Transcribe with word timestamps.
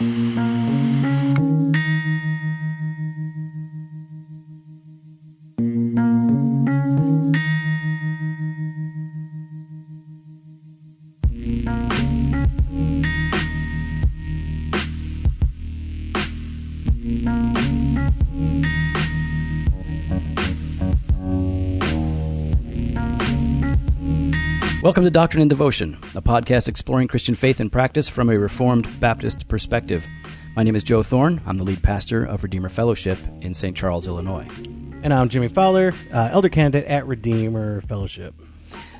Mm-hmm. 0.00 0.53
Welcome 24.84 25.04
to 25.04 25.10
Doctrine 25.10 25.40
and 25.40 25.48
Devotion, 25.48 25.94
a 26.14 26.20
podcast 26.20 26.68
exploring 26.68 27.08
Christian 27.08 27.34
faith 27.34 27.58
and 27.58 27.72
practice 27.72 28.06
from 28.06 28.28
a 28.28 28.38
Reformed 28.38 29.00
Baptist 29.00 29.48
perspective. 29.48 30.06
My 30.56 30.62
name 30.62 30.76
is 30.76 30.82
Joe 30.82 31.02
Thorn. 31.02 31.40
I'm 31.46 31.56
the 31.56 31.64
lead 31.64 31.82
pastor 31.82 32.22
of 32.22 32.42
Redeemer 32.42 32.68
Fellowship 32.68 33.16
in 33.40 33.54
St. 33.54 33.74
Charles, 33.74 34.06
Illinois. 34.06 34.46
And 35.02 35.14
I'm 35.14 35.30
Jimmy 35.30 35.48
Fowler, 35.48 35.94
uh, 36.12 36.28
elder 36.30 36.50
candidate 36.50 36.86
at 36.86 37.06
Redeemer 37.06 37.80
Fellowship. 37.80 38.34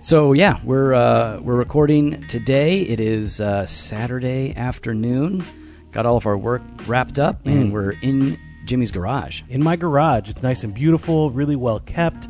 So 0.01 0.33
yeah, 0.33 0.59
we're 0.65 0.95
uh, 0.95 1.41
we're 1.41 1.55
recording 1.55 2.27
today. 2.29 2.81
It 2.81 2.99
is 2.99 3.43
uh, 3.43 3.67
Saturday 3.67 4.55
afternoon. 4.57 5.45
Got 5.93 6.07
all 6.07 6.17
of 6.17 6.25
our 6.25 6.39
work 6.39 6.63
wrapped 6.87 7.19
up, 7.19 7.45
and 7.45 7.75
we're 7.75 7.91
in 7.91 8.41
Jimmy's 8.65 8.91
garage. 8.91 9.43
In 9.51 9.63
my 9.63 9.77
garage, 9.77 10.31
it's 10.31 10.43
nice 10.43 10.65
and 10.65 10.73
beautiful, 10.73 11.31
really 11.31 11.57
well 11.57 11.81
kept. 11.81 12.27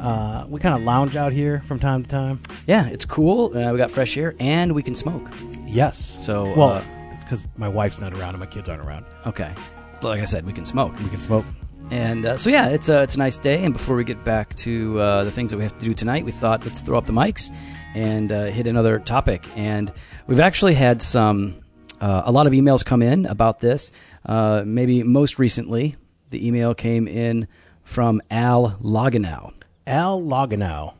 Uh, 0.00 0.44
we 0.48 0.60
kind 0.60 0.74
of 0.74 0.82
lounge 0.82 1.16
out 1.16 1.32
here 1.32 1.62
from 1.66 1.78
time 1.78 2.02
to 2.02 2.08
time. 2.08 2.40
Yeah, 2.66 2.86
it's 2.86 3.04
cool. 3.04 3.56
Uh, 3.56 3.72
we 3.72 3.78
got 3.78 3.90
fresh 3.90 4.16
air, 4.16 4.34
and 4.38 4.74
we 4.74 4.82
can 4.82 4.94
smoke. 4.94 5.28
Yes. 5.66 5.98
So, 6.24 6.54
well, 6.54 6.70
uh, 6.70 6.84
it's 7.12 7.24
because 7.24 7.46
my 7.56 7.68
wife's 7.68 8.00
not 8.00 8.16
around 8.18 8.30
and 8.30 8.40
my 8.40 8.46
kids 8.46 8.68
aren't 8.68 8.82
around. 8.82 9.04
Okay, 9.26 9.52
so 10.00 10.08
like 10.08 10.20
I 10.20 10.24
said, 10.24 10.46
we 10.46 10.52
can 10.52 10.64
smoke. 10.64 10.98
We 11.00 11.08
can 11.08 11.20
smoke. 11.20 11.44
And 11.90 12.26
uh, 12.26 12.36
so 12.36 12.50
yeah, 12.50 12.68
it's 12.68 12.88
a 12.88 13.02
it's 13.02 13.14
a 13.14 13.18
nice 13.18 13.38
day. 13.38 13.64
And 13.64 13.72
before 13.72 13.96
we 13.96 14.04
get 14.04 14.22
back 14.22 14.54
to 14.56 15.00
uh, 15.00 15.24
the 15.24 15.30
things 15.30 15.50
that 15.50 15.56
we 15.56 15.62
have 15.62 15.76
to 15.78 15.84
do 15.84 15.94
tonight, 15.94 16.24
we 16.24 16.32
thought 16.32 16.64
let's 16.64 16.80
throw 16.80 16.98
up 16.98 17.06
the 17.06 17.12
mics 17.12 17.50
and 17.94 18.30
uh, 18.30 18.44
hit 18.46 18.66
another 18.66 18.98
topic. 18.98 19.46
And 19.56 19.92
we've 20.26 20.40
actually 20.40 20.74
had 20.74 21.00
some 21.00 21.62
uh, 22.00 22.22
a 22.26 22.32
lot 22.32 22.46
of 22.46 22.52
emails 22.52 22.84
come 22.84 23.02
in 23.02 23.26
about 23.26 23.60
this. 23.60 23.90
Uh, 24.26 24.62
maybe 24.66 25.02
most 25.02 25.38
recently, 25.38 25.96
the 26.30 26.46
email 26.46 26.74
came 26.74 27.08
in 27.08 27.48
from 27.82 28.20
Al 28.30 28.78
Loganow. 28.82 29.52
Al 29.88 30.20
Loganow. 30.22 30.94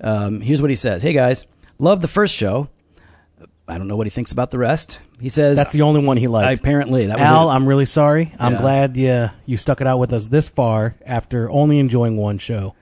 Um, 0.00 0.40
here's 0.40 0.60
what 0.60 0.70
he 0.70 0.76
says: 0.76 1.02
Hey 1.02 1.12
guys, 1.12 1.46
love 1.78 2.00
the 2.02 2.08
first 2.08 2.34
show. 2.34 2.68
I 3.68 3.78
don't 3.78 3.88
know 3.88 3.96
what 3.96 4.06
he 4.06 4.10
thinks 4.10 4.30
about 4.30 4.50
the 4.52 4.58
rest. 4.58 5.00
He 5.20 5.28
says 5.28 5.56
That's 5.56 5.72
the 5.72 5.82
only 5.82 6.04
one 6.04 6.16
he 6.18 6.28
liked. 6.28 6.60
apparently 6.60 7.06
that 7.06 7.18
was 7.18 7.26
Al, 7.26 7.50
it. 7.50 7.54
I'm 7.54 7.66
really 7.66 7.84
sorry. 7.86 8.32
I'm 8.38 8.52
Yeah. 8.52 8.60
glad 8.60 8.96
you 8.96 9.30
you 9.46 9.56
stuck 9.56 9.80
it 9.80 9.86
out 9.86 9.98
with 9.98 10.12
us 10.12 10.26
this 10.26 10.48
far 10.48 10.94
after 11.04 11.50
only 11.50 11.78
enjoying 11.80 12.16
one 12.16 12.38
show. 12.38 12.74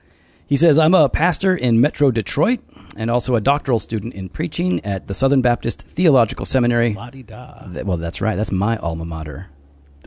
He 0.47 0.55
says, 0.57 0.77
I'm 0.77 0.93
a 0.93 1.09
pastor 1.09 1.55
in 1.55 1.81
Metro 1.81 2.11
Detroit 2.11 2.59
and 2.95 3.09
also 3.09 3.35
a 3.35 3.41
doctoral 3.41 3.79
student 3.79 4.13
in 4.13 4.29
preaching 4.29 4.79
at 4.85 5.07
the 5.07 5.15
Southern 5.15 5.41
Baptist 5.41 5.81
Theological 5.81 6.45
Seminary. 6.45 6.93
La-di-da. 6.93 7.65
Th- 7.73 7.83
Well, 7.83 7.97
that's 7.97 8.21
right. 8.21 8.35
That's 8.35 8.51
my 8.51 8.77
alma 8.77 9.05
mater. 9.05 9.47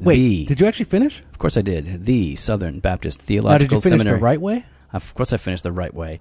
Wait, 0.01 0.17
The- 0.17 0.45
did 0.45 0.61
you 0.61 0.67
actually 0.69 0.85
finish? 0.85 1.25
Of 1.33 1.39
course 1.39 1.57
I 1.57 1.63
did. 1.63 2.05
The 2.05 2.37
Southern 2.37 2.79
Baptist 2.79 3.19
Now, 3.23 3.27
Theological 3.27 3.81
did 3.81 3.85
you 3.85 3.91
finish 3.91 4.03
Seminary. 4.05 4.21
the 4.21 4.25
right 4.25 4.41
way? 4.41 4.65
Of 4.93 5.15
course 5.15 5.33
I 5.33 5.37
finished 5.37 5.63
the 5.63 5.73
right 5.73 5.93
way. 5.93 6.21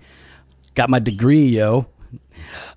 Got 0.75 0.89
my 0.89 0.99
degree, 0.99 1.47
yo. 1.47 1.87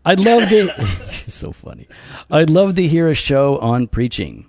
I'd 0.05 0.21
love 0.21 0.49
to. 0.49 0.71
So 1.29 1.53
funny. 1.53 1.87
I'd 2.29 2.51
love 2.51 2.75
to 2.75 2.87
hear 2.89 3.09
a 3.09 3.15
show 3.15 3.59
on 3.59 3.87
preaching. 3.87 4.47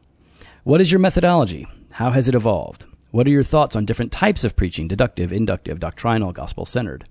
What 0.63 0.81
is 0.81 0.91
your 0.91 0.99
methodology? 0.99 1.67
How 1.91 2.09
has 2.09 2.27
it 2.27 2.33
evolved? 2.33 2.85
What 3.11 3.27
are 3.27 3.29
your 3.29 3.43
thoughts 3.43 3.75
on 3.75 3.85
different 3.85 4.11
types 4.11 4.43
of 4.43 4.55
preaching 4.55 4.87
deductive, 4.87 5.31
inductive, 5.31 5.79
doctrinal, 5.79 6.31
gospel 6.31 6.65
centered? 6.65 7.05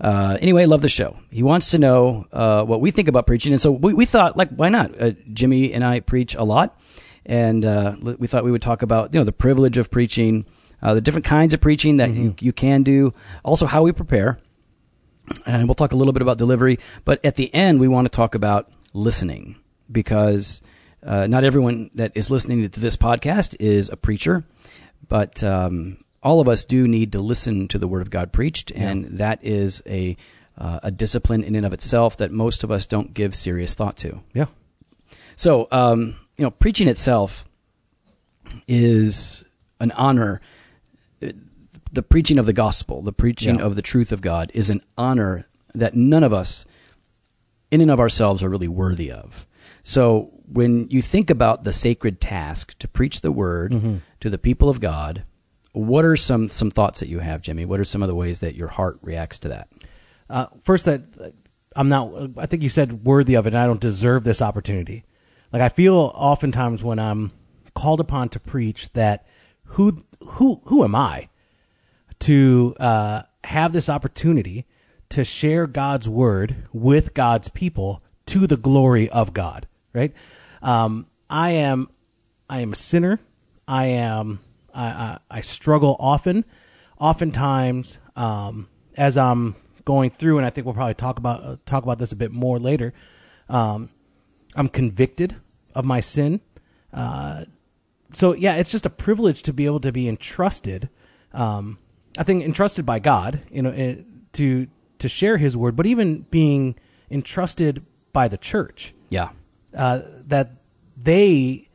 Uh, 0.00 0.36
anyway, 0.40 0.66
love 0.66 0.82
the 0.82 0.88
show. 0.88 1.16
He 1.30 1.42
wants 1.42 1.70
to 1.70 1.78
know 1.78 2.26
uh, 2.32 2.64
what 2.64 2.80
we 2.80 2.90
think 2.90 3.08
about 3.08 3.26
preaching. 3.26 3.52
And 3.52 3.60
so 3.60 3.70
we, 3.70 3.94
we 3.94 4.04
thought, 4.04 4.36
like, 4.36 4.50
why 4.50 4.68
not? 4.68 5.00
Uh, 5.00 5.12
Jimmy 5.32 5.72
and 5.72 5.84
I 5.84 6.00
preach 6.00 6.34
a 6.34 6.44
lot. 6.44 6.78
And 7.24 7.64
uh, 7.64 7.96
we 8.18 8.26
thought 8.26 8.44
we 8.44 8.50
would 8.50 8.62
talk 8.62 8.82
about, 8.82 9.14
you 9.14 9.20
know, 9.20 9.24
the 9.24 9.32
privilege 9.32 9.78
of 9.78 9.90
preaching, 9.90 10.44
uh, 10.82 10.94
the 10.94 11.00
different 11.00 11.24
kinds 11.24 11.54
of 11.54 11.60
preaching 11.60 11.98
that 11.98 12.10
you, 12.10 12.34
you 12.40 12.52
can 12.52 12.82
do, 12.82 13.14
also 13.44 13.66
how 13.66 13.82
we 13.82 13.92
prepare 13.92 14.38
and 15.46 15.68
we'll 15.68 15.74
talk 15.74 15.92
a 15.92 15.96
little 15.96 16.12
bit 16.12 16.22
about 16.22 16.38
delivery. 16.38 16.78
But 17.04 17.24
at 17.24 17.36
the 17.36 17.52
end, 17.54 17.80
we 17.80 17.88
want 17.88 18.06
to 18.06 18.10
talk 18.10 18.34
about 18.34 18.68
listening 18.92 19.56
because 19.90 20.62
uh, 21.02 21.26
not 21.26 21.44
everyone 21.44 21.90
that 21.94 22.12
is 22.14 22.30
listening 22.30 22.68
to 22.68 22.80
this 22.80 22.96
podcast 22.96 23.56
is 23.60 23.88
a 23.88 23.96
preacher, 23.96 24.44
but 25.08 25.42
um, 25.42 25.98
all 26.22 26.40
of 26.40 26.48
us 26.48 26.64
do 26.64 26.86
need 26.86 27.12
to 27.12 27.20
listen 27.20 27.68
to 27.68 27.78
the 27.78 27.88
Word 27.88 28.02
of 28.02 28.10
God 28.10 28.32
preached, 28.32 28.70
and 28.72 29.18
that 29.18 29.40
is 29.42 29.82
a 29.86 30.16
uh, 30.58 30.80
a 30.82 30.90
discipline 30.90 31.42
in 31.42 31.56
and 31.56 31.64
of 31.64 31.72
itself 31.72 32.18
that 32.18 32.30
most 32.30 32.62
of 32.62 32.70
us 32.70 32.86
don't 32.86 33.14
give 33.14 33.34
serious 33.34 33.72
thought 33.72 33.96
to. 33.96 34.20
Yeah. 34.34 34.46
So, 35.34 35.66
um, 35.72 36.16
you 36.36 36.44
know, 36.44 36.50
preaching 36.50 36.88
itself 36.88 37.48
is 38.68 39.46
an 39.80 39.92
honor. 39.92 40.42
The 41.92 42.02
preaching 42.02 42.38
of 42.38 42.46
the 42.46 42.52
gospel, 42.52 43.02
the 43.02 43.12
preaching 43.12 43.56
Yeah. 43.56 43.62
of 43.64 43.76
the 43.76 43.82
truth 43.82 44.12
of 44.12 44.20
God, 44.22 44.50
is 44.54 44.70
an 44.70 44.80
honor 44.96 45.46
that 45.74 45.94
none 45.94 46.24
of 46.24 46.32
us, 46.32 46.64
in 47.70 47.80
and 47.80 47.90
of 47.90 48.00
ourselves, 48.00 48.42
are 48.42 48.48
really 48.48 48.68
worthy 48.68 49.10
of. 49.10 49.46
So, 49.82 50.30
when 50.50 50.88
you 50.88 51.02
think 51.02 51.28
about 51.30 51.64
the 51.64 51.72
sacred 51.72 52.20
task 52.20 52.78
to 52.78 52.88
preach 52.88 53.20
the 53.20 53.32
word 53.32 53.72
Mm-hmm. 53.72 53.96
to 54.20 54.30
the 54.30 54.38
people 54.38 54.68
of 54.68 54.80
God, 54.80 55.22
what 55.72 56.04
are 56.04 56.16
some 56.16 56.48
some 56.48 56.70
thoughts 56.70 57.00
that 57.00 57.08
you 57.08 57.18
have, 57.20 57.42
Jimmy? 57.42 57.64
What 57.64 57.80
are 57.80 57.84
some 57.84 58.02
of 58.02 58.08
the 58.08 58.14
ways 58.14 58.40
that 58.40 58.54
your 58.54 58.68
heart 58.68 58.96
reacts 59.02 59.38
to 59.40 59.48
that? 59.48 59.68
Uh, 60.30 60.46
first, 60.64 60.84
that 60.86 61.00
I'm 61.76 61.88
not. 61.88 62.10
I 62.38 62.46
think 62.46 62.62
you 62.62 62.68
said 62.68 63.04
worthy 63.04 63.34
of 63.34 63.46
it, 63.46 63.54
and 63.54 63.58
I 63.58 63.66
don't 63.66 63.80
deserve 63.80 64.24
this 64.24 64.40
opportunity. 64.42 65.04
Like 65.52 65.62
I 65.62 65.68
feel 65.68 66.12
oftentimes 66.14 66.82
when 66.82 66.98
I'm 66.98 67.32
called 67.74 68.00
upon 68.00 68.28
to 68.30 68.40
preach 68.40 68.90
that 68.92 69.24
who 69.64 69.98
who 70.20 70.60
who 70.66 70.84
am 70.84 70.94
I 70.94 71.28
to 72.22 72.74
uh, 72.78 73.22
have 73.44 73.72
this 73.72 73.88
opportunity 73.88 74.66
to 75.10 75.24
share 75.24 75.66
God's 75.66 76.08
word 76.08 76.68
with 76.72 77.14
God's 77.14 77.48
people 77.48 78.02
to 78.26 78.46
the 78.46 78.56
glory 78.56 79.08
of 79.10 79.32
God? 79.32 79.66
Right? 79.92 80.12
Um, 80.62 81.06
I 81.28 81.50
am 81.50 81.88
I 82.48 82.60
am 82.60 82.72
a 82.72 82.76
sinner. 82.76 83.20
I 83.66 83.86
am 83.86 84.40
I, 84.74 84.84
I, 84.84 85.18
I 85.30 85.40
struggle 85.40 85.96
often. 85.98 86.44
Oftentimes, 86.98 87.98
um, 88.14 88.68
as 88.96 89.16
I'm 89.16 89.56
going 89.84 90.10
through, 90.10 90.38
and 90.38 90.46
I 90.46 90.50
think 90.50 90.66
we'll 90.66 90.74
probably 90.74 90.94
talk 90.94 91.18
about 91.18 91.42
uh, 91.42 91.56
talk 91.66 91.82
about 91.82 91.98
this 91.98 92.12
a 92.12 92.16
bit 92.16 92.30
more 92.30 92.58
later. 92.58 92.92
Um, 93.48 93.88
I'm 94.54 94.68
convicted 94.68 95.34
of 95.74 95.84
my 95.84 96.00
sin. 96.00 96.40
Uh, 96.92 97.44
so 98.12 98.34
yeah, 98.34 98.56
it's 98.56 98.70
just 98.70 98.86
a 98.86 98.90
privilege 98.90 99.42
to 99.42 99.52
be 99.52 99.66
able 99.66 99.80
to 99.80 99.92
be 99.92 100.08
entrusted. 100.08 100.88
Um, 101.32 101.78
I 102.18 102.22
think 102.24 102.44
entrusted 102.44 102.84
by 102.86 102.98
God, 102.98 103.40
you 103.50 103.62
know, 103.62 103.70
eh, 103.70 103.96
to 104.34 104.66
to 104.98 105.08
share 105.08 105.36
His 105.38 105.56
word, 105.56 105.76
but 105.76 105.86
even 105.86 106.26
being 106.30 106.74
entrusted 107.10 107.82
by 108.12 108.28
the 108.28 108.36
church 108.38 108.92
Yeah, 109.10 109.30
uh, 109.76 110.00
that 110.28 110.50
they 111.02 111.66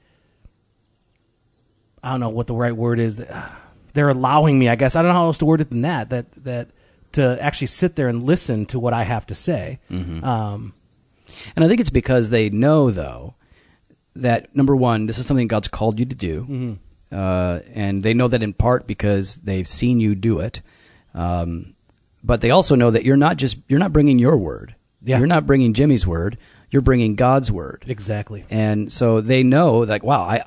I 2.03 2.11
don't 2.11 2.19
know 2.19 2.29
what 2.29 2.47
the 2.47 2.53
right 2.55 2.75
word 2.75 2.99
is. 2.99 3.17
They're 3.93 4.09
allowing 4.09 4.59
me, 4.59 4.69
I 4.69 4.75
guess. 4.75 4.95
I 4.95 5.01
don't 5.01 5.09
know 5.09 5.17
how 5.17 5.25
else 5.25 5.39
to 5.39 5.45
word 5.45 5.59
it 5.61 5.69
than 5.69 5.81
that. 5.81 6.09
That 6.09 6.31
that 6.43 6.67
to 7.13 7.37
actually 7.41 7.67
sit 7.67 7.95
there 7.95 8.07
and 8.07 8.23
listen 8.23 8.65
to 8.67 8.79
what 8.79 8.93
I 8.93 9.03
have 9.03 9.25
to 9.27 9.35
say. 9.35 9.79
Um, 10.23 10.73
And 11.55 11.63
I 11.65 11.67
think 11.67 11.79
it's 11.79 11.89
because 11.89 12.29
they 12.29 12.49
know, 12.49 12.91
though, 12.91 13.33
that 14.16 14.55
number 14.55 14.75
one, 14.75 15.07
this 15.07 15.17
is 15.17 15.25
something 15.25 15.47
God's 15.47 15.67
called 15.67 15.99
you 15.99 16.05
to 16.05 16.16
do. 16.16 16.78
Uh, 17.11 17.59
and 17.73 18.03
they 18.03 18.13
know 18.13 18.27
that 18.27 18.43
in 18.43 18.53
part 18.53 18.85
because 18.87 19.35
they've 19.35 19.67
seen 19.67 19.99
you 19.99 20.15
do 20.15 20.39
it. 20.39 20.61
Um, 21.13 21.73
but 22.23 22.41
they 22.41 22.51
also 22.51 22.75
know 22.75 22.91
that 22.91 23.05
you're 23.05 23.17
not 23.17 23.37
just, 23.37 23.57
you're 23.69 23.79
not 23.79 23.93
bringing 23.93 24.19
your 24.19 24.37
word. 24.37 24.75
Yeah. 25.01 25.19
You're 25.19 25.27
not 25.27 25.45
bringing 25.47 25.73
Jimmy's 25.73 26.05
word. 26.05 26.37
You're 26.69 26.81
bringing 26.81 27.15
God's 27.15 27.49
word. 27.49 27.83
exactly. 27.87 28.43
And 28.49 28.91
so 28.91 29.21
they 29.21 29.41
know, 29.41 29.77
like, 29.79 30.03
wow, 30.03 30.21
I, 30.23 30.43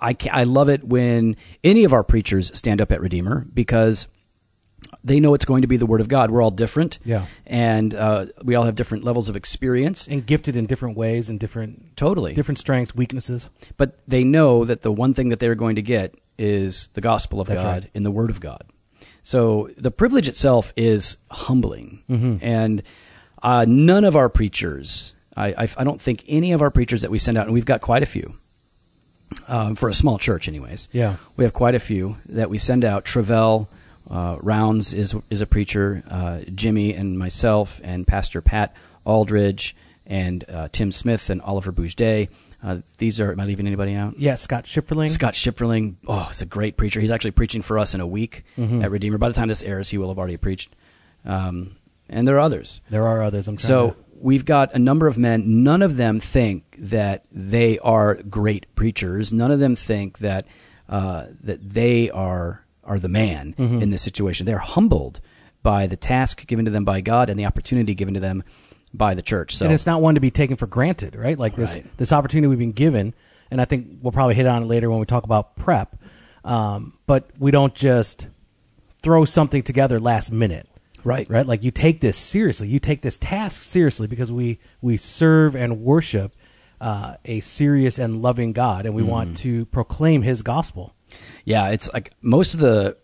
I, 0.00 0.14
ca- 0.14 0.30
I 0.32 0.44
love 0.44 0.70
it 0.70 0.82
when 0.82 1.36
any 1.62 1.84
of 1.84 1.92
our 1.92 2.02
preachers 2.02 2.56
stand 2.56 2.80
up 2.80 2.90
at 2.90 3.02
Redeemer 3.02 3.44
because 3.52 4.06
they 5.08 5.20
know 5.20 5.34
it's 5.34 5.44
going 5.44 5.62
to 5.62 5.68
be 5.68 5.76
the 5.76 5.86
Word 5.86 6.00
of 6.00 6.08
God. 6.08 6.30
We're 6.30 6.42
all 6.42 6.50
different. 6.50 6.98
Yeah. 7.04 7.26
And 7.46 7.94
uh, 7.94 8.26
we 8.42 8.54
all 8.54 8.64
have 8.64 8.76
different 8.76 9.04
levels 9.04 9.28
of 9.28 9.36
experience. 9.36 10.06
And 10.06 10.24
gifted 10.24 10.56
in 10.56 10.66
different 10.66 10.96
ways 10.96 11.28
and 11.28 11.40
different 11.40 11.96
Totally. 11.96 12.34
different 12.34 12.58
strengths, 12.58 12.94
weaknesses. 12.94 13.48
But 13.76 13.98
they 14.06 14.24
know 14.24 14.64
that 14.64 14.82
the 14.82 14.92
one 14.92 15.14
thing 15.14 15.30
that 15.30 15.40
they're 15.40 15.54
going 15.54 15.76
to 15.76 15.82
get 15.82 16.14
is 16.38 16.88
the 16.88 17.00
gospel 17.00 17.40
of 17.40 17.48
That's 17.48 17.62
God 17.62 17.82
right. 17.82 17.90
in 17.94 18.02
the 18.04 18.10
Word 18.10 18.30
of 18.30 18.40
God. 18.40 18.62
So 19.22 19.70
the 19.76 19.90
privilege 19.90 20.28
itself 20.28 20.72
is 20.76 21.16
humbling. 21.30 22.02
Mm-hmm. 22.08 22.36
And 22.40 22.82
uh, 23.42 23.64
none 23.68 24.04
of 24.04 24.16
our 24.16 24.28
preachers, 24.28 25.12
I, 25.36 25.48
I, 25.48 25.68
I 25.78 25.84
don't 25.84 26.00
think 26.00 26.24
any 26.28 26.52
of 26.52 26.62
our 26.62 26.70
preachers 26.70 27.02
that 27.02 27.10
we 27.10 27.18
send 27.18 27.36
out, 27.36 27.44
and 27.44 27.52
we've 27.54 27.66
got 27.66 27.80
quite 27.80 28.02
a 28.02 28.06
few, 28.06 28.30
um, 29.48 29.74
for 29.74 29.88
a 29.88 29.94
small 29.94 30.18
church, 30.18 30.48
anyways. 30.48 30.88
Yeah. 30.92 31.16
we 31.36 31.44
have 31.44 31.52
quite 31.52 31.74
a 31.74 31.80
few 31.80 32.14
that 32.30 32.48
we 32.48 32.58
send 32.58 32.84
out. 32.84 33.04
Travell 33.04 33.68
uh, 34.10 34.36
Rounds 34.42 34.92
is 34.92 35.14
is 35.30 35.40
a 35.40 35.46
preacher. 35.46 36.02
Uh, 36.10 36.40
Jimmy 36.54 36.94
and 36.94 37.18
myself 37.18 37.80
and 37.84 38.06
Pastor 38.06 38.40
Pat 38.40 38.74
Aldridge 39.04 39.74
and 40.06 40.44
uh, 40.52 40.68
Tim 40.72 40.92
Smith 40.92 41.30
and 41.30 41.40
Oliver 41.42 41.72
Boujde. 41.72 42.28
Uh, 42.62 42.78
these 42.98 43.20
are. 43.20 43.30
Am 43.32 43.38
I 43.40 43.44
leaving 43.44 43.66
anybody 43.66 43.94
out? 43.94 44.18
Yeah, 44.18 44.34
Scott 44.34 44.64
Schifferling. 44.66 45.08
Scott 45.10 45.34
Schifferling. 45.34 45.96
Oh, 46.08 46.24
he's 46.28 46.42
a 46.42 46.46
great 46.46 46.76
preacher. 46.76 47.00
He's 47.00 47.10
actually 47.10 47.30
preaching 47.32 47.62
for 47.62 47.78
us 47.78 47.94
in 47.94 48.00
a 48.00 48.06
week 48.06 48.44
Mm-hmm. 48.58 48.82
at 48.82 48.90
Redeemer. 48.90 49.18
By 49.18 49.28
the 49.28 49.34
time 49.34 49.48
this 49.48 49.62
airs, 49.62 49.90
he 49.90 49.98
will 49.98 50.08
have 50.08 50.18
already 50.18 50.36
preached. 50.38 50.74
Um, 51.24 51.72
and 52.08 52.26
there 52.26 52.36
are 52.36 52.40
others. 52.40 52.80
There 52.90 53.06
are 53.06 53.22
others. 53.22 53.46
I'm 53.48 53.58
So 53.58 53.90
to- 53.90 53.96
we've 54.20 54.44
got 54.44 54.74
a 54.74 54.78
number 54.78 55.06
of 55.06 55.16
men. 55.18 55.62
None 55.62 55.82
of 55.82 55.96
them 55.96 56.18
think 56.18 56.64
that 56.78 57.22
they 57.30 57.78
are 57.80 58.14
great 58.28 58.66
preachers. 58.74 59.32
None 59.32 59.50
of 59.52 59.60
them 59.60 59.76
think 59.76 60.18
that 60.18 60.46
uh, 60.88 61.26
that 61.44 61.60
they 61.62 62.10
are 62.10 62.64
are 62.88 62.98
the 62.98 63.08
man 63.08 63.54
Mm-hmm. 63.58 63.82
in 63.82 63.90
this 63.90 64.02
situation. 64.02 64.46
They're 64.46 64.58
humbled 64.58 65.20
by 65.62 65.86
the 65.86 65.96
task 65.96 66.46
given 66.46 66.64
to 66.64 66.70
them 66.70 66.84
by 66.84 67.00
God 67.00 67.28
and 67.30 67.38
the 67.38 67.46
opportunity 67.46 67.94
given 67.94 68.14
to 68.14 68.20
them 68.20 68.42
by 68.94 69.14
the 69.14 69.22
church. 69.22 69.54
So 69.56 69.64
and 69.66 69.74
it's 69.74 69.86
not 69.86 70.00
one 70.00 70.14
to 70.14 70.20
be 70.20 70.30
taken 70.30 70.56
for 70.56 70.66
granted, 70.66 71.14
right? 71.14 71.38
Like 71.38 71.54
this 71.56 71.74
Right. 71.76 71.96
this 71.98 72.12
opportunity 72.12 72.48
we've 72.48 72.58
been 72.58 72.72
given, 72.72 73.12
and 73.50 73.60
I 73.60 73.64
think 73.66 73.86
we'll 74.02 74.12
probably 74.12 74.34
hit 74.34 74.46
on 74.46 74.62
it 74.62 74.66
later 74.66 74.88
when 74.90 74.98
we 75.00 75.06
talk 75.06 75.24
about 75.24 75.56
prep. 75.56 75.94
Um, 76.44 76.94
but 77.06 77.24
we 77.38 77.50
don't 77.50 77.74
just 77.74 78.26
throw 79.02 79.24
something 79.24 79.62
together 79.62 80.00
last 80.00 80.32
minute, 80.32 80.66
right, 81.04 81.28
right? 81.28 81.46
Like 81.46 81.62
you 81.62 81.70
take 81.70 82.00
this 82.00 82.16
seriously. 82.16 82.68
You 82.68 82.78
take 82.80 83.02
this 83.02 83.16
task 83.18 83.62
seriously 83.62 84.06
because 84.06 84.32
we 84.32 84.58
we 84.80 84.96
serve 84.96 85.54
and 85.54 85.80
worship 85.82 86.32
uh, 86.80 87.14
a 87.24 87.40
serious 87.40 87.98
and 87.98 88.22
loving 88.22 88.52
God, 88.52 88.86
and 88.86 88.94
we 88.94 89.02
Mm-hmm. 89.02 89.10
want 89.10 89.36
to 89.38 89.66
proclaim 89.66 90.22
His 90.22 90.42
gospel. 90.42 90.94
Yeah, 91.44 91.70
it's 91.70 91.92
like 91.92 92.12
most 92.22 92.54
of 92.54 92.60
the, 92.60 92.96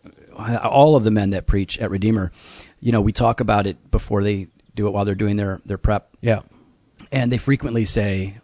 all 0.63 0.97
of 0.97 1.05
the 1.05 1.11
men 1.11 1.31
that 1.31 1.47
preach 1.47 1.79
at 1.79 1.91
Redeemer, 1.91 2.33
you 2.81 2.93
know, 2.93 3.01
we 3.01 3.13
talk 3.13 3.41
about 3.41 3.67
it 3.67 3.91
before 3.91 4.23
they 4.23 4.49
do 4.75 4.87
it 4.87 4.91
while 4.91 5.05
they're 5.05 5.15
doing 5.15 5.37
their, 5.37 5.61
their 5.65 5.79
prep. 5.79 6.09
Yeah, 6.21 6.41
And 7.13 7.31
they 7.31 7.39
frequently 7.39 7.85
say, 7.85 8.35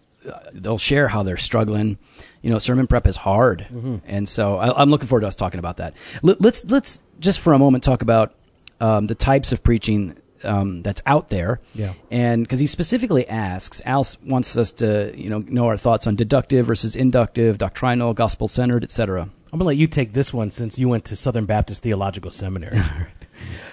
they'll 0.53 0.79
share 0.79 1.09
how 1.09 1.23
they're 1.23 1.37
struggling. 1.37 1.99
You 2.43 2.51
know, 2.51 2.59
sermon 2.59 2.87
prep 2.87 3.07
is 3.07 3.17
hard. 3.17 3.67
And 4.07 4.29
so 4.29 4.57
I, 4.57 4.81
I'm 4.81 4.91
looking 4.91 5.09
forward 5.09 5.23
to 5.23 5.27
us 5.27 5.37
talking 5.37 5.59
about 5.59 5.79
that. 5.79 5.95
Let, 6.23 6.41
let's, 6.41 6.65
let's 6.65 6.99
just 7.19 7.41
for 7.41 7.53
a 7.53 7.59
moment 7.59 7.85
talk 7.85 8.03
about 8.03 8.35
um, 8.81 9.07
the 9.07 9.15
types 9.15 9.53
of 9.53 9.63
preaching 9.63 10.17
um, 10.43 10.81
that's 10.83 11.03
out 11.05 11.29
there. 11.29 11.61
Yeah. 11.75 11.93
And 12.11 12.43
because 12.43 12.61
he 12.61 12.67
specifically 12.67 13.29
asks, 13.29 13.83
Al 13.85 14.07
wants 14.25 14.57
us 14.57 14.73
to, 14.73 15.13
you 15.15 15.29
know, 15.29 15.39
know 15.39 15.67
our 15.67 15.77
thoughts 15.77 16.07
on 16.07 16.17
deductive 16.17 16.65
versus 16.67 16.97
inductive, 16.97 17.59
doctrinal, 17.59 18.15
gospel 18.15 18.49
centered, 18.49 18.85
etc. 18.85 19.29
I'm 19.53 19.59
gonna 19.59 19.67
let 19.69 19.77
you 19.77 19.87
take 19.87 20.13
this 20.13 20.33
one 20.33 20.51
since 20.51 20.79
you 20.79 20.89
went 20.89 21.05
to 21.07 21.17
Southern 21.17 21.45
Baptist 21.47 21.83
Theological 21.83 22.31
Seminary. 22.31 22.79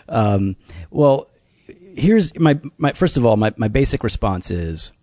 Um, 0.10 0.56
well, 0.90 1.28
here's 1.98 2.40
my, 2.40 2.56
my 2.78 2.94
first 2.94 3.18
of 3.18 3.26
all, 3.26 3.36
my, 3.36 3.52
my 3.58 3.68
basic 3.68 4.04
response 4.06 4.50
is 4.50 4.94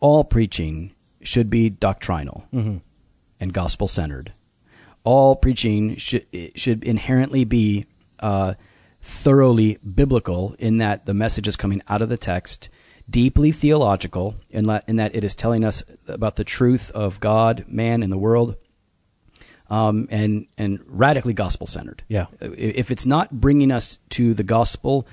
all 0.00 0.22
preaching 0.22 0.90
should 1.22 1.48
be 1.48 1.70
doctrinal 1.70 2.44
and 3.40 3.52
gospel 3.54 3.88
centered. 3.88 4.32
All 5.02 5.34
preaching 5.36 5.96
should 5.96 6.26
should 6.54 6.82
inherently 6.84 7.44
be 7.46 7.86
uh, 8.20 8.52
thoroughly 9.00 9.78
biblical 9.96 10.54
in 10.58 10.76
that 10.76 11.06
the 11.06 11.14
message 11.14 11.48
is 11.48 11.56
coming 11.56 11.80
out 11.88 12.02
of 12.02 12.10
the 12.10 12.18
text, 12.18 12.68
deeply 13.08 13.50
theological 13.50 14.34
in, 14.50 14.66
la- 14.66 14.80
in 14.86 14.96
that 14.96 15.14
it 15.14 15.24
is 15.24 15.34
telling 15.34 15.64
us 15.64 15.82
about 16.06 16.36
the 16.36 16.44
truth 16.44 16.90
of 16.90 17.18
God, 17.20 17.64
man, 17.66 18.02
and 18.02 18.12
the 18.12 18.18
world, 18.18 18.56
um, 19.74 20.08
and 20.10 20.46
and 20.56 20.80
radically 20.86 21.32
gospel 21.32 21.66
centered. 21.66 22.02
Yeah. 22.08 22.26
If 22.40 22.90
it's 22.90 23.06
not 23.06 23.30
bringing 23.30 23.72
us 23.72 23.98
to 24.10 24.34
the 24.34 24.44
gospel, 24.44 25.06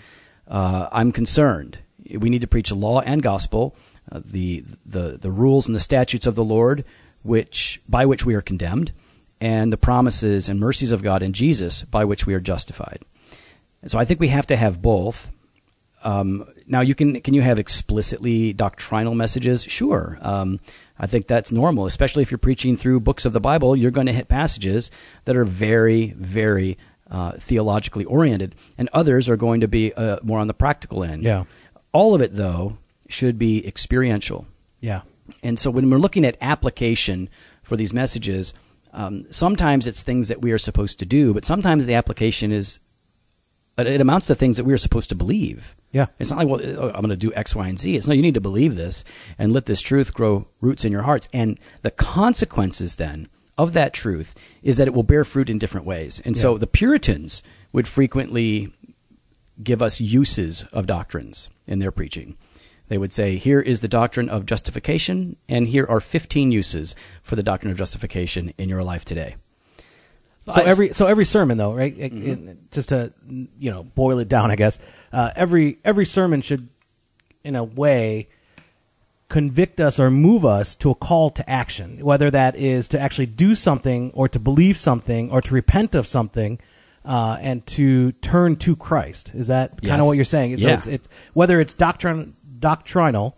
uh, 0.47 0.87
I'm 0.91 1.11
concerned. 1.11 1.79
We 2.13 2.29
need 2.29 2.41
to 2.41 2.47
preach 2.47 2.69
the 2.69 2.75
law 2.75 3.01
and 3.01 3.23
gospel, 3.23 3.75
uh, 4.11 4.21
the 4.23 4.63
the 4.85 5.17
the 5.19 5.31
rules 5.31 5.67
and 5.67 5.75
the 5.75 5.79
statutes 5.79 6.27
of 6.27 6.35
the 6.35 6.43
Lord, 6.43 6.83
which 7.23 7.79
by 7.89 8.05
which 8.05 8.25
we 8.25 8.35
are 8.35 8.41
condemned, 8.41 8.91
and 9.39 9.71
the 9.71 9.77
promises 9.77 10.49
and 10.49 10.59
mercies 10.59 10.91
of 10.91 11.01
God 11.01 11.21
in 11.21 11.33
Jesus, 11.33 11.83
by 11.83 12.05
which 12.05 12.27
we 12.27 12.33
are 12.33 12.39
justified. 12.39 12.99
So 13.87 13.97
I 13.97 14.05
think 14.05 14.19
we 14.19 14.27
have 14.27 14.47
to 14.47 14.55
have 14.55 14.81
both. 14.81 15.29
Um, 16.03 16.45
now 16.68 16.81
you 16.81 16.95
can 16.95 17.21
can 17.21 17.33
you 17.33 17.42
have 17.42 17.59
explicitly 17.59 18.53
doctrinal 18.53 19.15
messages? 19.15 19.63
Sure. 19.63 20.18
Um, 20.21 20.59
I 21.00 21.07
think 21.07 21.27
that's 21.27 21.51
normal, 21.51 21.86
especially 21.88 22.21
if 22.24 22.30
you're 22.31 22.38
preaching 22.38 22.77
through 22.77 23.00
books 23.00 23.25
of 23.25 23.33
the 23.33 23.39
Bible. 23.39 23.75
You're 23.75 23.92
going 23.92 24.07
to 24.07 24.13
hit 24.13 24.27
passages 24.27 24.92
that 25.25 25.36
are 25.36 25.45
very, 25.45 26.12
very 26.12 26.77
uh, 27.09 27.31
theologically 27.33 28.06
oriented, 28.06 28.53
and 28.77 28.88
others 28.94 29.27
are 29.27 29.36
going 29.38 29.62
to 29.62 29.68
be 29.68 29.94
uh, 29.94 30.18
more 30.21 30.39
on 30.39 30.48
the 30.48 30.53
practical 30.53 31.03
end. 31.03 31.24
Yeah. 31.24 31.44
All 31.92 32.13
of 32.15 32.21
it, 32.21 32.36
though, 32.36 32.74
should 33.09 33.38
be 33.39 33.65
experiential. 33.68 34.45
yeah, 34.80 35.01
And 35.44 35.57
so 35.59 35.69
when 35.71 35.89
we're 35.89 35.97
looking 35.97 36.24
at 36.24 36.38
application 36.39 37.27
for 37.63 37.75
these 37.75 37.94
messages, 37.94 38.54
um, 38.94 39.25
sometimes 39.31 39.88
it's 39.88 40.04
things 40.04 40.27
that 40.30 40.39
we 40.42 40.51
are 40.51 40.57
supposed 40.59 41.00
to 41.00 41.06
do, 41.06 41.33
but 41.33 41.45
sometimes 41.45 41.86
the 41.86 41.95
application 41.95 42.51
is 42.51 42.80
it- 43.77 43.88
it 43.88 44.01
amounts 44.01 44.27
to 44.27 44.36
things 44.36 44.57
that 44.57 44.65
we 44.65 44.74
are 44.74 44.77
supposed 44.77 45.09
to 45.09 45.15
believe. 45.15 45.74
Yeah. 45.91 46.05
It's 46.19 46.29
not 46.29 46.38
like, 46.38 46.47
well, 46.47 46.61
uh, 46.61 46.91
I'm 46.93 47.01
going 47.01 47.09
to 47.09 47.15
do 47.17 47.33
X, 47.33 47.53
Y, 47.53 47.67
and 47.67 47.79
Z. 47.79 47.95
It's 47.95 48.07
no, 48.07 48.13
you 48.13 48.21
need 48.21 48.35
to 48.35 48.41
believe 48.41 48.75
this 48.75 49.03
and 49.38 49.51
let 49.51 49.65
this 49.65 49.81
truth 49.81 50.13
grow 50.13 50.47
roots 50.61 50.85
in 50.85 50.91
your 50.91 51.03
hearts. 51.03 51.27
And 51.33 51.57
the 51.81 51.91
consequences 51.91 52.95
then 52.95 53.27
of 53.57 53.73
that 53.73 53.93
truth 53.93 54.38
is 54.63 54.77
that 54.77 54.88
it 54.88 54.93
will 54.93 55.03
bear 55.03 55.25
fruit 55.25 55.49
in 55.49 55.59
different 55.59 55.85
ways. 55.85 56.21
And 56.21 56.38
so 56.38 56.57
the 56.57 56.67
Puritans 56.67 57.43
would 57.73 57.88
frequently 57.88 58.69
give 59.61 59.81
us 59.81 60.01
uses 60.01 60.63
of 60.71 60.88
doctrines 60.88 61.49
in 61.67 61.79
their 61.79 61.91
preaching. 61.91 62.35
They 62.87 62.97
would 62.97 63.13
say, 63.13 63.37
here 63.37 63.61
is 63.61 63.81
the 63.81 63.87
doctrine 63.87 64.27
of 64.27 64.45
justification, 64.45 65.35
and 65.47 65.67
here 65.67 65.85
are 65.87 66.01
15 66.01 66.51
uses 66.51 66.94
for 67.23 67.35
the 67.35 67.44
doctrine 67.44 67.71
of 67.71 67.77
justification 67.77 68.51
in 68.57 68.67
your 68.67 68.83
life 68.83 69.05
today. 69.05 69.35
So 70.51 70.62
every 70.62 70.94
so 70.94 71.07
every 71.07 71.25
sermon 71.25 71.57
though, 71.57 71.74
right? 71.74 71.94
it- 71.98 72.13
it- 72.13 72.57
just 72.71 72.89
to 72.89 73.12
you 73.59 73.71
know 73.71 73.83
boil 73.95 74.19
it 74.19 74.30
down, 74.30 74.51
I 74.51 74.56
guess 74.56 74.80
uh, 75.13 75.31
every 75.36 75.77
every 75.83 76.06
sermon 76.06 76.42
should, 76.42 76.68
in 77.44 77.56
a 77.56 77.63
way, 77.63 78.27
convict 79.30 79.80
us 79.80 80.00
or 80.00 80.09
move 80.12 80.45
us 80.45 80.75
to 80.75 80.89
a 80.89 80.95
call 80.95 81.30
to 81.31 81.50
action, 81.50 82.03
whether 82.03 82.30
that 82.31 82.56
is 82.56 82.87
to 82.90 82.99
actually 82.99 83.25
do 83.28 83.56
something 83.56 84.11
or 84.14 84.28
to 84.28 84.40
believe 84.40 84.78
something 84.78 85.31
or 85.31 85.42
to 85.42 85.54
repent 85.54 85.95
of 85.95 86.07
something. 86.07 86.59
Uh, 87.04 87.35
and 87.42 87.66
to 87.66 88.11
turn 88.21 88.56
to 88.56 88.75
Christ 88.75 89.33
is 89.33 89.47
that 89.47 89.71
Yeah. 89.81 89.90
kind 89.90 90.02
of 90.02 90.06
what 90.06 90.18
you're 90.18 90.23
saying? 90.23 90.59
So 90.59 90.68
Yeah. 90.68 90.75
it's, 90.75 90.85
it's 90.85 91.07
whether 91.33 91.59
it's 91.59 91.73
doctrin- 91.73 92.30
doctrinal, 92.59 93.33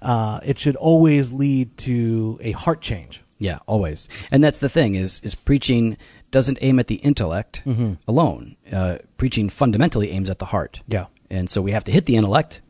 uh, 0.00 0.38
it 0.46 0.60
should 0.60 0.76
always 0.76 1.32
lead 1.32 1.76
to 1.78 2.38
a 2.40 2.52
heart 2.52 2.80
change. 2.80 3.20
Yeah, 3.40 3.58
always. 3.66 4.08
And 4.30 4.44
that's 4.44 4.60
the 4.60 4.68
thing 4.68 4.94
is 4.94 5.20
is 5.24 5.34
preaching 5.34 5.96
doesn't 6.30 6.58
aim 6.60 6.78
at 6.78 6.86
the 6.86 6.96
intellect 6.96 7.62
alone. 8.08 8.56
Uh, 8.72 8.98
preaching 9.16 9.48
fundamentally 9.48 10.10
aims 10.10 10.30
at 10.30 10.38
the 10.38 10.46
heart. 10.46 10.80
Yeah. 10.86 11.06
And 11.30 11.48
so 11.48 11.62
we 11.62 11.72
have 11.72 11.84
to 11.84 11.92
hit 11.92 12.06
the 12.06 12.16
intellect, 12.16 12.60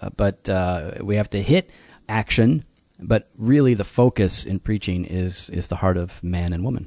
uh, 0.00 0.10
but 0.16 0.48
uh, 0.48 0.92
we 1.02 1.16
have 1.16 1.30
to 1.30 1.42
hit 1.42 1.70
action. 2.08 2.64
But 2.98 3.28
really, 3.38 3.74
the 3.74 3.84
focus 3.84 4.44
in 4.44 4.58
preaching 4.58 5.04
is 5.04 5.50
is 5.50 5.68
the 5.68 5.76
heart 5.76 5.98
of 5.98 6.22
man 6.24 6.54
and 6.54 6.64
woman. 6.64 6.86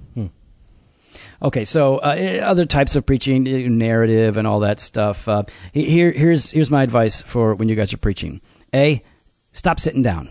Okay, 1.42 1.66
so 1.66 1.98
uh, 1.98 2.16
eh, 2.18 2.40
other 2.40 2.66
types 2.66 2.96
of 2.96 3.06
preaching, 3.06 3.48
eh, 3.48 3.68
narrative, 3.68 4.38
and 4.38 4.48
all 4.48 4.62
that 4.62 4.80
stuff. 4.80 5.28
Uh, 5.28 5.44
here, 5.72 6.12
here's 6.12 6.52
here's 6.52 6.72
my 6.72 6.84
advice 6.84 7.22
for 7.22 7.56
when 7.56 7.70
you 7.70 7.76
guys 7.76 7.94
are 7.94 7.98
preaching. 7.98 8.42
A, 8.74 8.96
stop 8.96 9.80
sitting 9.80 10.04
down. 10.04 10.30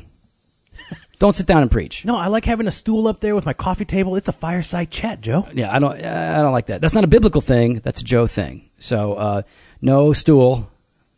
Don't 1.18 1.34
sit 1.34 1.46
down 1.46 1.62
and 1.62 1.70
preach. 1.70 2.04
No, 2.04 2.16
I 2.16 2.28
like 2.28 2.44
having 2.44 2.68
a 2.68 2.70
stool 2.70 3.08
up 3.08 3.18
there 3.20 3.34
with 3.34 3.44
my 3.44 3.52
coffee 3.52 3.84
table. 3.84 4.14
It's 4.14 4.28
a 4.28 4.32
fireside 4.32 4.90
chat, 4.90 5.20
Joe. 5.20 5.46
Yeah, 5.52 5.74
I 5.74 5.78
don't. 5.80 5.94
I 6.04 6.36
don't 6.38 6.52
like 6.52 6.66
that. 6.66 6.80
That's 6.80 6.94
not 6.94 7.02
a 7.04 7.08
biblical 7.08 7.40
thing. 7.40 7.80
That's 7.80 8.00
a 8.00 8.04
Joe 8.04 8.26
thing. 8.28 8.62
So, 8.78 9.14
uh, 9.14 9.42
no 9.82 10.12
stool, 10.12 10.68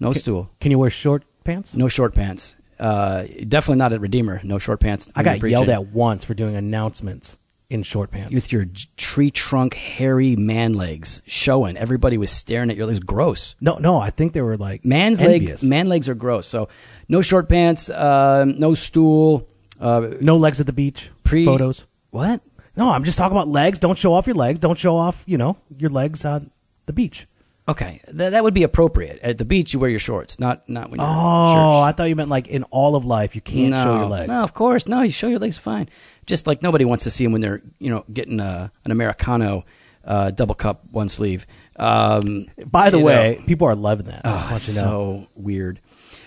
no 0.01 0.13
stool, 0.15 0.49
Can 0.61 0.71
you 0.71 0.79
wear 0.79 0.89
short 0.91 1.23
pants? 1.45 1.75
no 1.75 1.89
short 1.89 2.15
pants. 2.15 2.57
Uh, 2.79 3.25
definitely 3.47 3.77
not 3.77 3.93
at 3.93 4.01
Redeemer. 4.01 4.41
No 4.43 4.59
short 4.59 4.81
pants. 4.81 5.11
I 5.15 5.23
got 5.23 5.43
yelled 5.43 5.69
at 5.69 5.89
once 5.89 6.25
for 6.25 6.33
doing 6.33 6.57
announcements 6.57 7.37
in 7.69 7.83
short 7.83 8.11
pants. 8.11 8.35
with 8.35 8.51
your 8.51 8.65
tree 8.97 9.31
trunk, 9.31 9.75
hairy 9.75 10.35
man 10.35 10.73
legs 10.73 11.21
showing. 11.27 11.77
Everybody 11.77 12.17
was 12.17 12.31
staring 12.31 12.71
at 12.71 12.77
your 12.77 12.87
legs. 12.87 13.01
Gross. 13.01 13.55
no, 13.61 13.77
no, 13.77 13.99
I 14.01 14.09
think 14.09 14.33
they 14.33 14.41
were 14.41 14.57
like 14.57 14.83
Man's 14.87 15.21
envious. 15.21 15.51
legs. 15.51 15.63
Man 15.63 15.89
legs 15.89 16.09
are 16.09 16.15
gross. 16.15 16.47
So, 16.47 16.71
no 17.11 17.21
short 17.21 17.51
pants. 17.51 17.91
um 17.91 18.59
no 18.59 18.75
stool. 18.75 19.47
Uh, 19.81 20.11
no 20.21 20.37
legs 20.37 20.61
at 20.61 20.67
the 20.67 20.73
beach. 20.73 21.09
Pre- 21.25 21.45
photos. 21.45 21.85
what? 22.11 22.41
No, 22.77 22.91
I'm 22.91 23.05
just 23.05 23.19
talking 23.19 23.37
about 23.37 23.49
legs. 23.49 23.79
Don't 23.79 23.99
show 23.99 24.15
off 24.15 24.27
your 24.27 24.37
legs. 24.37 24.59
Don't 24.61 24.79
show 24.79 24.97
off, 24.97 25.23
you 25.27 25.37
know, 25.39 25.57
your 25.77 25.91
legs 25.91 26.25
on 26.25 26.47
the 26.87 26.93
beach. 26.93 27.27
Okay, 27.69 28.01
Th- 28.07 28.31
that 28.33 28.43
would 28.43 28.55
be 28.55 28.63
appropriate. 28.63 29.21
At 29.23 29.39
the 29.39 29.45
beach, 29.45 29.73
you 29.73 29.79
wear 29.81 29.91
your 29.91 30.01
shorts, 30.01 30.39
not 30.41 30.69
not 30.69 30.91
when 30.91 30.99
you're. 31.01 31.09
at 31.09 31.13
Oh, 31.15 31.83
church. 31.85 31.89
I 31.89 31.93
thought 31.97 32.05
you 32.09 32.17
meant 32.17 32.31
like 32.31 32.49
in 32.49 32.63
all 32.65 32.97
of 32.97 33.05
life 33.05 33.35
you 33.35 33.41
can't 33.41 33.71
no, 33.71 33.85
show 33.85 33.97
your 33.97 34.07
legs. 34.07 34.29
No, 34.29 34.43
of 34.43 34.55
course, 34.55 34.87
no. 34.87 35.03
You 35.03 35.13
show 35.13 35.29
your 35.29 35.39
legs 35.39 35.59
fine. 35.59 35.89
just 36.27 36.47
like 36.47 36.63
nobody 36.63 36.85
wants 36.85 37.05
to 37.05 37.11
see 37.11 37.25
them 37.25 37.33
when 37.33 37.41
they're 37.43 37.61
you 37.79 37.91
know 37.91 38.05
getting 38.13 38.41
a, 38.41 38.71
an 38.85 38.91
americano 38.93 39.65
uh, 40.05 40.31
double 40.31 40.55
cup 40.55 40.81
one 40.93 41.09
sleeve. 41.09 41.45
Um, 41.77 42.47
By 42.71 42.91
the 42.91 42.99
you 42.99 43.05
way, 43.05 43.37
know. 43.39 43.47
people 43.47 43.67
are 43.69 43.75
loving 43.75 44.07
that. 44.07 44.23
I 44.25 44.31
Oh, 44.33 44.37
just 44.39 44.51
want 44.51 44.69
you 44.69 44.75
to 44.75 44.81
know. 44.81 45.27
so 45.37 45.43
weird. 45.43 45.79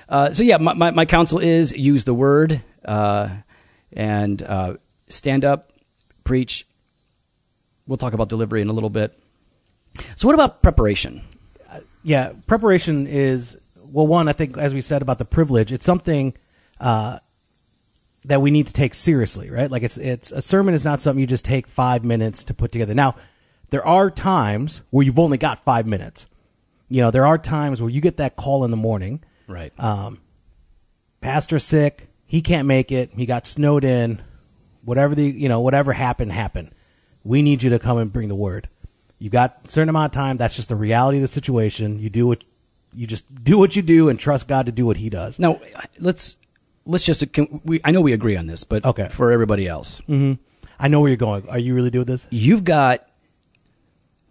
Uh, 0.09 0.31
so 0.33 0.43
yeah, 0.43 0.57
my, 0.57 0.73
my, 0.73 0.91
my 0.91 1.05
counsel 1.05 1.39
is 1.39 1.71
use 1.71 2.03
the 2.05 2.13
word 2.13 2.61
uh, 2.85 3.29
and 3.95 4.41
uh, 4.41 4.75
stand 5.09 5.45
up, 5.45 5.69
preach. 6.23 6.65
We'll 7.87 7.97
talk 7.97 8.13
about 8.13 8.29
delivery 8.29 8.61
in 8.61 8.69
a 8.69 8.73
little 8.73 8.89
bit. 8.89 9.11
So 10.15 10.27
what 10.27 10.33
about 10.33 10.61
preparation? 10.61 11.21
yeah, 12.03 12.31
preparation 12.47 13.07
is 13.07 13.89
well. 13.93 14.07
One, 14.07 14.27
I 14.27 14.33
think, 14.33 14.57
as 14.57 14.73
we 14.73 14.81
said 14.81 15.01
about 15.01 15.17
the 15.17 15.25
privilege, 15.25 15.71
it's 15.71 15.85
something 15.85 16.33
uh, 16.79 17.17
that 18.25 18.41
we 18.41 18.51
need 18.51 18.67
to 18.67 18.73
take 18.73 18.93
seriously, 18.93 19.49
right? 19.49 19.71
Like 19.71 19.83
it's 19.83 19.97
it's 19.97 20.31
a 20.31 20.41
sermon 20.41 20.73
is 20.73 20.85
not 20.85 21.01
something 21.01 21.19
you 21.19 21.27
just 21.27 21.45
take 21.45 21.65
five 21.65 22.03
minutes 22.03 22.43
to 22.45 22.53
put 22.53 22.71
together. 22.71 22.93
Now, 22.93 23.15
there 23.69 23.85
are 23.85 24.11
times 24.11 24.81
where 24.91 25.05
you've 25.05 25.19
only 25.19 25.37
got 25.37 25.59
five 25.59 25.87
minutes. 25.87 26.27
You 26.89 27.01
know, 27.01 27.11
there 27.11 27.25
are 27.25 27.37
times 27.37 27.81
where 27.81 27.89
you 27.89 28.01
get 28.01 28.17
that 28.17 28.35
call 28.35 28.65
in 28.65 28.71
the 28.71 28.77
morning. 28.77 29.21
Right. 29.47 29.73
Pastor 31.21 31.57
sick, 31.57 32.07
he 32.33 32.41
can't 32.41 32.67
make 32.67 32.91
it. 32.91 33.11
He 33.15 33.25
got 33.27 33.45
snowed 33.45 33.83
in. 33.83 34.19
Whatever 34.85 35.13
the 35.15 35.23
you 35.23 35.47
know 35.47 35.61
whatever 35.61 35.93
happened 35.93 36.31
happened. 36.31 36.69
We 37.23 37.41
need 37.41 37.63
you 37.63 37.69
to 37.69 37.79
come 37.79 37.97
and 37.99 38.11
bring 38.11 38.27
the 38.27 38.35
word. 38.35 38.65
You 39.19 39.29
got 39.29 39.51
a 39.51 39.67
certain 39.69 39.87
amount 39.89 40.11
of 40.11 40.13
time. 40.15 40.35
That's 40.37 40.55
just 40.55 40.67
the 40.67 40.75
reality 40.75 41.19
of 41.19 41.21
the 41.21 41.27
situation. 41.29 41.99
You 41.99 42.09
do 42.09 42.27
what 42.27 42.43
you 42.95 43.07
just 43.07 43.23
do 43.45 43.57
what 43.57 43.75
you 43.75 43.81
do 43.81 44.09
and 44.09 44.19
trust 44.19 44.47
God 44.47 44.65
to 44.65 44.71
do 44.71 44.85
what 44.85 44.97
He 44.97 45.09
does. 45.09 45.39
now 45.39 45.61
let's 45.99 46.35
let's 46.85 47.05
just 47.05 47.31
can 47.33 47.61
we, 47.63 47.79
I 47.85 47.91
know 47.91 48.01
we 48.01 48.13
agree 48.13 48.35
on 48.35 48.47
this, 48.47 48.63
but 48.65 48.83
Okay. 48.83 49.07
for 49.09 49.31
everybody 49.31 49.67
else, 49.67 50.01
I 50.79 50.87
know 50.89 50.99
where 51.01 51.09
you're 51.09 51.17
going. 51.29 51.47
Are 51.49 51.59
you 51.59 51.75
really 51.75 51.91
doing 51.91 52.05
this? 52.07 52.27
you've 52.31 52.63
got 52.65 53.01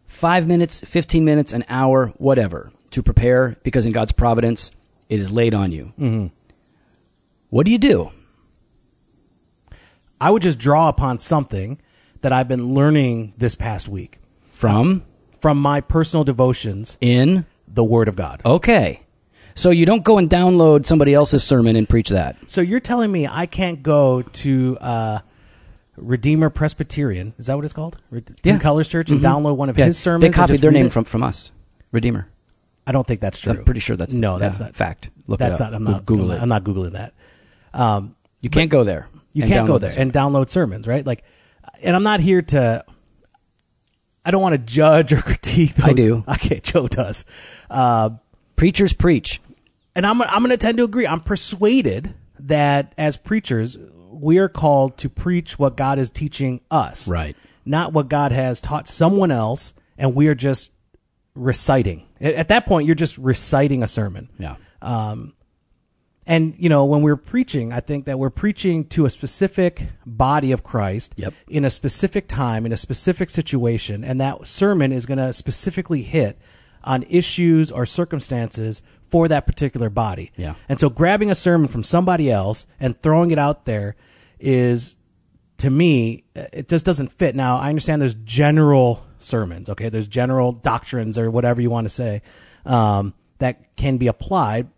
five 0.06 0.46
minutes, 0.46 0.80
fifteen 0.80 1.24
minutes, 1.24 1.52
an 1.52 1.64
hour, 1.68 2.08
whatever 2.18 2.72
to 2.90 3.02
prepare 3.02 3.56
because 3.62 3.86
in 3.86 3.92
God's 3.92 4.12
providence 4.12 4.70
it 5.08 5.18
is 5.18 5.30
laid 5.30 5.54
on 5.54 5.72
you. 5.72 5.84
Mm-hmm. 5.98 6.26
What 7.52 7.66
do 7.66 7.70
you 7.70 7.76
do? 7.76 8.08
I 10.18 10.30
would 10.30 10.40
just 10.40 10.58
draw 10.58 10.88
upon 10.88 11.18
something 11.18 11.76
that 12.22 12.32
I've 12.32 12.48
been 12.48 12.72
learning 12.74 13.34
this 13.36 13.54
past 13.54 13.88
week 13.88 14.16
From 14.52 15.02
from 15.38 15.58
my 15.60 15.82
personal 15.82 16.24
devotions, 16.24 16.96
in 17.02 17.44
the 17.68 17.84
Word 17.84 18.08
of 18.08 18.16
God. 18.16 18.40
Okay. 18.46 19.00
So 19.54 19.68
you 19.68 19.84
don't 19.84 20.02
go 20.02 20.16
and 20.16 20.30
download 20.30 20.86
somebody 20.86 21.12
else's 21.12 21.44
sermon 21.44 21.76
and 21.76 21.86
preach 21.86 22.08
that. 22.08 22.36
So 22.46 22.62
you're 22.62 22.80
telling 22.80 23.12
me 23.12 23.26
I 23.26 23.44
can't 23.44 23.82
go 23.82 24.22
to 24.22 24.78
uh, 24.80 25.18
Redeemer 25.98 26.48
Presbyterian? 26.48 27.34
Is 27.36 27.46
that 27.48 27.56
what 27.56 27.66
it's 27.66 27.74
called? 27.74 27.98
Re- 28.10 28.22
Tim 28.40 28.56
Yeah. 28.56 28.62
Keller's 28.62 28.88
Church 28.88 29.10
and 29.10 29.20
download 29.20 29.56
one 29.58 29.68
of 29.68 29.76
Yeah, 29.76 29.84
his 29.86 29.98
sermons. 29.98 30.22
They 30.22 30.34
copied 30.34 30.62
their 30.62 30.70
name 30.70 30.86
it? 30.86 30.92
from, 30.92 31.04
from 31.04 31.22
us, 31.22 31.50
Redeemer. 31.90 32.28
I 32.86 32.92
don't 32.92 33.06
think 33.06 33.20
that's 33.20 33.40
true. 33.40 33.52
I'm 33.52 33.62
pretty 33.64 33.80
sure 33.80 33.96
that's 33.96 34.14
no. 34.14 34.38
That's 34.38 34.58
yeah, 34.58 34.66
not 34.66 34.74
fact. 34.74 35.10
Look 35.26 35.38
that's 35.38 35.60
it 35.60 35.64
up. 35.64 35.72
not. 35.72 35.76
I'm 35.76 35.84
not. 35.84 36.06
Google 36.06 36.30
I'm 36.30 36.38
it. 36.38 36.42
I'm 36.44 36.48
not 36.48 36.64
googling 36.64 36.92
that. 36.92 37.12
Um, 37.74 38.14
you 38.40 38.50
can't 38.50 38.70
go 38.70 38.84
there. 38.84 39.08
you 39.32 39.46
can't 39.46 39.66
go 39.66 39.78
there 39.78 39.92
and 39.96 40.12
download 40.12 40.48
sermons, 40.50 40.86
right? 40.86 41.04
Like, 41.06 41.24
and 41.82 41.94
I'm 41.96 42.02
not 42.02 42.20
here 42.20 42.42
to. 42.42 42.84
I 44.24 44.30
don't 44.30 44.42
want 44.42 44.52
to 44.54 44.58
judge 44.58 45.12
or 45.12 45.16
critique. 45.22 45.74
Those. 45.74 45.88
I 45.88 45.92
do. 45.94 46.24
Okay, 46.28 46.60
Joe 46.60 46.86
does. 46.88 47.24
Uh, 47.70 48.10
preachers 48.56 48.92
preach. 48.92 49.40
and 49.96 50.06
I'm 50.06 50.22
I'm 50.22 50.40
going 50.42 50.50
to 50.50 50.56
tend 50.56 50.78
to 50.78 50.84
agree. 50.84 51.06
I'm 51.06 51.20
persuaded 51.20 52.14
that 52.40 52.92
as 52.98 53.16
preachers, 53.16 53.76
we 54.10 54.38
are 54.38 54.48
called 54.48 54.98
to 54.98 55.08
preach 55.08 55.58
what 55.58 55.76
God 55.76 55.98
is 55.98 56.10
teaching 56.10 56.60
us, 56.70 57.08
Right. 57.08 57.36
Not 57.64 57.92
what 57.92 58.08
God 58.08 58.32
has 58.32 58.60
taught 58.60 58.88
someone 58.88 59.30
else, 59.30 59.72
and 59.96 60.14
we 60.16 60.26
are 60.28 60.34
just 60.34 60.72
reciting. 61.34 62.06
At, 62.20 62.34
at 62.34 62.48
that 62.48 62.66
point, 62.66 62.86
you're 62.86 62.94
just 62.96 63.16
reciting 63.18 63.82
a 63.82 63.86
sermon. 63.86 64.28
Yeah. 64.38 64.56
And 66.26 66.54
you 66.56 66.68
know, 66.68 66.84
when 66.84 67.02
we're 67.02 67.16
preaching, 67.16 67.72
I 67.72 67.80
think 67.80 68.04
that 68.06 68.18
we're 68.18 68.30
preaching 68.30 68.84
to 68.88 69.04
a 69.04 69.10
specific 69.10 69.88
body 70.06 70.52
of 70.52 70.62
Christ 70.62 71.14
Yep. 71.16 71.34
in 71.48 71.64
a 71.64 71.70
specific 71.70 72.28
time, 72.28 72.64
in 72.64 72.72
a 72.72 72.76
specific 72.76 73.28
situation, 73.30 74.04
and 74.04 74.20
that 74.20 74.46
sermon 74.46 74.92
is 74.92 75.04
going 75.06 75.18
to 75.18 75.32
specifically 75.32 76.02
hit 76.02 76.38
on 76.84 77.02
issues 77.04 77.70
or 77.72 77.86
circumstances 77.86 78.82
for 79.08 79.28
that 79.28 79.46
particular 79.46 79.90
body. 79.90 80.30
Yeah. 80.36 80.54
And 80.68 80.80
so 80.80 80.88
grabbing 80.88 81.30
a 81.30 81.34
sermon 81.34 81.68
from 81.68 81.84
somebody 81.84 82.30
else 82.30 82.66
and 82.80 82.96
throwing 82.98 83.30
it 83.30 83.38
out 83.38 83.66
there 83.66 83.94
is 84.40 84.96
to 85.58 85.70
me 85.70 86.24
uh, 86.34 86.44
it 86.52 86.68
just 86.68 86.86
doesn't 86.86 87.12
fit. 87.12 87.34
Now, 87.34 87.58
I 87.58 87.68
understand 87.68 88.00
there's 88.00 88.14
general 88.14 89.04
sermons, 89.18 89.68
okay? 89.70 89.88
There's 89.88 90.08
general 90.08 90.52
doctrines 90.52 91.18
or 91.18 91.30
whatever 91.30 91.60
you 91.60 91.70
want 91.70 91.84
to 91.84 91.88
say 91.90 92.22
um, 92.64 93.12
that 93.38 93.76
can 93.76 93.98
be 93.98 94.06
applied. 94.08 94.68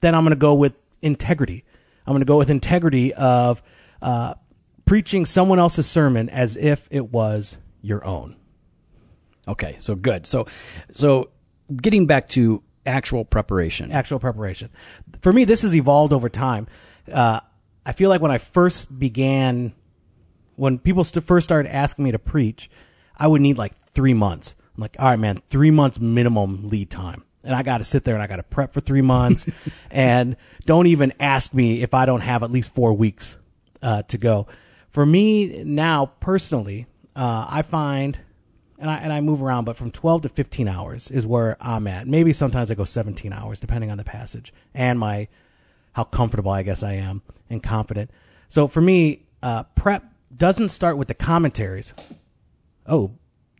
Then 0.00 0.14
I'm 0.14 0.22
going 0.22 0.34
to 0.34 0.40
go 0.40 0.54
with 0.54 0.76
integrity. 1.02 1.64
I'm 2.06 2.12
going 2.12 2.20
to 2.20 2.26
go 2.26 2.38
with 2.38 2.50
integrity 2.50 3.12
of 3.14 3.62
uh, 4.00 4.34
preaching 4.84 5.26
someone 5.26 5.58
else's 5.58 5.86
sermon 5.86 6.28
as 6.28 6.56
if 6.56 6.88
it 6.90 7.12
was 7.12 7.58
your 7.82 8.04
own. 8.04 8.36
Okay. 9.46 9.76
So 9.80 9.94
good. 9.94 10.26
So, 10.26 10.46
so 10.92 11.30
getting 11.74 12.06
back 12.06 12.28
to 12.30 12.62
actual 12.86 13.24
preparation. 13.24 13.92
actual 13.92 14.18
preparation. 14.18 14.70
For 15.20 15.32
me, 15.32 15.44
this 15.44 15.62
has 15.62 15.76
evolved 15.76 16.12
over 16.12 16.28
time. 16.28 16.66
Uh, 17.12 17.40
I 17.84 17.92
feel 17.92 18.10
like 18.10 18.20
when 18.20 18.30
I 18.30 18.38
first 18.38 18.98
began, 18.98 19.74
when 20.56 20.78
people 20.78 21.04
st- 21.04 21.24
first 21.24 21.44
started 21.44 21.74
asking 21.74 22.04
me 22.04 22.12
to 22.12 22.18
preach, 22.18 22.70
I 23.16 23.26
would 23.26 23.40
need 23.40 23.58
like 23.58 23.74
three 23.74 24.14
months. 24.14 24.56
I'm 24.76 24.82
like, 24.82 24.96
all 24.98 25.08
right, 25.08 25.18
man, 25.18 25.42
three 25.50 25.70
months 25.70 26.00
minimum 26.00 26.68
lead 26.68 26.90
time. 26.90 27.24
And 27.48 27.56
I 27.56 27.62
got 27.62 27.78
to 27.78 27.84
sit 27.84 28.04
there 28.04 28.12
and 28.12 28.22
I 28.22 28.26
got 28.26 28.36
to 28.36 28.42
prep 28.42 28.74
for 28.74 28.80
three 28.80 29.00
months. 29.00 29.50
and 29.90 30.36
don't 30.66 30.86
even 30.86 31.14
ask 31.18 31.54
me 31.54 31.80
if 31.80 31.94
I 31.94 32.04
don't 32.04 32.20
have 32.20 32.42
at 32.42 32.50
least 32.50 32.68
four 32.68 32.92
weeks 32.92 33.38
uh, 33.82 34.02
to 34.02 34.18
go. 34.18 34.46
For 34.90 35.06
me 35.06 35.64
now, 35.64 36.12
personally, 36.20 36.86
uh, 37.16 37.46
I 37.48 37.62
find 37.62 38.20
and 38.78 38.90
I 38.90 38.98
and 38.98 39.12
I 39.12 39.22
move 39.22 39.42
around, 39.42 39.64
but 39.64 39.76
from 39.76 39.90
twelve 39.90 40.22
to 40.22 40.28
fifteen 40.28 40.68
hours 40.68 41.10
is 41.10 41.26
where 41.26 41.56
I'm 41.58 41.86
at. 41.86 42.06
Maybe 42.06 42.32
sometimes 42.32 42.70
I 42.70 42.74
go 42.74 42.84
seventeen 42.84 43.32
hours, 43.32 43.60
depending 43.60 43.90
on 43.90 43.96
the 43.96 44.04
passage 44.04 44.52
and 44.74 44.98
my 44.98 45.28
how 45.92 46.04
comfortable 46.04 46.52
I 46.52 46.62
guess 46.62 46.82
I 46.82 46.92
am 46.92 47.22
and 47.50 47.62
confident. 47.62 48.10
So 48.48 48.68
for 48.68 48.80
me, 48.80 49.26
uh, 49.42 49.64
prep 49.74 50.04
doesn't 50.36 50.68
start 50.68 50.96
with 50.96 51.08
the 51.08 51.14
commentaries. 51.14 51.94
Oh, 52.86 53.12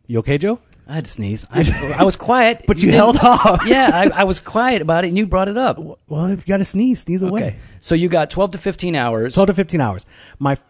you 0.07 0.19
okay, 0.19 0.37
Joe? 0.37 0.59
I 0.89 0.95
had 0.95 1.05
to 1.05 1.11
sneeze. 1.11 1.45
I, 1.51 1.95
I 1.99 2.03
was 2.03 2.15
quiet, 2.15 2.63
But 2.67 2.77
you 2.81 2.91
didn't- 2.91 2.95
held 2.95 3.17
off. 3.23 3.65
yeah, 3.67 3.89
I, 3.93 4.21
I 4.21 4.23
was 4.23 4.39
quiet 4.39 4.81
about 4.81 5.05
it, 5.05 5.09
and 5.09 5.17
you 5.17 5.27
brought 5.27 5.47
it 5.47 5.57
up. 5.57 5.77
Well, 6.07 6.25
if 6.25 6.47
you 6.47 6.51
got 6.51 6.57
to 6.57 6.65
sneeze, 6.65 7.01
sneeze 7.01 7.21
away. 7.21 7.41
Okay. 7.43 7.55
So 7.79 7.93
you 7.95 8.09
got 8.09 8.29
12 8.31 8.51
to 8.51 8.57
15 8.57 8.95
hours. 8.95 9.35
12 9.35 9.47
to 9.47 9.53
15 9.53 9.79
hours. 9.81 10.05
My 10.39 10.53
f- 10.53 10.63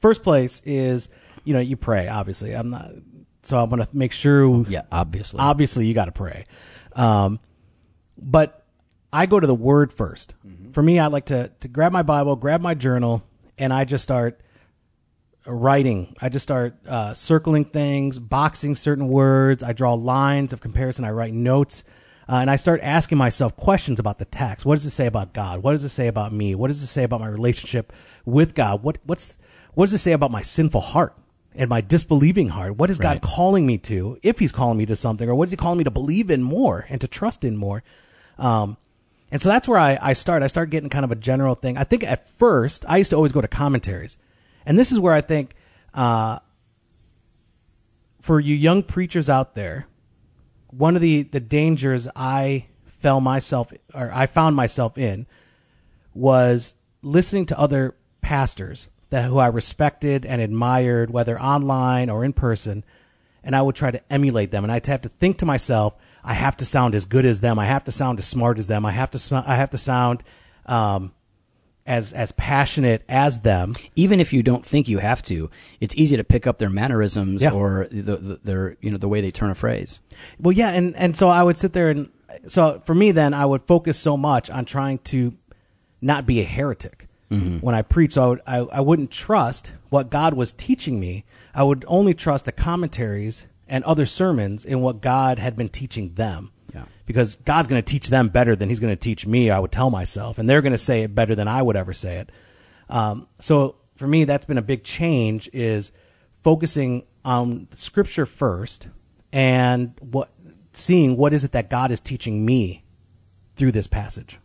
first 0.00 0.22
place 0.22 0.62
is, 0.64 1.08
you 1.44 1.52
know, 1.54 1.60
you 1.60 1.76
pray, 1.76 2.06
obviously. 2.08 2.52
I'm 2.52 2.70
not, 2.70 2.92
so 3.42 3.58
I'm 3.58 3.68
going 3.68 3.82
to 3.84 3.88
make 3.92 4.12
sure. 4.12 4.64
yeah, 4.68 4.82
obviously. 4.92 5.40
Obviously, 5.40 5.86
you 5.86 5.92
got 5.94 6.04
to 6.06 6.12
pray. 6.12 6.46
Um, 6.94 7.40
but 8.16 8.64
I 9.12 9.26
go 9.26 9.40
to 9.40 9.46
the 9.46 9.54
word 9.54 9.90
1st 9.90 10.28
For 10.72 10.82
me, 10.82 10.98
I 11.00 11.08
like 11.08 11.26
to, 11.26 11.50
to 11.60 11.68
grab 11.68 11.90
my 11.92 12.02
Bible, 12.02 12.36
grab 12.36 12.60
my 12.60 12.74
journal, 12.74 13.22
and 13.58 13.72
I 13.72 13.84
just 13.84 14.04
start 14.04 14.40
writing. 15.46 16.16
I 16.20 16.28
just 16.28 16.42
start 16.42 16.74
uh, 16.86 17.14
circling 17.14 17.64
things, 17.66 18.18
boxing 18.18 18.76
certain 18.76 19.08
words. 19.08 19.62
I 19.62 19.72
draw 19.72 19.94
lines 19.94 20.52
of 20.52 20.60
comparison. 20.60 21.04
I 21.04 21.10
write 21.10 21.34
notes. 21.34 21.84
Uh, 22.28 22.36
and 22.36 22.50
I 22.50 22.56
start 22.56 22.80
asking 22.82 23.18
myself 23.18 23.54
questions 23.56 24.00
about 24.00 24.18
the 24.18 24.24
text. 24.24 24.64
What 24.64 24.76
does 24.76 24.86
it 24.86 24.90
say 24.90 25.06
about 25.06 25.34
God? 25.34 25.62
What 25.62 25.72
does 25.72 25.84
it 25.84 25.90
say 25.90 26.06
about 26.06 26.32
me? 26.32 26.54
What 26.54 26.68
does 26.68 26.82
it 26.82 26.86
say 26.86 27.04
about 27.04 27.20
my 27.20 27.28
relationship 27.28 27.92
with 28.24 28.54
God? 28.54 28.82
What 28.82 28.98
what's 29.04 29.38
what 29.74 29.84
does 29.84 29.92
it 29.92 29.98
say 29.98 30.12
about 30.12 30.30
my 30.30 30.40
sinful 30.40 30.80
heart 30.80 31.14
and 31.54 31.68
my 31.68 31.82
disbelieving 31.82 32.48
heart? 32.48 32.76
What 32.76 32.88
is 32.88 32.98
Right. 32.98 33.20
God 33.20 33.28
calling 33.28 33.66
me 33.66 33.76
to? 33.78 34.18
If 34.22 34.38
He's 34.38 34.52
calling 34.52 34.78
me 34.78 34.86
to 34.86 34.96
something, 34.96 35.28
or 35.28 35.34
what 35.34 35.48
is 35.48 35.50
He 35.50 35.58
calling 35.58 35.76
me 35.76 35.84
to 35.84 35.90
believe 35.90 36.30
in 36.30 36.42
more 36.42 36.86
and 36.88 36.98
to 37.02 37.08
trust 37.08 37.44
in 37.44 37.58
more? 37.58 37.82
Um, 38.38 38.78
and 39.30 39.42
so 39.42 39.50
that's 39.50 39.68
where 39.68 39.78
I, 39.78 39.98
I 40.00 40.12
start. 40.14 40.42
I 40.42 40.46
start 40.46 40.70
getting 40.70 40.88
kind 40.88 41.04
of 41.04 41.10
a 41.10 41.16
general 41.16 41.54
thing. 41.54 41.76
I 41.76 41.84
think 41.84 42.04
at 42.04 42.26
first 42.26 42.86
I 42.88 42.96
used 42.96 43.10
to 43.10 43.16
always 43.16 43.32
go 43.32 43.42
to 43.42 43.48
commentaries, 43.48 44.16
and 44.66 44.78
this 44.78 44.92
is 44.92 44.98
where 44.98 45.12
I 45.12 45.20
think 45.20 45.54
uh, 45.92 46.38
for 48.20 48.40
you 48.40 48.54
young 48.54 48.82
preachers 48.82 49.28
out 49.28 49.54
there, 49.54 49.86
one 50.68 50.96
of 50.96 51.02
the 51.02 51.22
the 51.22 51.40
dangers 51.40 52.08
I 52.16 52.66
fell 52.86 53.20
myself 53.20 53.72
or 53.92 54.10
I 54.12 54.26
found 54.26 54.56
myself 54.56 54.96
in 54.96 55.26
was 56.14 56.74
listening 57.02 57.46
to 57.46 57.58
other 57.58 57.94
pastors 58.22 58.88
that 59.10 59.26
who 59.26 59.38
I 59.38 59.46
respected 59.48 60.24
and 60.24 60.40
admired, 60.40 61.10
whether 61.10 61.40
online 61.40 62.10
or 62.10 62.24
in 62.24 62.32
person, 62.32 62.82
and 63.44 63.54
I 63.54 63.62
would 63.62 63.76
try 63.76 63.90
to 63.90 64.00
emulate 64.12 64.50
them. 64.50 64.64
And 64.64 64.72
I'd 64.72 64.86
have 64.86 65.02
to 65.02 65.08
think 65.08 65.38
to 65.38 65.46
myself, 65.46 65.96
I 66.24 66.34
have 66.34 66.56
to 66.56 66.64
sound 66.64 66.94
as 66.94 67.04
good 67.04 67.26
as 67.26 67.40
them. 67.40 67.58
I 67.58 67.66
have 67.66 67.84
to 67.84 67.92
sound 67.92 68.18
as 68.18 68.26
smart 68.26 68.58
as 68.58 68.66
them. 68.66 68.86
I 68.86 68.92
have 68.92 69.10
to. 69.10 69.44
I 69.46 69.56
have 69.56 69.70
to 69.70 69.78
sound 69.78 70.24
um, 70.66 71.12
as 71.86 72.12
as 72.12 72.32
passionate 72.32 73.02
as 73.08 73.40
them. 73.40 73.74
Even 73.94 74.20
if 74.20 74.32
you 74.32 74.42
don't 74.42 74.64
think 74.64 74.88
you 74.88 74.98
have 74.98 75.22
to, 75.24 75.50
it's 75.80 75.94
easy 75.96 76.16
to 76.16 76.24
pick 76.24 76.46
up 76.46 76.58
their 76.58 76.70
mannerisms 76.70 77.42
Yeah. 77.42 77.50
or 77.50 77.86
the, 77.90 78.16
the, 78.16 78.36
their 78.42 78.76
you 78.80 78.90
know 78.90 78.96
the 78.96 79.08
way 79.08 79.20
they 79.20 79.30
turn 79.30 79.50
a 79.50 79.54
phrase. 79.54 80.00
Well, 80.40 80.52
yeah, 80.52 80.70
and 80.70 80.96
and 80.96 81.16
so 81.16 81.28
I 81.28 81.42
would 81.42 81.58
sit 81.58 81.72
there 81.72 81.90
and 81.90 82.08
so 82.46 82.80
for 82.84 82.94
me 82.94 83.12
then 83.12 83.34
I 83.34 83.44
would 83.46 83.62
focus 83.62 83.98
so 83.98 84.16
much 84.16 84.50
on 84.50 84.64
trying 84.64 84.98
to 84.98 85.34
not 86.00 86.26
be 86.26 86.40
a 86.40 86.44
heretic 86.44 87.06
mm-hmm. 87.30 87.58
when 87.58 87.74
I 87.74 87.82
preach. 87.82 88.14
So 88.14 88.22
I, 88.24 88.28
would, 88.28 88.40
I 88.46 88.56
I 88.78 88.80
wouldn't 88.80 89.10
trust 89.10 89.72
what 89.90 90.10
God 90.10 90.34
was 90.34 90.52
teaching 90.52 90.98
me. 90.98 91.24
I 91.54 91.62
would 91.62 91.84
only 91.86 92.14
trust 92.14 92.46
the 92.46 92.52
commentaries 92.52 93.46
and 93.68 93.84
other 93.84 94.06
sermons 94.06 94.64
in 94.64 94.80
what 94.80 95.00
God 95.00 95.38
had 95.38 95.56
been 95.56 95.68
teaching 95.68 96.14
them. 96.14 96.50
Yeah. 96.74 96.84
Because 97.06 97.36
God's 97.36 97.68
going 97.68 97.80
to 97.82 97.86
teach 97.88 98.08
them 98.08 98.28
better 98.28 98.56
than 98.56 98.68
He's 98.68 98.80
going 98.80 98.94
to 98.94 99.00
teach 99.00 99.26
me. 99.26 99.50
I 99.50 99.58
would 99.58 99.72
tell 99.72 99.90
myself, 99.90 100.38
and 100.38 100.48
they're 100.48 100.62
going 100.62 100.72
to 100.72 100.78
say 100.78 101.02
it 101.02 101.14
better 101.14 101.34
than 101.34 101.48
I 101.48 101.62
would 101.62 101.76
ever 101.76 101.92
say 101.92 102.16
it. 102.18 102.30
Um, 102.90 103.26
so 103.38 103.76
for 103.96 104.06
me, 104.06 104.24
that's 104.24 104.44
been 104.44 104.58
a 104.58 104.62
big 104.62 104.84
change 104.84 105.48
is 105.52 105.90
focusing 106.42 107.02
on 107.24 107.66
scripture 107.74 108.26
first 108.26 108.86
and 109.32 109.90
what 110.10 110.28
seeing 110.72 111.16
what 111.16 111.32
is 111.32 111.44
it 111.44 111.52
that 111.52 111.70
God 111.70 111.90
is 111.90 112.00
teaching 112.00 112.44
me 112.44 112.82
through 113.56 113.72
this 113.72 113.86
passage. 113.86 114.36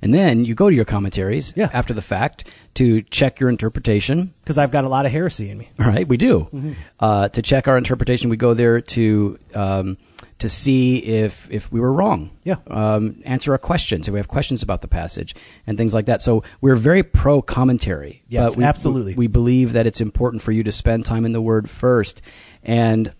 And 0.00 0.14
then 0.14 0.44
you 0.44 0.54
go 0.54 0.68
to 0.70 0.74
your 0.74 0.84
commentaries 0.84 1.52
Yeah. 1.56 1.68
after 1.72 1.92
the 1.92 2.02
fact 2.02 2.44
to 2.74 3.02
check 3.02 3.38
your 3.40 3.50
interpretation. 3.50 4.30
Because 4.42 4.56
I've 4.58 4.70
got 4.72 4.84
a 4.84 4.88
lot 4.88 5.04
of 5.06 5.12
heresy 5.12 5.50
in 5.50 5.58
me. 5.58 5.68
All 5.80 5.86
right, 5.86 6.06
we 6.08 6.16
do. 6.16 6.40
Mm-hmm. 6.40 6.72
Uh, 7.00 7.28
to 7.28 7.42
check 7.42 7.68
our 7.68 7.76
interpretation, 7.76 8.30
we 8.30 8.36
go 8.36 8.54
there 8.54 8.80
to 8.80 9.36
um, 9.54 9.96
to 10.38 10.48
see 10.48 10.98
if 10.98 11.50
if 11.50 11.72
we 11.72 11.80
were 11.80 11.92
wrong. 11.92 12.30
Yeah. 12.42 12.56
Um, 12.68 13.16
answer 13.24 13.54
a 13.54 13.58
question. 13.58 14.02
So 14.02 14.12
we 14.12 14.18
have 14.18 14.28
questions 14.28 14.62
about 14.62 14.80
the 14.80 14.88
passage 14.88 15.34
and 15.66 15.76
things 15.78 15.94
like 15.94 16.06
that. 16.06 16.20
So 16.20 16.44
we're 16.60 16.76
very 16.76 17.02
pro 17.02 17.40
commentary. 17.42 18.22
Yes, 18.28 18.52
but 18.52 18.58
we, 18.58 18.64
absolutely. 18.64 19.12
We, 19.14 19.26
we 19.26 19.26
believe 19.28 19.72
that 19.72 19.86
it's 19.86 20.00
important 20.00 20.42
for 20.42 20.52
you 20.52 20.62
to 20.64 20.72
spend 20.72 21.06
time 21.06 21.24
in 21.24 21.32
the 21.32 21.40
Word 21.40 21.70
first, 21.70 22.20
and 22.62 23.12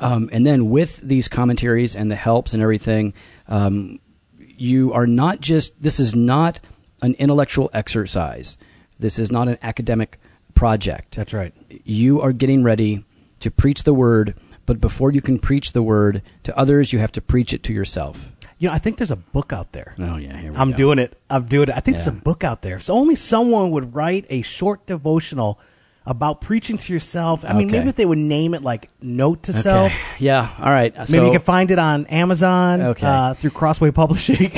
um, 0.00 0.30
and 0.32 0.46
then 0.46 0.70
with 0.70 0.98
these 0.98 1.28
commentaries 1.28 1.96
and 1.96 2.10
the 2.10 2.16
helps 2.16 2.54
and 2.54 2.62
everything, 2.62 3.12
um, 3.48 3.98
you 4.38 4.92
are 4.92 5.06
not 5.06 5.40
just. 5.40 5.82
This 5.82 6.00
is 6.00 6.14
not 6.14 6.60
an 7.02 7.14
intellectual 7.18 7.70
exercise. 7.74 8.56
This 8.98 9.18
is 9.18 9.30
not 9.30 9.48
an 9.48 9.58
academic 9.60 10.18
project 10.54 11.16
That's 11.16 11.32
right. 11.32 11.52
you 11.84 12.20
are 12.20 12.32
getting 12.32 12.62
ready 12.62 13.04
to 13.40 13.50
preach 13.50 13.82
the 13.82 13.92
word, 13.92 14.34
but 14.66 14.80
before 14.80 15.12
you 15.12 15.20
can 15.20 15.38
preach 15.38 15.72
the 15.72 15.82
word 15.82 16.22
to 16.44 16.56
others, 16.58 16.92
you 16.92 16.98
have 16.98 17.12
to 17.12 17.20
preach 17.20 17.52
it 17.52 17.62
to 17.64 17.72
yourself. 17.72 18.32
You 18.58 18.68
know, 18.68 18.74
I 18.74 18.78
think 18.78 18.98
there's 18.98 19.10
a 19.10 19.16
book 19.16 19.52
out 19.52 19.72
there. 19.72 19.94
Oh 19.98 20.16
yeah, 20.16 20.52
I'm 20.56 20.70
go. 20.70 20.76
doing 20.76 20.98
it. 20.98 21.18
I'm 21.28 21.44
doing 21.46 21.68
it. 21.68 21.74
I 21.76 21.80
think 21.80 21.96
there's 21.96 22.06
a 22.08 22.12
book 22.12 22.44
out 22.44 22.62
there. 22.62 22.78
So 22.78 22.94
only 22.94 23.14
someone 23.16 23.70
would 23.72 23.94
write 23.94 24.26
a 24.30 24.42
short 24.42 24.86
devotional 24.86 25.58
about 26.06 26.40
preaching 26.40 26.76
to 26.78 26.92
yourself. 26.92 27.44
I 27.44 27.52
mean, 27.54 27.70
maybe 27.70 27.88
if 27.88 27.96
they 27.96 28.04
would 28.06 28.18
name 28.18 28.54
it 28.54 28.62
like 28.62 28.90
Note 29.02 29.44
to 29.44 29.52
Okay. 29.52 29.60
Self. 29.60 29.92
Yeah. 30.20 30.48
All 30.58 30.70
right. 30.70 30.94
Maybe 30.94 31.06
So, 31.12 31.24
you 31.26 31.32
can 31.32 31.40
find 31.40 31.70
it 31.70 31.78
on 31.78 32.06
Amazon 32.06 32.80
Okay. 32.82 33.06
uh, 33.06 33.34
through 33.34 33.50
Crossway 33.50 33.90
Publishing. 33.90 34.52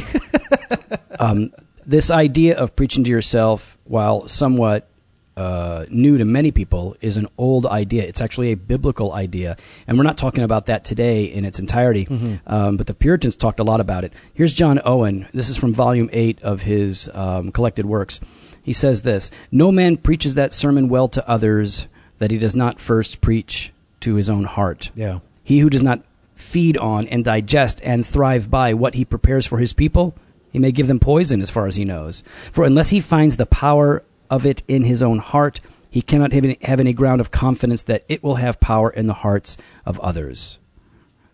um, 1.20 1.50
this 1.86 2.10
idea 2.10 2.56
of 2.58 2.74
preaching 2.74 3.04
to 3.04 3.10
yourself, 3.10 3.78
while 3.84 4.26
somewhat 4.28 4.88
uh, 5.36 5.84
new 5.90 6.16
to 6.18 6.24
many 6.24 6.50
people, 6.50 6.96
is 7.00 7.16
an 7.16 7.26
old 7.36 7.66
idea. 7.66 8.04
It's 8.04 8.20
actually 8.20 8.52
a 8.52 8.56
biblical 8.56 9.12
idea, 9.12 9.56
and 9.86 9.98
we're 9.98 10.04
not 10.04 10.16
talking 10.18 10.44
about 10.44 10.66
that 10.66 10.84
today 10.84 11.24
in 11.24 11.44
its 11.44 11.58
entirety. 11.58 12.06
Um, 12.46 12.76
but 12.76 12.86
the 12.86 12.94
Puritans 12.94 13.36
talked 13.36 13.60
a 13.60 13.64
lot 13.64 13.80
about 13.80 14.04
it. 14.04 14.12
Here's 14.34 14.52
John 14.54 14.80
Owen. 14.84 15.26
This 15.34 15.48
is 15.48 15.56
from 15.56 15.74
Volume 15.74 16.08
Eight 16.12 16.42
of 16.42 16.62
his 16.62 17.10
um, 17.12 17.52
collected 17.52 17.84
works. 17.86 18.20
He 18.62 18.72
says 18.72 19.02
this: 19.02 19.30
No 19.52 19.70
man 19.70 19.96
preaches 19.98 20.34
that 20.34 20.52
sermon 20.52 20.88
well 20.88 21.08
to 21.08 21.28
others 21.28 21.86
that 22.18 22.30
he 22.30 22.38
does 22.38 22.56
not 22.56 22.80
first 22.80 23.20
preach 23.20 23.72
to 24.00 24.14
his 24.14 24.30
own 24.30 24.44
heart. 24.44 24.90
yeah. 24.94 25.18
He 25.44 25.60
who 25.60 25.70
does 25.70 25.82
not 25.82 26.00
feed 26.34 26.76
on 26.76 27.06
and 27.08 27.24
digest 27.24 27.80
and 27.84 28.04
thrive 28.04 28.50
by 28.50 28.74
what 28.74 28.94
he 28.94 29.04
prepares 29.04 29.46
for 29.46 29.58
his 29.58 29.72
people, 29.72 30.14
he 30.52 30.58
may 30.58 30.72
give 30.72 30.86
them 30.88 30.98
poison 30.98 31.40
as 31.40 31.50
far 31.50 31.66
as 31.66 31.76
he 31.76 31.84
knows. 31.84 32.22
For 32.52 32.64
unless 32.64 32.90
he 32.90 33.00
finds 33.00 33.36
the 33.36 33.46
power 33.46 34.02
of 34.30 34.46
it 34.46 34.62
in 34.68 34.84
his 34.84 35.02
own 35.02 35.18
heart, 35.18 35.60
he 35.90 36.02
cannot 36.02 36.32
have 36.32 36.44
any, 36.44 36.58
have 36.62 36.80
any 36.80 36.92
ground 36.92 37.20
of 37.20 37.30
confidence 37.30 37.82
that 37.84 38.04
it 38.08 38.22
will 38.22 38.36
have 38.36 38.60
power 38.60 38.90
in 38.90 39.06
the 39.06 39.14
hearts 39.14 39.56
of 39.84 39.98
others. 40.00 40.58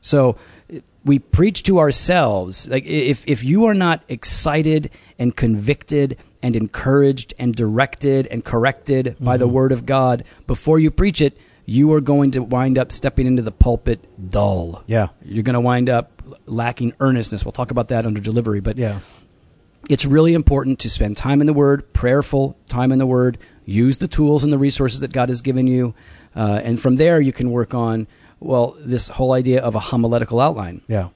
So 0.01 0.37
we 1.05 1.19
preach 1.19 1.63
to 1.65 1.79
ourselves. 1.79 2.69
Like 2.69 2.85
if 2.85 3.27
if 3.27 3.43
you 3.45 3.65
are 3.67 3.75
not 3.75 4.03
excited 4.09 4.91
and 5.19 5.35
convicted 5.35 6.19
and 6.43 6.57
encouraged 6.57 7.35
and 7.39 7.55
directed 7.55 8.27
and 8.27 8.45
corrected 8.45 9.17
by 9.21 9.37
the 9.37 9.47
mm-hmm. 9.47 9.55
word 9.55 9.73
of 9.73 9.87
God 9.87 10.25
before 10.47 10.79
you 10.79 10.91
preach 10.91 11.21
it, 11.21 11.37
you 11.67 11.93
are 11.93 12.01
going 12.01 12.33
to 12.33 12.43
wind 12.43 12.79
up 12.79 12.93
stepping 12.93 13.27
into 13.27 13.43
the 13.43 13.53
pulpit 13.53 14.01
dull. 14.31 14.83
Yeah. 14.87 15.09
You're 15.25 15.45
going 15.45 15.55
to 15.55 15.61
wind 15.61 15.89
up 15.89 16.23
lacking 16.47 16.95
earnestness. 17.01 17.45
We'll 17.45 17.53
talk 17.53 17.71
about 17.71 17.89
that 17.89 18.05
under 18.05 18.21
delivery, 18.21 18.61
but 18.61 18.77
Yeah. 18.77 19.01
It's 19.89 20.05
really 20.05 20.35
important 20.35 20.79
to 20.81 20.91
spend 20.91 21.17
time 21.17 21.41
in 21.41 21.47
the 21.47 21.53
Word, 21.53 21.93
prayerful 21.93 22.57
time 22.69 22.93
in 22.93 22.99
the 22.99 23.07
Word. 23.07 23.39
Use 23.65 23.99
the 23.99 24.09
tools 24.09 24.43
and 24.45 24.53
the 24.53 24.59
resources 24.59 25.01
that 25.01 25.13
God 25.13 25.29
has 25.29 25.41
given 25.43 25.67
you, 25.67 25.95
uh, 26.35 26.61
and 26.65 26.81
from 26.81 26.97
there 26.97 27.21
you 27.21 27.33
can 27.33 27.51
work 27.51 27.75
on 27.75 28.07
well 28.41 28.77
this 28.81 29.09
whole 29.09 29.33
idea 29.33 29.61
of 29.63 29.75
a 29.75 29.81
homiletical 29.81 30.41
outline. 30.41 30.81
Yeah. 30.89 31.09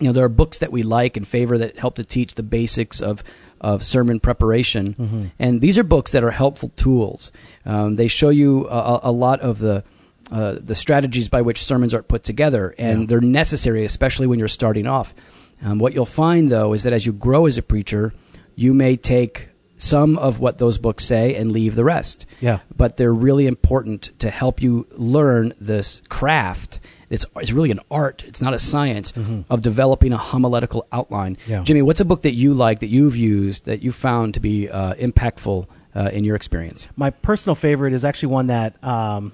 You 0.00 0.08
know, 0.08 0.12
there 0.12 0.24
are 0.24 0.28
books 0.28 0.58
that 0.58 0.72
we 0.72 0.82
like 0.82 1.16
and 1.16 1.26
favor 1.26 1.56
that 1.58 1.78
help 1.78 1.94
to 1.96 2.04
teach 2.04 2.34
the 2.34 2.42
basics 2.42 3.00
of 3.00 3.22
of 3.60 3.82
sermon 3.82 4.20
preparation, 4.20 5.30
and 5.38 5.60
these 5.62 5.78
are 5.78 5.84
books 5.84 6.12
that 6.12 6.22
are 6.22 6.32
helpful 6.32 6.70
tools. 6.76 7.32
Um, 7.64 7.94
they 7.94 8.08
show 8.08 8.28
you 8.28 8.68
a, 8.68 8.76
a- 8.76 9.00
a 9.04 9.12
lot 9.12 9.40
of 9.40 9.58
the 9.60 9.82
uh, 10.30 10.56
the 10.60 10.74
strategies 10.74 11.28
by 11.30 11.40
which 11.42 11.62
sermons 11.64 11.94
are 11.94 12.02
put 12.02 12.24
together, 12.24 12.74
and 12.76 13.00
Yeah. 13.02 13.06
they're 13.06 13.20
necessary, 13.20 13.84
especially 13.84 14.26
when 14.26 14.38
you're 14.38 14.48
starting 14.48 14.86
off. 14.86 15.14
Um, 15.62 15.78
what 15.78 15.94
you'll 15.94 16.06
find, 16.06 16.50
though, 16.50 16.72
is 16.72 16.82
that 16.82 16.92
as 16.92 17.06
you 17.06 17.12
grow 17.12 17.46
as 17.46 17.58
a 17.58 17.62
preacher, 17.62 18.12
you 18.56 18.74
may 18.74 18.96
take 18.96 19.48
some 19.76 20.16
of 20.18 20.40
what 20.40 20.58
those 20.58 20.78
books 20.78 21.04
say 21.04 21.34
and 21.34 21.52
leave 21.52 21.74
the 21.74 21.84
rest. 21.84 22.26
Yeah. 22.40 22.60
But 22.76 22.96
they're 22.96 23.12
really 23.12 23.46
important 23.46 24.18
to 24.20 24.30
help 24.30 24.62
you 24.62 24.86
learn 24.92 25.52
this 25.60 26.00
craft. 26.08 26.78
It's, 27.10 27.26
it's 27.36 27.52
really 27.52 27.70
an 27.70 27.80
art, 27.90 28.24
it's 28.26 28.40
not 28.40 28.54
a 28.54 28.58
science, 28.58 29.12
of 29.50 29.62
developing 29.62 30.12
a 30.12 30.16
homiletical 30.16 30.86
outline. 30.90 31.36
Mm-hmm. 31.36 31.50
Yeah. 31.50 31.62
Jimmy, 31.62 31.82
what's 31.82 32.00
a 32.00 32.04
book 32.04 32.22
that 32.22 32.34
you 32.34 32.54
like, 32.54 32.80
that 32.80 32.88
you've 32.88 33.16
used, 33.16 33.66
that 33.66 33.82
you 33.82 33.92
found 33.92 34.34
to 34.34 34.40
be 34.40 34.68
uh, 34.70 34.94
impactful 34.94 35.66
uh, 35.94 36.10
in 36.12 36.24
your 36.24 36.34
experience? 36.34 36.88
My 36.96 37.10
personal 37.10 37.54
favorite 37.54 37.92
is 37.92 38.04
actually 38.04 38.28
one 38.28 38.46
that 38.46 38.82
um, 38.82 39.32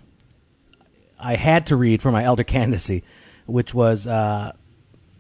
I 1.19 1.37
had 1.37 1.67
to 1.69 1.77
read 1.77 2.03
for 2.03 2.11
my 2.11 2.25
elder 2.25 2.45
candidacy, 2.57 3.05
which 3.47 3.73
was 3.73 4.07
uh, 4.07 4.53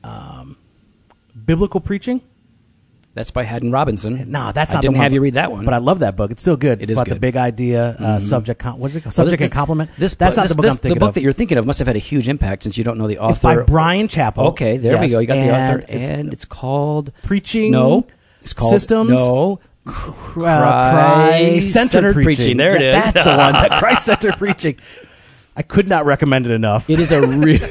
um, 0.02 0.56
Biblical 1.44 1.80
Preaching. 1.80 2.22
That's 3.12 3.32
by 3.32 3.42
Haddon 3.42 3.72
Robinson. 3.72 4.30
No, 4.30 4.52
that's 4.52 4.70
I 4.70 4.74
not 4.74 4.78
I 4.78 4.82
didn't 4.82 4.96
have 4.98 5.12
you 5.12 5.20
read 5.20 5.34
that 5.34 5.50
one. 5.50 5.64
but 5.64 5.74
I 5.74 5.78
love 5.78 5.98
that 5.98 6.14
book. 6.14 6.30
It's 6.30 6.42
still 6.42 6.56
good. 6.56 6.80
It 6.80 6.90
is 6.90 6.96
about 6.96 7.08
the 7.08 7.16
big 7.18 7.36
idea, 7.36 7.96
uh, 7.98 8.20
subject. 8.20 8.60
Com- 8.60 8.78
what 8.78 8.90
is 8.92 8.96
it? 8.96 9.00
called? 9.00 9.06
Well, 9.06 9.12
Subject 9.26 9.40
this- 9.40 9.46
and 9.48 9.52
complement. 9.52 9.90
This 9.98 10.14
that's 10.14 10.36
book- 10.36 10.36
not 10.36 10.42
this- 10.42 10.50
the 10.50 10.54
book 10.54 10.62
this- 10.62 10.70
I'm 10.74 10.76
thinking 10.78 10.94
The 10.94 11.00
book 11.00 11.08
of. 11.08 11.14
that 11.14 11.22
you're 11.22 11.32
thinking 11.32 11.58
of 11.58 11.66
must 11.66 11.80
have 11.80 11.88
had 11.88 11.96
a 11.96 12.00
huge 12.00 12.28
impact 12.28 12.62
since 12.62 12.78
you 12.78 12.84
don't 12.84 12.98
know 12.98 13.08
the 13.08 13.18
author. 13.18 13.32
it's 13.32 13.40
by 13.42 13.56
Bryan 13.56 14.06
Chapell. 14.06 14.50
Okay, 14.50 14.76
there 14.76 15.00
we 15.00 15.08
go. 15.08 15.18
You 15.18 15.26
got 15.26 15.34
the 15.34 15.50
author, 15.50 15.84
it's 15.88 16.08
and 16.08 16.32
it's 16.32 16.44
called 16.44 17.12
preaching. 17.24 17.72
No, 17.72 18.06
it's 18.42 18.52
called 18.52 18.70
systems. 18.70 19.10
No, 19.10 19.58
uh, 19.86 19.90
Christ-centered 19.90 21.60
Christ-centered 21.60 22.12
preaching. 22.12 22.24
preaching. 22.36 22.56
There 22.58 22.76
it 22.76 22.82
Yeah, 22.82 22.98
is. 23.08 23.12
That's 23.12 23.24
the 23.24 23.36
one. 23.36 23.52
The 23.70 23.76
Christ-centered 23.80 24.36
preaching. 24.36 24.76
I 25.56 25.62
could 25.62 25.88
not 25.88 26.06
recommend 26.06 26.46
it 26.46 26.52
enough. 26.52 26.88
It 26.88 27.00
is 27.00 27.10
a 27.10 27.26
real. 27.26 27.58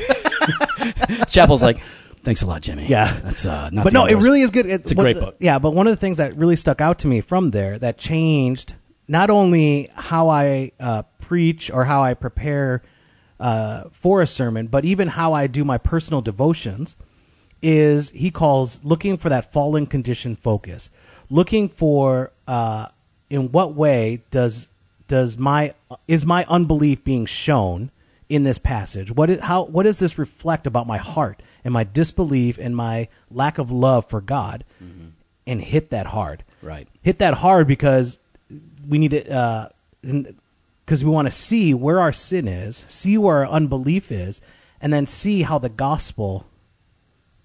Chapell's 1.29 1.63
like, 1.63 1.79
thanks 2.23 2.41
a 2.41 2.45
lot, 2.45 2.61
Jimmy. 2.61 2.87
Yeah. 2.87 3.19
that's 3.23 3.45
uh, 3.45 3.69
not. 3.71 3.83
but 3.83 3.93
no, 3.93 4.05
it 4.05 4.13
others." 4.13 4.23
really 4.23 4.41
is 4.41 4.51
good. 4.51 4.65
It's 4.65 4.91
a 4.91 4.95
great 4.95 5.15
the- 5.15 5.21
book. 5.25 5.35
Yeah, 5.39 5.59
but 5.59 5.71
one 5.71 5.87
of 5.87 5.91
the 5.91 5.97
things 5.97 6.17
that 6.17 6.35
really 6.35 6.55
stuck 6.55 6.81
out 6.81 6.99
to 6.99 7.07
me 7.07 7.21
from 7.21 7.51
there 7.51 7.77
that 7.79 7.97
changed 7.97 8.75
not 9.07 9.29
only 9.29 9.89
how 9.95 10.29
I 10.29 10.71
uh, 10.79 11.03
preach 11.21 11.71
or 11.71 11.85
how 11.85 12.03
I 12.03 12.13
prepare 12.13 12.81
uh, 13.39 13.83
for 13.91 14.21
a 14.21 14.27
sermon, 14.27 14.67
but 14.67 14.85
even 14.85 15.07
how 15.07 15.33
I 15.33 15.47
do 15.47 15.63
my 15.63 15.77
personal 15.77 16.21
devotions 16.21 16.95
is 17.61 18.11
he 18.11 18.31
calls 18.31 18.83
looking 18.85 19.17
for 19.17 19.29
that 19.29 19.51
fallen 19.51 19.85
condition 19.85 20.35
focus, 20.35 20.89
looking 21.29 21.67
for 21.67 22.31
uh, 22.47 22.87
in 23.29 23.51
what 23.51 23.73
way 23.73 24.21
does 24.31 24.67
does 25.07 25.37
my 25.37 25.73
is 26.07 26.25
my 26.25 26.45
unbelief 26.47 27.03
being 27.03 27.25
shown 27.25 27.89
in 28.29 28.43
this 28.43 28.57
passage? 28.57 29.11
What 29.11 29.29
is, 29.29 29.39
how 29.41 29.63
what 29.63 29.83
does 29.83 29.99
this 29.99 30.17
reflect 30.17 30.67
about 30.67 30.87
my 30.87 30.97
heart 30.97 31.41
and 31.63 31.73
my 31.73 31.83
disbelief 31.83 32.57
and 32.57 32.75
my 32.75 33.07
lack 33.31 33.57
of 33.57 33.71
love 33.71 34.05
for 34.09 34.21
God? 34.21 34.63
And 35.47 35.61
hit 35.61 35.89
that 35.89 36.05
hard, 36.07 36.43
Right. 36.61 36.87
Hit 37.01 37.17
that 37.19 37.33
hard 37.35 37.67
because 37.67 38.19
we 38.87 38.99
need 38.99 39.11
to 39.11 39.71
because 40.85 41.03
we 41.03 41.09
want 41.09 41.27
to 41.27 41.31
see 41.31 41.73
where 41.73 41.99
our 41.99 42.11
sin 42.13 42.47
is, 42.47 42.85
see 42.87 43.17
where 43.17 43.37
our 43.37 43.47
unbelief 43.47 44.11
is, 44.11 44.41
and 44.81 44.91
then 44.93 45.07
see 45.07 45.41
how 45.43 45.57
the 45.57 45.69
gospel 45.69 46.45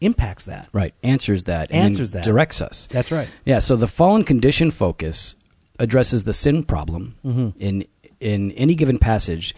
impacts 0.00 0.44
that. 0.46 0.68
Right. 0.72 0.92
Answers 1.02 1.44
that. 1.44 1.70
and 1.70 1.80
Answers 1.80 2.12
that. 2.12 2.24
Directs 2.24 2.60
us. 2.60 2.86
That's 2.88 3.10
right. 3.10 3.28
Yeah. 3.44 3.58
So 3.60 3.76
the 3.76 3.86
fallen 3.86 4.24
condition 4.24 4.70
focus 4.70 5.34
addresses 5.78 6.24
the 6.24 6.32
sin 6.32 6.62
problem 6.64 7.14
Mm-hmm. 7.24 7.48
in 7.62 7.84
in 8.20 8.52
any 8.52 8.74
given 8.74 8.98
passage. 8.98 9.54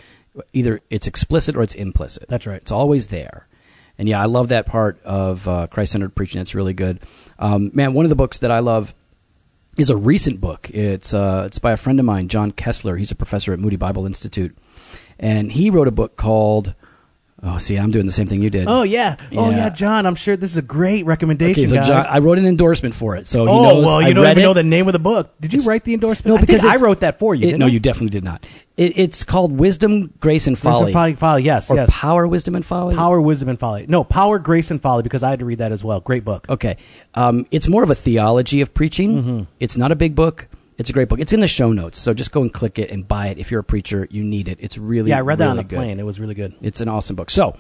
Either 0.53 0.81
it's 0.91 1.07
explicit 1.07 1.57
or 1.57 1.63
it's 1.63 1.75
implicit. 1.75 2.29
That's 2.29 2.47
right. 2.47 2.61
It's 2.61 2.71
always 2.71 3.07
there. 3.09 3.47
And 3.99 4.09
yeah, 4.09 4.21
I 4.21 4.27
love 4.27 4.49
that 4.49 4.67
part 4.67 5.03
of 5.05 5.47
uh, 5.49 5.67
Christ 5.69 5.93
centered 5.93 6.15
preaching. 6.15 6.39
That's 6.41 6.55
really 6.55 6.75
good. 6.75 6.99
Um, 7.39 7.71
man, 7.75 7.95
one 7.95 8.05
of 8.05 8.11
the 8.11 8.15
books 8.17 8.41
that 8.41 8.51
I 8.51 8.59
love 8.59 8.93
is 9.79 9.91
a 9.91 9.97
recent 9.97 10.41
book. 10.41 10.71
It's 10.71 11.13
uh, 11.15 11.45
it's 11.47 11.59
by 11.59 11.73
a 11.73 11.77
friend 11.77 11.99
of 11.99 12.05
mine, 12.07 12.29
John 12.29 12.53
Koessler. 12.53 12.99
He's 12.99 13.11
a 13.11 13.15
professor 13.15 13.53
at 13.53 13.59
Moody 13.59 13.77
Bible 13.77 14.07
Institute, 14.07 14.55
and 15.19 15.51
he 15.53 15.71
wrote 15.71 15.89
a 15.89 15.93
book 15.93 16.17
called. 16.17 16.75
Oh, 17.43 17.59
see, 17.59 17.77
I'm 17.77 17.91
doing 17.91 18.07
the 18.07 18.13
same 18.13 18.27
thing 18.27 18.41
you 18.43 18.49
did. 18.49 18.67
Oh 18.67 18.83
yeah. 18.83 19.17
Oh 19.33 19.51
Yeah. 19.51 19.57
yeah, 19.57 19.69
John. 19.69 20.07
I'm 20.07 20.15
sure 20.15 20.37
this 20.39 20.51
is 20.51 20.57
a 20.57 20.63
great 20.63 21.05
recommendation, 21.05 21.65
okay, 21.65 21.69
so 21.71 21.77
guys. 21.77 21.87
John, 21.87 22.07
I 22.09 22.19
wrote 22.21 22.39
an 22.39 22.47
endorsement 22.47 22.95
for 22.95 23.15
it, 23.17 23.27
so 23.27 23.45
he 23.45 23.51
oh 23.51 23.63
knows. 23.63 23.85
well, 23.85 23.97
I 23.97 24.09
you 24.09 24.15
don't 24.15 24.25
even 24.25 24.39
it. 24.39 24.43
know 24.43 24.55
the 24.55 24.63
name 24.63 24.87
of 24.89 24.95
the 24.95 24.99
book. 24.99 25.31
Did 25.39 25.53
you 25.53 25.59
It's- 25.59 25.69
write 25.69 25.85
the 25.85 25.93
endorsement? 25.93 26.35
No, 26.35 26.39
I 26.39 26.41
because 26.41 26.65
I 26.65 26.69
it's- 26.69 26.83
wrote 26.83 27.01
that 27.01 27.19
for 27.19 27.35
you. 27.35 27.49
It- 27.51 27.59
no, 27.59 27.67
I? 27.67 27.69
you 27.69 27.79
definitely 27.79 28.09
did 28.09 28.25
not. 28.25 28.45
It, 28.77 28.99
it's 28.99 29.25
called 29.25 29.59
Wisdom, 29.59 30.13
Grace, 30.21 30.47
and 30.47 30.55
Wisdom, 30.55 30.73
Folly, 30.73 30.93
folly, 30.93 31.15
folly. 31.15 31.43
Yes, 31.45 31.71
or 31.71 31.77
yes. 31.77 31.91
Power, 31.91 32.27
Wisdom, 32.27 32.55
and 32.55 32.65
Folly. 32.65 32.95
Power, 32.95 33.21
wisdom, 33.21 33.49
and 33.49 33.59
folly. 33.59 33.87
No, 33.89 34.05
power, 34.05 34.39
grace, 34.39 34.71
and 34.71 34.81
folly. 34.83 35.03
Because 35.03 35.23
I 35.23 35.31
had 35.31 35.39
to 35.39 35.45
read 35.47 35.59
that 35.59 35.73
as 35.73 35.83
well. 35.83 36.01
Great 36.01 36.25
book. 36.25 36.47
Okay. 36.49 36.77
Um, 37.15 37.47
it's 37.51 37.69
more 37.69 37.83
of 37.83 37.91
a 37.91 37.95
theology 37.95 38.61
of 38.61 38.75
preaching. 38.75 39.23
Mm-hmm. 39.23 39.43
It's 39.61 39.79
not 39.79 39.93
a 39.93 39.97
big 39.97 40.15
book. 40.15 40.47
It's 40.79 40.91
a 40.91 40.93
great 40.93 41.09
book. 41.09 41.21
It's 41.21 41.33
in 41.33 41.41
the 41.41 41.49
show 41.49 41.73
notes, 41.73 41.99
so 41.99 42.13
just 42.13 42.33
go 42.33 42.43
and 42.43 42.53
click 42.53 42.79
it 42.79 42.91
and 42.91 43.09
buy 43.09 43.29
it. 43.29 43.39
If 43.39 43.51
you're 43.51 43.61
a 43.61 43.65
preacher, 43.65 44.07
you 44.11 44.23
need 44.23 44.47
it. 44.47 44.59
It's 44.61 44.77
really 44.77 45.09
Yeah, 45.09 45.17
I 45.19 45.21
read 45.23 45.39
that 45.39 45.49
on 45.49 45.57
the 45.57 45.65
good. 45.65 45.77
plane. 45.77 45.99
It 45.99 46.03
was 46.05 46.21
really 46.21 46.35
good. 46.35 46.53
It's 46.61 46.83
an 46.83 46.89
awesome 46.89 47.17
book. 47.17 47.31
So, 47.31 47.57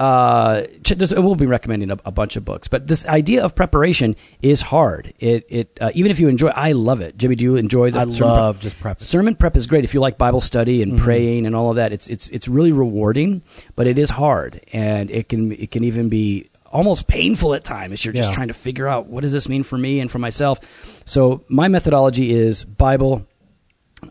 uh, 0.00 0.62
there's- 0.86 1.12
we'll 1.14 1.34
be 1.34 1.44
recommending 1.46 1.90
a, 1.90 1.98
a 2.06 2.10
bunch 2.10 2.36
of 2.36 2.44
books, 2.44 2.68
but 2.68 2.88
this 2.88 3.06
idea 3.06 3.44
of 3.44 3.54
preparation 3.54 4.16
is 4.40 4.62
hard. 4.62 5.12
It, 5.20 5.44
it 5.50 5.78
uh, 5.80 5.90
even 5.94 6.10
if 6.10 6.18
you 6.18 6.28
enjoy, 6.28 6.48
I 6.48 6.72
love 6.72 7.02
it. 7.02 7.18
Jimmy, 7.18 7.34
do 7.36 7.44
you 7.44 7.56
enjoy 7.56 7.90
the 7.90 7.98
I 8.00 8.04
sermon 8.04 8.16
prep? 8.16 8.22
love 8.30 8.60
just 8.60 8.80
prep. 8.80 9.00
Sermon 9.00 9.34
prep 9.34 9.56
is 9.56 9.66
great 9.66 9.84
if 9.84 9.92
you 9.92 10.00
like 10.00 10.16
Bible 10.16 10.40
study 10.40 10.82
and 10.82 10.98
praying 10.98 11.44
and 11.46 11.54
all 11.54 11.68
of 11.68 11.76
that. 11.76 11.92
It's 11.92 12.08
it's 12.08 12.28
it's 12.30 12.48
really 12.48 12.72
rewarding, 12.72 13.42
but 13.76 13.86
it 13.86 13.98
is 13.98 14.08
hard, 14.10 14.58
and 14.72 15.10
it 15.10 15.28
can 15.28 15.52
it 15.52 15.70
can 15.70 15.84
even 15.84 16.08
be 16.08 16.46
almost 16.72 17.06
painful 17.06 17.52
at 17.52 17.62
times. 17.64 18.02
You're 18.04 18.14
just 18.14 18.30
Yeah. 18.30 18.34
trying 18.34 18.48
to 18.48 18.54
figure 18.54 18.88
out 18.88 19.06
what 19.06 19.20
does 19.20 19.32
this 19.32 19.48
mean 19.50 19.64
for 19.64 19.76
me 19.76 20.00
and 20.00 20.10
for 20.10 20.18
myself. 20.18 20.60
So 21.04 21.42
my 21.48 21.68
methodology 21.68 22.32
is 22.32 22.64
Bible, 22.64 23.26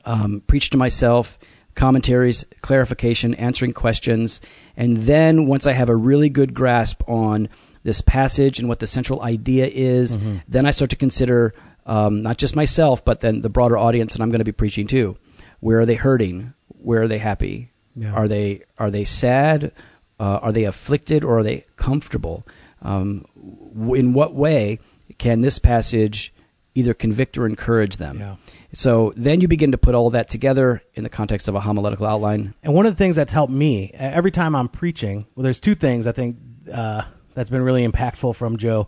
um, 0.05 0.41
preach 0.45 0.69
to 0.71 0.77
myself, 0.77 1.39
commentaries, 1.79 2.43
clarification, 2.61 3.33
answering 3.35 3.73
questions, 3.73 4.41
and 4.75 4.97
then 4.97 5.47
once 5.47 5.65
I 5.65 5.71
have 5.73 5.89
a 5.89 5.95
really 5.95 6.29
good 6.29 6.53
grasp 6.53 7.01
on 7.07 7.47
this 7.83 8.01
passage 8.01 8.59
and 8.59 8.67
what 8.67 8.79
the 8.79 8.87
central 8.87 9.21
idea 9.23 9.65
is, 9.65 10.17
Mm-hmm. 10.17 10.37
then 10.47 10.65
I 10.65 10.71
start 10.71 10.89
to 10.91 10.97
consider 10.97 11.53
um, 11.85 12.21
not 12.21 12.37
just 12.37 12.55
myself, 12.55 13.03
but 13.05 13.21
then 13.21 13.41
the 13.41 13.49
broader 13.49 13.77
audience 13.77 14.13
that 14.13 14.21
I'm 14.21 14.29
going 14.29 14.39
to 14.45 14.51
be 14.53 14.61
preaching 14.63 14.87
to. 14.87 15.15
Where 15.61 15.79
are 15.79 15.85
they 15.85 15.95
hurting? 15.95 16.53
Where 16.83 17.01
are 17.03 17.07
they 17.07 17.17
happy? 17.19 17.67
Yeah. 17.95 18.13
Are 18.13 18.27
they 18.27 18.61
are 18.77 18.91
they 18.91 19.05
sad? 19.05 19.71
Uh, 20.19 20.39
are 20.43 20.51
they 20.51 20.65
afflicted 20.65 21.23
or 21.23 21.39
are 21.39 21.43
they 21.43 21.63
comfortable? 21.77 22.43
Um, 22.81 23.23
w- 23.73 23.95
in 23.95 24.13
what 24.13 24.33
way 24.33 24.79
can 25.17 25.41
this 25.41 25.59
passage 25.59 26.31
either 26.75 26.93
convict 26.93 27.37
or 27.37 27.45
encourage 27.45 27.95
them? 27.97 28.19
Yeah. 28.19 28.35
So 28.73 29.13
then 29.15 29.41
you 29.41 29.47
begin 29.47 29.71
to 29.71 29.77
put 29.77 29.95
all 29.95 30.11
that 30.11 30.29
together 30.29 30.83
in 30.93 31.03
the 31.03 31.09
context 31.09 31.47
of 31.47 31.55
a 31.55 31.59
homiletical 31.59 32.05
outline. 32.05 32.53
And 32.61 32.73
one 32.73 32.85
of 32.85 32.93
the 32.93 32.97
things 32.97 33.15
that's 33.15 33.33
helped 33.33 33.51
me 33.51 33.91
every 33.93 34.31
time 34.31 34.55
I'm 34.55 34.67
preaching, 34.67 35.25
well, 35.35 35.43
there's 35.43 35.59
two 35.59 35.75
things 35.75 36.05
I 36.05 36.11
think 36.11 36.37
uh, 36.71 37.01
that's 37.33 37.49
been 37.49 37.63
really 37.63 37.87
impactful 37.87 38.35
from 38.35 38.57
Joe, 38.57 38.87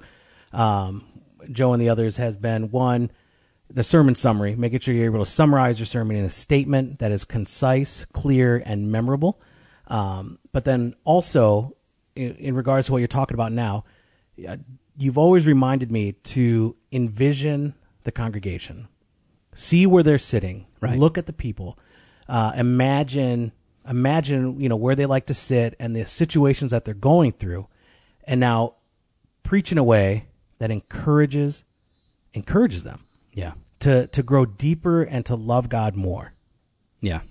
um, 0.54 1.04
Joe 1.52 1.74
and 1.74 1.82
the 1.82 1.90
others 1.90 2.18
has 2.18 2.36
been 2.36 2.70
one, 2.70 3.10
the 3.70 3.84
sermon 3.84 4.16
summary, 4.16 4.56
making 4.56 4.80
sure 4.82 4.94
you're 4.94 5.06
able 5.06 5.26
to 5.26 5.32
summarize 5.32 5.80
your 5.80 5.86
sermon 5.86 6.16
in 6.18 6.26
a 6.26 6.30
statement 6.30 7.00
that 7.00 7.12
is 7.12 7.26
concise, 7.26 8.06
clear, 8.14 8.62
and 8.66 8.92
memorable. 8.92 9.40
Um, 9.88 10.38
but 10.52 10.64
then 10.64 10.94
also, 11.04 11.76
in, 12.16 12.36
in 12.36 12.56
regards 12.56 12.88
to 12.88 12.94
what 12.94 13.00
you're 13.00 13.08
talking 13.08 13.34
about 13.34 13.52
now, 13.52 13.86
you've 14.98 15.18
always 15.18 15.48
reminded 15.48 15.92
me 15.92 16.12
to 16.12 16.76
envision 16.92 17.74
the 18.04 18.12
congregation, 18.12 18.88
see 19.54 19.86
where 19.86 20.04
they're 20.04 20.18
sitting, 20.18 20.66
Right. 20.80 20.98
look 20.98 21.18
at 21.18 21.26
the 21.26 21.34
people, 21.34 21.78
uh, 22.30 22.52
imagine 22.56 23.52
imagine 23.88 24.60
you 24.60 24.70
know 24.70 24.76
where 24.76 24.96
they 24.96 25.06
like 25.08 25.26
to 25.26 25.34
sit 25.34 25.76
and 25.80 25.96
the 25.96 26.06
situations 26.06 26.72
that 26.72 26.86
they're 26.86 26.94
going 26.94 27.32
through, 27.32 27.68
and 28.26 28.40
now 28.40 28.76
preach 29.44 29.72
in 29.72 29.78
a 29.78 29.84
way 29.84 30.28
that 30.60 30.70
encourages 30.72 31.64
encourages 32.34 32.84
them 32.84 33.06
Yeah. 33.34 33.54
to 33.80 34.08
to 34.08 34.24
grow 34.24 34.46
deeper 34.46 35.02
and 35.04 35.26
to 35.26 35.36
love 35.36 35.68
God 35.70 35.96
more. 35.96 36.34
Yeah, 37.02 37.22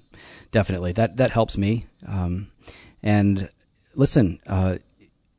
definitely. 0.51 0.93
That 0.93 1.17
that 1.19 1.31
helps 1.31 1.57
me. 1.57 1.87
Um, 2.07 2.51
and 3.03 3.49
listen, 3.95 4.41
uh, 4.47 4.79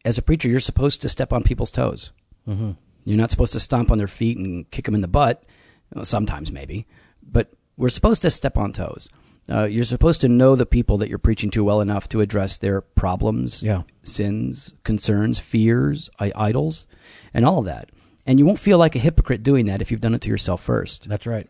as 0.04 0.18
a 0.18 0.22
preacher, 0.22 0.48
you're 0.50 0.60
supposed 0.60 1.02
to 1.02 1.10
step 1.10 1.32
on 1.34 1.44
people's 1.44 1.72
toes. 1.72 2.12
Mm-hmm. 2.48 2.72
You're 3.04 3.18
not 3.18 3.30
supposed 3.32 3.54
to 3.54 3.60
stomp 3.60 3.92
on 3.92 3.98
their 3.98 4.08
feet 4.08 4.38
and 4.38 4.70
kick 4.72 4.86
them 4.86 4.96
in 4.96 5.02
the 5.02 5.08
butt. 5.08 5.44
Well, 5.94 6.06
sometimes, 6.06 6.52
maybe, 6.52 6.88
but 7.22 7.52
we're 7.78 7.90
supposed 7.90 8.22
to 8.24 8.30
step 8.30 8.58
on 8.58 8.74
toes. 8.74 9.10
Uh, 9.50 9.64
you're 9.66 9.84
supposed 9.84 10.22
to 10.22 10.30
know 10.30 10.56
the 10.56 10.66
people 10.66 10.98
that 11.00 11.10
you're 11.10 11.18
preaching 11.18 11.50
to 11.52 11.64
well 11.64 11.82
enough 11.82 12.08
to 12.10 12.22
address 12.22 12.58
their 12.58 12.80
problems, 12.82 13.64
Yeah. 13.64 13.82
sins, 14.04 14.74
concerns, 14.84 15.40
fears, 15.40 16.10
I- 16.20 16.32
idols, 16.36 16.86
and 17.34 17.46
all 17.46 17.60
of 17.60 17.66
that. 17.66 17.90
And 18.26 18.38
you 18.40 18.46
won't 18.46 18.60
feel 18.60 18.78
like 18.78 18.96
a 18.96 19.00
hypocrite 19.00 19.42
doing 19.44 19.66
that 19.66 19.82
if 19.82 19.90
you've 19.92 20.00
done 20.00 20.14
it 20.14 20.22
to 20.22 20.30
yourself 20.30 20.62
first. 20.62 21.10
That's 21.10 21.26
right. 21.26 21.50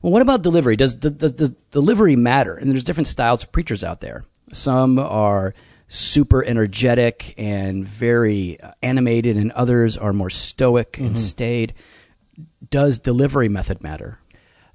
Well, 0.00 0.12
what 0.12 0.22
about 0.22 0.42
delivery? 0.42 0.76
Does, 0.76 0.94
does, 0.94 1.32
does 1.32 1.50
delivery 1.72 2.14
matter? 2.14 2.54
And 2.54 2.70
there's 2.70 2.84
different 2.84 3.08
styles 3.08 3.42
of 3.42 3.50
preachers 3.50 3.82
out 3.82 4.00
there. 4.00 4.24
Some 4.52 5.00
are 5.00 5.52
super 5.88 6.44
energetic 6.44 7.34
and 7.36 7.84
very 7.84 8.60
uh, 8.60 8.70
animated, 8.82 9.36
and 9.36 9.50
others 9.52 9.96
are 9.98 10.12
more 10.12 10.30
stoic 10.30 10.98
and 10.98 11.18
staid. 11.18 11.74
Does 12.70 12.98
delivery 12.98 13.48
method 13.48 13.82
matter? 13.82 14.18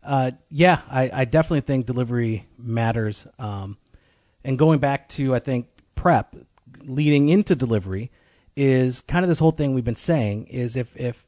Uh, 0.03 0.31
yeah, 0.49 0.81
I, 0.89 1.09
I 1.13 1.25
definitely 1.25 1.61
think 1.61 1.85
delivery 1.85 2.45
matters. 2.57 3.27
Um, 3.37 3.77
and 4.43 4.57
going 4.57 4.79
back 4.79 5.09
to, 5.09 5.35
I 5.35 5.39
think, 5.39 5.67
prep 5.95 6.33
leading 6.83 7.29
into 7.29 7.55
delivery 7.55 8.09
is 8.55 9.01
kind 9.01 9.23
of 9.23 9.29
this 9.29 9.39
whole 9.39 9.51
thing 9.51 9.73
we've 9.73 9.83
been 9.83 9.95
saying 9.95 10.47
is 10.47 10.75
if, 10.75 10.95
if, 10.97 11.23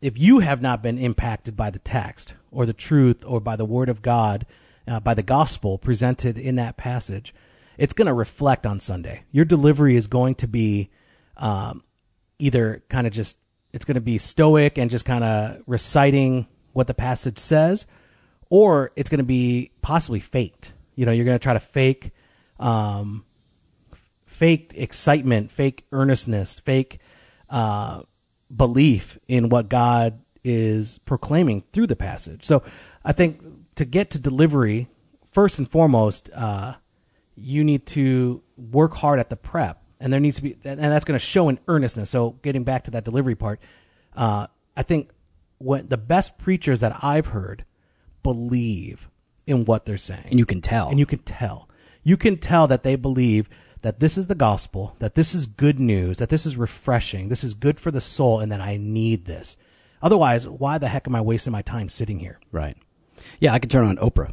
if 0.00 0.18
you 0.18 0.40
have 0.40 0.62
not 0.62 0.82
been 0.82 0.98
impacted 0.98 1.56
by 1.56 1.70
the 1.70 1.78
text 1.78 2.34
or 2.50 2.66
the 2.66 2.72
truth 2.72 3.24
or 3.26 3.40
by 3.40 3.56
the 3.56 3.64
word 3.64 3.88
of 3.88 4.02
God, 4.02 4.46
uh, 4.88 4.98
by 4.98 5.14
the 5.14 5.22
gospel 5.22 5.78
presented 5.78 6.36
in 6.36 6.56
that 6.56 6.76
passage, 6.76 7.34
it's 7.78 7.94
going 7.94 8.06
to 8.06 8.12
reflect 8.12 8.66
on 8.66 8.80
Sunday. 8.80 9.22
Your 9.30 9.44
delivery 9.44 9.96
is 9.96 10.06
going 10.06 10.34
to 10.36 10.48
be 10.48 10.90
um, 11.36 11.84
either 12.38 12.82
kind 12.88 13.06
of 13.06 13.12
just 13.12 13.38
it's 13.72 13.84
going 13.84 13.94
to 13.94 14.00
be 14.00 14.18
stoic 14.18 14.78
and 14.78 14.90
just 14.90 15.04
kind 15.04 15.24
of 15.24 15.62
reciting 15.66 16.46
what 16.72 16.86
the 16.86 16.94
passage 16.94 17.38
says, 17.38 17.86
or 18.50 18.92
it's 18.96 19.08
going 19.08 19.18
to 19.18 19.24
be 19.24 19.70
possibly 19.80 20.20
faked. 20.20 20.72
You 20.94 21.06
know, 21.06 21.12
you're 21.12 21.24
going 21.24 21.38
to 21.38 21.42
try 21.42 21.54
to 21.54 21.60
fake, 21.60 22.10
um, 22.60 23.24
fake 24.26 24.72
excitement, 24.74 25.50
fake 25.50 25.84
earnestness, 25.92 26.58
fake 26.58 26.98
uh, 27.48 28.02
belief 28.54 29.18
in 29.26 29.48
what 29.48 29.68
God 29.68 30.18
is 30.44 30.98
proclaiming 30.98 31.62
through 31.72 31.86
the 31.86 31.96
passage. 31.96 32.44
So, 32.44 32.62
I 33.04 33.12
think 33.12 33.40
to 33.76 33.84
get 33.84 34.10
to 34.10 34.18
delivery, 34.18 34.86
first 35.32 35.58
and 35.58 35.68
foremost, 35.68 36.30
uh, 36.34 36.74
you 37.36 37.64
need 37.64 37.86
to 37.86 38.42
work 38.56 38.94
hard 38.94 39.18
at 39.18 39.28
the 39.28 39.36
prep 39.36 39.81
and 40.02 40.12
there 40.12 40.20
needs 40.20 40.36
to 40.36 40.42
be 40.42 40.56
and 40.64 40.78
that's 40.80 41.04
going 41.04 41.18
to 41.18 41.24
show 41.24 41.48
in 41.48 41.58
earnestness 41.68 42.10
so 42.10 42.30
getting 42.42 42.64
back 42.64 42.84
to 42.84 42.90
that 42.90 43.04
delivery 43.04 43.34
part 43.34 43.60
uh, 44.16 44.46
i 44.76 44.82
think 44.82 45.10
when 45.58 45.88
the 45.88 45.96
best 45.96 46.36
preachers 46.38 46.80
that 46.80 47.02
i've 47.02 47.26
heard 47.26 47.64
believe 48.22 49.08
in 49.46 49.64
what 49.64 49.84
they're 49.86 49.96
saying 49.96 50.26
And 50.30 50.38
you 50.38 50.46
can 50.46 50.60
tell. 50.60 50.88
and 50.88 50.98
you 50.98 51.06
can 51.06 51.18
tell 51.20 51.68
you 52.02 52.16
can 52.16 52.36
tell 52.36 52.66
that 52.66 52.82
they 52.82 52.96
believe 52.96 53.48
that 53.82 53.98
this 54.00 54.16
is 54.18 54.26
the 54.28 54.34
gospel 54.34 54.94
that 54.98 55.14
this 55.14 55.34
is 55.34 55.46
good 55.46 55.80
news 55.80 56.18
that 56.18 56.28
this 56.28 56.46
is 56.46 56.56
refreshing 56.56 57.28
this 57.28 57.42
is 57.44 57.54
good 57.54 57.80
for 57.80 57.90
the 57.90 58.00
soul 58.00 58.40
and 58.40 58.50
that 58.52 58.60
i 58.60 58.76
need 58.76 59.24
this 59.24 59.56
otherwise 60.02 60.48
why 60.48 60.78
the 60.78 60.88
heck 60.88 61.06
am 61.08 61.14
i 61.16 61.20
wasting 61.20 61.52
my 61.52 61.62
time 61.62 61.88
sitting 61.88 62.18
here 62.18 62.38
right. 62.52 62.76
Yeah, 63.40 63.52
I 63.52 63.58
could 63.60 63.70
turn 63.70 63.84
on 63.86 63.98
Oprah. 63.98 64.32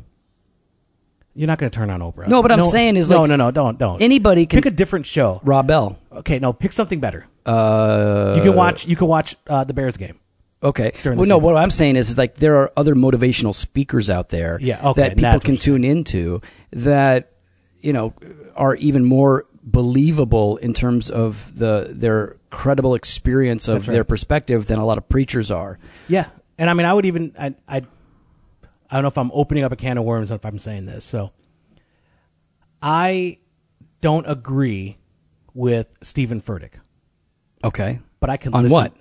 You're 1.35 1.47
not 1.47 1.57
going 1.59 1.69
to 1.71 1.75
turn 1.77 1.89
on 1.89 2.01
oprah 2.01 2.27
No, 2.27 2.41
but 2.41 2.51
I'm 2.51 2.61
saying 2.61 2.95
is 2.97 3.09
no 3.09 3.21
like- 3.21 3.29
no 3.29 3.35
no 3.35 3.51
don't 3.51 3.77
don't 3.77 4.01
Anybody 4.01 4.45
can 4.45 4.57
pick 4.57 4.65
a 4.65 4.75
different 4.75 5.05
show 5.05 5.39
Rob 5.43 5.67
Bell. 5.67 5.97
Okay, 6.11 6.39
no, 6.39 6.51
pick 6.53 6.71
something 6.73 6.99
better. 6.99 7.25
Uh, 7.45 8.33
You 8.37 8.43
can 8.43 8.55
watch. 8.55 8.85
You 8.87 8.95
can 8.95 9.07
watch 9.07 9.35
uh, 9.47 9.63
the 9.63 9.73
Bears 9.73 9.97
game. 9.97 10.19
Okay. 10.61 10.91
during 11.03 11.15
the 11.17 11.21
Well, 11.21 11.29
no, 11.29 11.35
season. 11.37 11.41
what 11.53 11.55
I'm 11.57 11.69
saying 11.69 11.95
is, 11.95 12.09
is 12.11 12.17
like 12.17 12.35
there 12.35 12.57
are 12.57 12.71
other 12.75 12.93
motivational 12.93 13.55
speakers 13.55 14.09
out 14.09 14.27
there 14.29 14.57
Yeah, 14.61 14.89
okay, 14.89 15.01
that 15.03 15.09
people 15.15 15.21
that's 15.31 15.45
can 15.45 15.53
what 15.55 15.61
tune 15.61 15.83
into 15.85 16.41
that 16.73 17.31
you 17.81 17.93
know 17.93 18.13
are 18.55 18.75
even 18.75 19.05
more 19.05 19.45
believable 19.63 20.57
in 20.57 20.73
terms 20.73 21.09
of 21.09 21.57
the 21.57 21.87
their 21.91 22.35
credible 22.49 22.93
experience 22.95 23.67
of 23.67 23.85
their 23.85 24.03
perspective 24.03 24.65
than 24.67 24.79
a 24.79 24.85
lot 24.85 24.97
of 24.97 25.07
preachers 25.07 25.49
are. 25.51 25.79
Yeah, 26.09 26.25
and 26.57 26.69
I 26.69 26.73
mean, 26.73 26.85
I 26.85 26.93
would 26.93 27.05
even. 27.05 27.33
I. 27.39 27.53
I 27.67 27.81
I 28.91 28.95
don't 28.95 29.03
know 29.03 29.07
if 29.09 29.17
I'm 29.17 29.31
opening 29.33 29.63
up 29.63 29.71
a 29.71 29.75
can 29.75 29.97
of 29.97 30.03
worms 30.03 30.31
if 30.31 30.45
I'm 30.45 30.59
saying 30.59 30.85
this. 30.85 31.03
So 31.05 31.31
I 32.81 33.37
don't 34.01 34.25
agree 34.29 34.97
with 35.53 35.87
Steven 36.01 36.41
Furtick, 36.41 36.71
Okay. 37.63 37.99
but 38.19 38.29
I 38.29 38.37
can 38.37 38.53
On 38.53 38.63
listen- 38.63 38.73
what? 38.73 38.93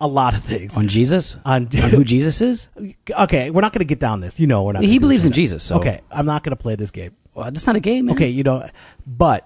A 0.00 0.06
lot 0.06 0.32
of 0.34 0.44
things. 0.44 0.76
On 0.76 0.86
Jesus? 0.86 1.36
On- 1.44 1.62
on 1.82 1.90
who 1.90 2.04
Jesus 2.04 2.40
is? 2.40 2.68
okay, 3.10 3.50
we're 3.50 3.60
not 3.62 3.72
going 3.72 3.80
to 3.80 3.84
get 3.84 3.98
down 3.98 4.20
this. 4.20 4.38
You 4.38 4.46
know, 4.46 4.62
we're 4.62 4.74
not. 4.74 4.84
He 4.84 5.00
believes 5.00 5.26
in 5.26 5.32
Jesus, 5.32 5.62
so- 5.64 5.78
okay, 5.80 6.00
I'm 6.10 6.24
not 6.26 6.44
going 6.44 6.56
to 6.56 6.62
play 6.62 6.76
this 6.76 6.92
game. 6.92 7.10
Well, 7.34 7.50
that's 7.50 7.66
not 7.66 7.74
a 7.76 7.80
game, 7.80 8.06
man. 8.06 8.14
Okay, 8.14 8.28
you 8.28 8.44
know, 8.44 8.64
but 9.06 9.44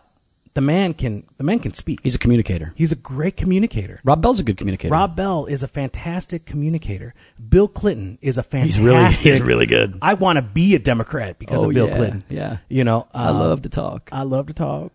the 0.55 0.61
man 0.61 0.93
can 0.95 1.23
the 1.39 1.45
man 1.45 1.59
can 1.59 1.73
speak. 1.73 2.01
He's 2.03 2.15
a 2.15 2.19
communicator. 2.19 2.73
He's 2.77 2.93
a 2.93 2.97
great 2.97 3.37
communicator. 3.37 4.01
Rob 4.05 4.21
Bell's 4.21 4.39
a 4.41 4.43
good 4.43 4.59
communicator. 4.59 4.93
Rob 4.93 5.17
Bell 5.17 5.47
is 5.47 5.63
a 5.63 5.69
fantastic 5.69 6.45
communicator. 6.45 7.15
Bill 7.49 7.69
Clinton 7.69 8.19
is 8.21 8.37
a 8.39 8.43
fantastic. 8.43 8.75
He's 8.77 8.81
really, 8.85 9.07
he's 9.07 9.41
really 9.47 9.67
good. 9.67 9.99
I 10.03 10.15
want 10.15 10.37
to 10.37 10.43
be 10.43 10.75
a 10.75 10.79
Democrat 10.79 11.39
because 11.39 11.63
Oh, 11.63 11.69
of 11.69 11.75
Bill 11.75 11.89
yeah, 11.89 11.97
Clinton. 11.97 12.25
yeah. 12.29 12.57
you 12.69 12.85
know, 12.85 13.07
I 13.15 13.29
um, 13.29 13.39
love 13.39 13.63
to 13.63 13.69
talk. 13.69 14.09
I 14.13 14.23
love 14.25 14.49
to 14.49 14.53
talk. 14.55 14.93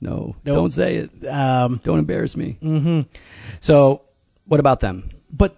No, 0.00 0.34
No. 0.44 0.54
don't 0.54 0.70
say 0.70 0.96
it. 0.96 1.26
Um, 1.26 1.80
Don't 1.84 1.98
embarrass 1.98 2.36
me. 2.36 2.56
Mm-hmm. 2.62 3.00
So, 3.60 4.00
what 4.46 4.60
about 4.60 4.80
them? 4.80 5.08
but 5.30 5.54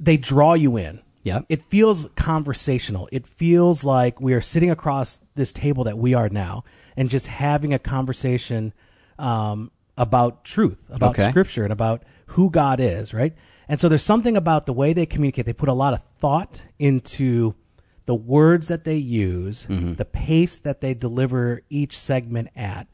they 0.00 0.16
draw 0.16 0.54
you 0.54 0.76
in. 0.78 1.00
Yeah. 1.26 1.40
It 1.48 1.62
feels 1.62 2.08
conversational. 2.14 3.08
It 3.10 3.26
feels 3.26 3.82
like 3.82 4.20
we 4.20 4.32
are 4.32 4.40
sitting 4.40 4.70
across 4.70 5.18
this 5.34 5.50
table 5.52 5.82
that 5.84 5.98
we 5.98 6.14
are 6.14 6.28
now 6.28 6.62
and 6.96 7.10
just 7.10 7.26
having 7.26 7.74
a 7.74 7.80
conversation 7.80 8.72
um, 9.18 9.72
about 9.98 10.44
truth, 10.44 10.86
about 10.88 11.10
Okay. 11.18 11.28
scripture, 11.30 11.64
and 11.64 11.72
about 11.72 12.04
who 12.26 12.48
God 12.50 12.78
is, 12.80 13.12
right? 13.12 13.34
And 13.68 13.80
so 13.80 13.88
there's 13.88 14.04
something 14.04 14.36
about 14.36 14.66
the 14.66 14.72
way 14.72 14.92
they 14.92 15.04
communicate. 15.06 15.46
They 15.46 15.52
put 15.52 15.68
a 15.68 15.72
lot 15.72 15.94
of 15.94 16.00
thought 16.18 16.62
into 16.78 17.56
the 18.04 18.14
words 18.14 18.68
that 18.68 18.84
they 18.84 18.96
use, 18.96 19.66
Mm-hmm. 19.68 19.94
the 19.94 20.04
pace 20.04 20.58
that 20.58 20.80
they 20.80 20.94
deliver 20.94 21.62
each 21.68 21.98
segment 21.98 22.50
at, 22.54 22.86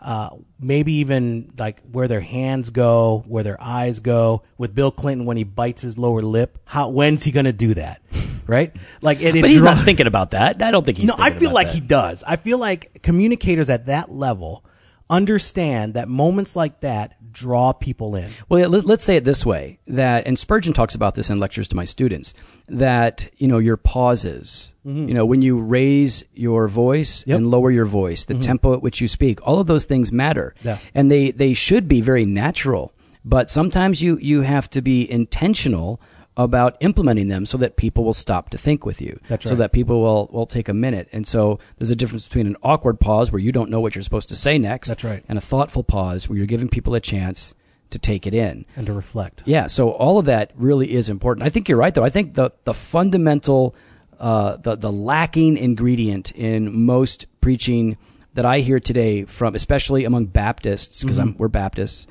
uh, 0.00 0.30
maybe 0.60 0.94
even 0.94 1.52
like 1.58 1.80
where 1.90 2.08
their 2.08 2.20
hands 2.20 2.70
go, 2.70 3.24
where 3.26 3.42
their 3.42 3.60
eyes 3.60 4.00
go. 4.00 4.42
With 4.58 4.74
Bill 4.74 4.90
Clinton, 4.90 5.26
when 5.26 5.36
he 5.36 5.44
bites 5.44 5.82
his 5.82 5.98
lower 5.98 6.22
lip, 6.22 6.58
how 6.64 6.88
when's 6.88 7.24
he 7.24 7.32
going 7.32 7.46
to 7.46 7.52
do 7.52 7.74
that? 7.74 8.02
Right? 8.46 8.74
Like, 9.02 9.22
and 9.22 9.36
it 9.36 9.40
But 9.40 9.50
he's 9.50 9.62
not 9.62 9.78
thinking 9.78 10.06
about 10.06 10.30
that. 10.30 10.62
I 10.62 10.70
don't 10.70 10.86
think 10.86 10.98
he's 10.98 11.08
no, 11.08 11.16
I 11.18 11.30
feel 11.30 11.52
like 11.52 11.68
that. 11.68 11.74
he 11.74 11.80
does. 11.80 12.22
I 12.24 12.36
feel 12.36 12.58
like 12.58 13.02
communicators 13.02 13.68
at 13.68 13.86
that 13.86 14.12
level 14.12 14.64
understand 15.10 15.94
that 15.94 16.08
moments 16.08 16.56
like 16.56 16.80
that 16.80 17.14
draw 17.32 17.72
people 17.72 18.16
in. 18.16 18.30
Well, 18.48 18.68
let's 18.70 19.04
say 19.04 19.16
it 19.16 19.24
this 19.24 19.44
way: 19.44 19.78
that, 19.86 20.26
and 20.26 20.38
Spurgeon 20.38 20.72
talks 20.72 20.94
about 20.94 21.14
this 21.14 21.30
in 21.30 21.38
lectures 21.38 21.68
to 21.68 21.76
my 21.76 21.84
students. 21.84 22.34
That 22.68 23.28
you 23.36 23.46
know 23.48 23.58
your 23.58 23.76
pauses, 23.76 24.72
you 24.84 25.14
know, 25.14 25.26
when 25.26 25.42
you 25.42 25.60
raise 25.60 26.24
your 26.34 26.68
voice 26.68 27.20
Mm-hmm. 27.20 27.30
Yep. 27.30 27.36
Mm-hmm. 27.36 27.44
and 27.44 27.50
lower 27.50 27.70
your 27.70 27.84
voice, 27.86 28.24
the 28.24 28.34
tempo 28.38 28.72
at 28.74 28.82
which 28.82 29.00
you 29.00 29.08
speak, 29.08 29.46
all 29.46 29.58
of 29.60 29.66
those 29.66 29.84
things 29.84 30.10
matter, 30.12 30.54
Yeah. 30.62 30.78
and 30.94 31.10
they 31.10 31.30
they 31.30 31.54
should 31.54 31.88
be 31.88 32.00
very 32.00 32.24
natural. 32.24 32.92
But 33.24 33.50
sometimes 33.50 34.02
you 34.02 34.18
you 34.18 34.42
have 34.42 34.70
to 34.70 34.80
be 34.82 35.10
intentional 35.10 36.00
about 36.36 36.76
implementing 36.80 37.28
them 37.28 37.46
so 37.46 37.56
that 37.58 37.76
people 37.76 38.04
will 38.04 38.12
stop 38.14 38.50
to 38.50 38.58
think 38.58 38.84
with 38.84 39.00
you. 39.00 39.18
That's 39.28 39.44
So 39.44 39.54
that 39.54 39.72
people 39.72 40.00
will 40.02 40.28
will 40.32 40.46
take 40.46 40.68
a 40.68 40.74
minute. 40.74 41.08
And 41.12 41.26
so 41.26 41.58
there's 41.78 41.90
a 41.90 41.96
difference 41.96 42.26
between 42.26 42.46
an 42.46 42.56
awkward 42.62 43.00
pause 43.00 43.32
where 43.32 43.38
you 43.40 43.52
don't 43.52 43.70
know 43.70 43.80
what 43.80 43.94
you're 43.94 44.02
supposed 44.02 44.28
to 44.28 44.36
say 44.36 44.58
next. 44.58 44.88
That's 44.88 45.04
right. 45.04 45.24
And 45.28 45.38
a 45.38 45.40
thoughtful 45.40 45.82
pause 45.82 46.28
where 46.28 46.36
you're 46.36 46.46
giving 46.46 46.68
people 46.68 46.94
a 46.94 47.00
chance 47.00 47.54
to 47.90 47.98
take 47.98 48.26
it 48.26 48.34
in. 48.34 48.66
And 48.76 48.86
to 48.86 48.92
reflect. 48.92 49.44
Yeah, 49.46 49.66
so 49.68 49.90
all 49.90 50.18
of 50.18 50.26
that 50.26 50.50
really 50.56 50.92
is 50.92 51.08
important. 51.08 51.46
I 51.46 51.50
think 51.50 51.68
you're 51.68 51.78
right, 51.78 51.94
though. 51.94 52.04
I 52.04 52.10
think 52.10 52.34
the 52.34 52.50
the 52.64 52.74
fundamental, 52.74 53.74
uh, 54.18 54.56
the 54.56 54.76
the 54.76 54.92
lacking 54.92 55.56
ingredient 55.56 56.32
in 56.32 56.84
most 56.84 57.26
preaching 57.40 57.96
that 58.34 58.44
I 58.44 58.58
hear 58.58 58.78
today 58.80 59.24
from, 59.24 59.54
especially 59.54 60.04
among 60.04 60.26
Baptists, 60.26 61.02
because 61.02 61.18
Mm-hmm. 61.18 61.38
we're 61.38 61.48
Baptists, 61.48 62.06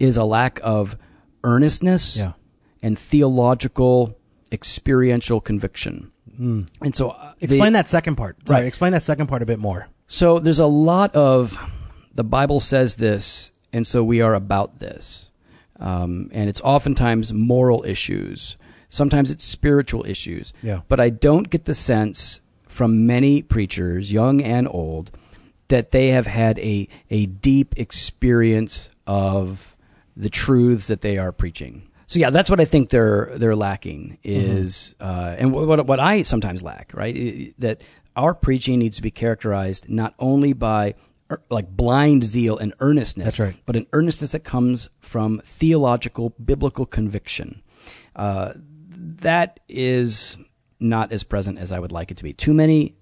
is 0.00 0.16
a 0.16 0.24
lack 0.24 0.58
of 0.64 0.96
earnestness 1.44 2.16
Yeah. 2.16 2.32
And 2.82 2.98
theological 2.98 4.16
experiential 4.52 5.40
conviction. 5.40 6.10
And 6.38 6.94
so, 6.94 7.10
uh, 7.10 7.32
Explain 7.40 7.72
that 7.72 7.88
second 7.88 8.14
part. 8.14 8.36
Sorry, 8.46 8.60
Right. 8.62 8.66
explain 8.68 8.92
that 8.92 9.02
second 9.02 9.26
part 9.26 9.42
a 9.42 9.46
bit 9.46 9.58
more. 9.58 9.88
so 10.06 10.38
there's 10.38 10.60
a 10.60 10.66
lot 10.66 11.14
of 11.14 11.58
the 12.14 12.22
Bible 12.24 12.60
says 12.60 12.94
this, 12.96 13.50
and 13.72 13.86
so 13.86 14.02
we 14.04 14.20
are 14.20 14.34
about 14.34 14.78
this. 14.78 15.30
Um, 15.80 16.30
and 16.32 16.48
it's 16.48 16.60
oftentimes 16.62 17.32
moral 17.32 17.84
issues. 17.84 18.56
Sometimes 18.88 19.30
it's 19.30 19.44
spiritual 19.44 20.04
issues. 20.08 20.52
Yeah. 20.62 20.80
But 20.88 20.98
I 21.00 21.10
don't 21.10 21.50
get 21.50 21.64
the 21.66 21.74
sense 21.74 22.40
from 22.66 23.06
many 23.06 23.42
preachers, 23.42 24.12
young 24.12 24.40
and 24.40 24.66
old, 24.70 25.10
that 25.68 25.90
they 25.90 26.08
have 26.08 26.26
had 26.26 26.58
a, 26.60 26.88
a 27.10 27.26
deep 27.26 27.74
experience 27.76 28.90
of 29.06 29.76
the 30.16 30.30
truths 30.30 30.86
that 30.86 31.00
they 31.02 31.18
are 31.18 31.30
preaching. 31.32 31.82
So 32.08 32.18
yeah, 32.18 32.30
that's 32.30 32.48
what 32.48 32.58
I 32.58 32.64
think 32.64 32.88
they're 32.88 33.30
they're 33.36 33.54
lacking 33.54 34.18
is, 34.24 34.94
uh, 34.98 35.36
and 35.38 35.52
what 35.52 35.86
what 35.86 36.00
I 36.00 36.22
sometimes 36.22 36.62
lack, 36.62 36.92
right? 36.94 37.54
That 37.58 37.82
our 38.16 38.32
preaching 38.32 38.78
needs 38.78 38.96
to 38.96 39.02
be 39.02 39.10
characterized 39.10 39.90
not 39.90 40.14
only 40.18 40.54
by 40.54 40.94
er, 41.30 41.42
like 41.50 41.68
blind 41.68 42.24
zeal 42.24 42.56
and 42.56 42.72
earnestness, 42.80 43.26
That's 43.26 43.38
right. 43.38 43.56
but 43.66 43.76
an 43.76 43.86
earnestness 43.92 44.32
that 44.32 44.42
comes 44.42 44.88
from 45.00 45.42
theological, 45.44 46.30
biblical 46.42 46.86
conviction. 46.86 47.62
Uh, 48.16 48.54
that 48.56 49.60
is 49.68 50.38
not 50.80 51.12
as 51.12 51.24
present 51.24 51.58
as 51.58 51.72
I 51.72 51.78
would 51.78 51.92
like 51.92 52.10
it 52.10 52.16
to 52.16 52.24
be. 52.24 52.32
Too 52.32 52.54
many, 52.54 52.96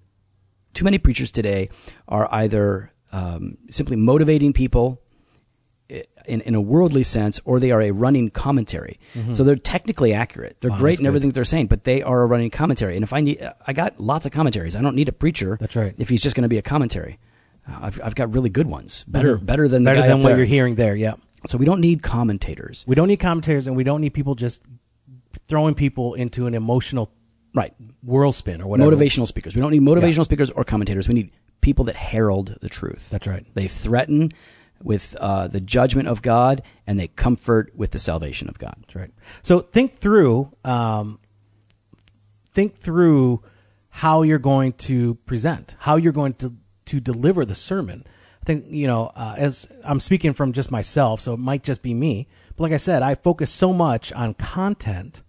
too 0.74 0.84
many 0.84 0.98
preachers 0.98 1.30
today 1.30 1.70
are 2.08 2.28
either 2.34 2.92
um, 3.12 3.56
simply 3.70 3.96
motivating 3.96 4.52
people 4.52 5.00
in, 6.26 6.40
in 6.42 6.54
a 6.54 6.60
worldly 6.60 7.02
sense, 7.02 7.40
or 7.44 7.58
they 7.60 7.70
are 7.70 7.82
a 7.82 7.90
running 7.90 8.30
commentary. 8.30 8.98
So 9.32 9.44
they're 9.44 9.56
technically 9.56 10.12
accurate. 10.12 10.56
They're 10.60 10.70
Wow, 10.70 10.78
great 10.78 10.98
in 10.98 11.04
good. 11.04 11.08
everything 11.08 11.30
they're 11.30 11.44
saying, 11.44 11.66
but 11.68 11.84
they 11.84 12.02
are 12.02 12.22
a 12.22 12.26
running 12.26 12.50
commentary. 12.50 12.96
And 12.96 13.02
if 13.02 13.12
I 13.12 13.20
need, 13.22 13.38
I 13.66 13.72
got 13.72 13.98
lots 14.00 14.26
of 14.26 14.32
commentaries. 14.32 14.76
I 14.76 14.82
don't 14.82 14.94
need 14.96 15.08
a 15.08 15.12
preacher. 15.12 15.56
That's 15.60 15.76
right. 15.76 15.94
If 15.98 16.08
he's 16.10 16.22
just 16.22 16.36
going 16.36 16.42
to 16.42 16.48
be 16.48 16.58
a 16.58 16.62
commentary, 16.62 17.18
Uh, 17.68 17.78
I've, 17.86 18.00
I've 18.04 18.14
got 18.14 18.32
really 18.32 18.50
good 18.50 18.66
ones. 18.66 19.04
Better, 19.08 19.36
better 19.38 19.66
than 19.68 19.82
the 19.84 19.90
Better 19.90 20.02
guy 20.02 20.08
than 20.08 20.22
what 20.22 20.28
there. 20.30 20.36
you're 20.38 20.46
hearing 20.46 20.74
there. 20.76 20.94
Yeah. 20.94 21.14
So 21.46 21.58
we 21.58 21.64
don't 21.66 21.80
need 21.80 22.02
commentators. 22.02 22.84
We 22.86 22.94
don't 22.94 23.08
need 23.08 23.18
commentators 23.20 23.66
and 23.66 23.76
we 23.76 23.82
don't 23.84 24.00
need 24.00 24.14
people 24.14 24.34
just 24.36 24.62
throwing 25.48 25.74
people 25.74 26.14
into 26.14 26.46
an 26.46 26.54
emotional 26.54 27.10
Right. 27.54 27.72
whirl 28.02 28.32
spin 28.32 28.60
or 28.60 28.68
whatever. 28.68 28.90
Motivational 28.94 29.26
speakers. 29.26 29.54
We 29.56 29.62
don't 29.62 29.70
need 29.72 29.80
motivational 29.82 30.24
speakers 30.24 30.50
or 30.50 30.62
commentators. 30.64 31.08
We 31.08 31.14
need 31.14 31.30
people 31.62 31.84
that 31.86 31.96
herald 31.96 32.56
the 32.60 32.68
truth. 32.68 33.08
That's 33.10 33.26
right. 33.26 33.44
They 33.54 33.66
threaten 33.66 34.30
with 34.82 35.16
uh, 35.20 35.48
the 35.48 35.60
judgment 35.60 36.08
of 36.08 36.22
God 36.22 36.62
and 36.86 36.98
they 36.98 37.08
comfort 37.08 37.72
with 37.74 37.90
the 37.90 37.98
salvation 37.98 38.48
of 38.48 38.58
God. 38.58 38.74
That's 38.80 38.94
right. 38.94 39.12
So 39.42 39.60
think 39.60 39.94
through, 39.94 40.52
um, 40.64 41.18
think 42.52 42.74
through 42.74 43.42
how 43.90 44.22
you're 44.22 44.38
going 44.38 44.72
to 44.72 45.14
present, 45.26 45.74
how 45.80 45.96
you're 45.96 46.12
going 46.12 46.34
to 46.34 46.52
to 46.86 47.00
deliver 47.00 47.44
the 47.44 47.54
sermon. 47.54 48.04
I 48.42 48.44
think 48.44 48.66
you 48.68 48.86
know, 48.86 49.10
uh, 49.16 49.34
as 49.36 49.68
I'm 49.84 50.00
speaking 50.00 50.34
from 50.34 50.52
just 50.52 50.70
myself, 50.70 51.20
so 51.20 51.34
it 51.34 51.40
might 51.40 51.64
just 51.64 51.82
be 51.82 51.94
me. 51.94 52.28
But 52.56 52.64
like 52.64 52.72
I 52.72 52.78
said, 52.78 53.02
I 53.02 53.14
focus 53.14 53.50
so 53.50 53.72
much 53.72 54.12
on 54.12 54.34
content 54.34 55.22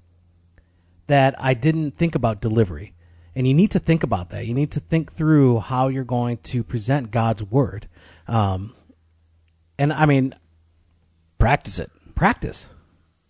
that 1.08 1.36
I 1.40 1.54
didn't 1.54 1.98
think 1.98 2.16
about 2.16 2.42
delivery. 2.42 2.94
And 3.36 3.48
you 3.48 3.54
need 3.54 3.72
to 3.72 3.80
think 3.80 4.04
about 4.04 4.30
that. 4.30 4.46
You 4.46 4.54
need 4.54 4.72
to 4.72 4.80
think 4.80 5.12
through 5.12 5.60
how 5.60 5.90
you're 5.90 6.04
going 6.04 6.38
to 6.38 6.64
present 6.64 7.12
God's 7.12 7.44
word. 7.44 7.88
Um, 8.28 8.74
and 9.80 9.92
I 9.94 10.06
mean, 10.06 10.34
Practice 11.38 11.78
it. 11.80 11.92
practice. 12.16 12.68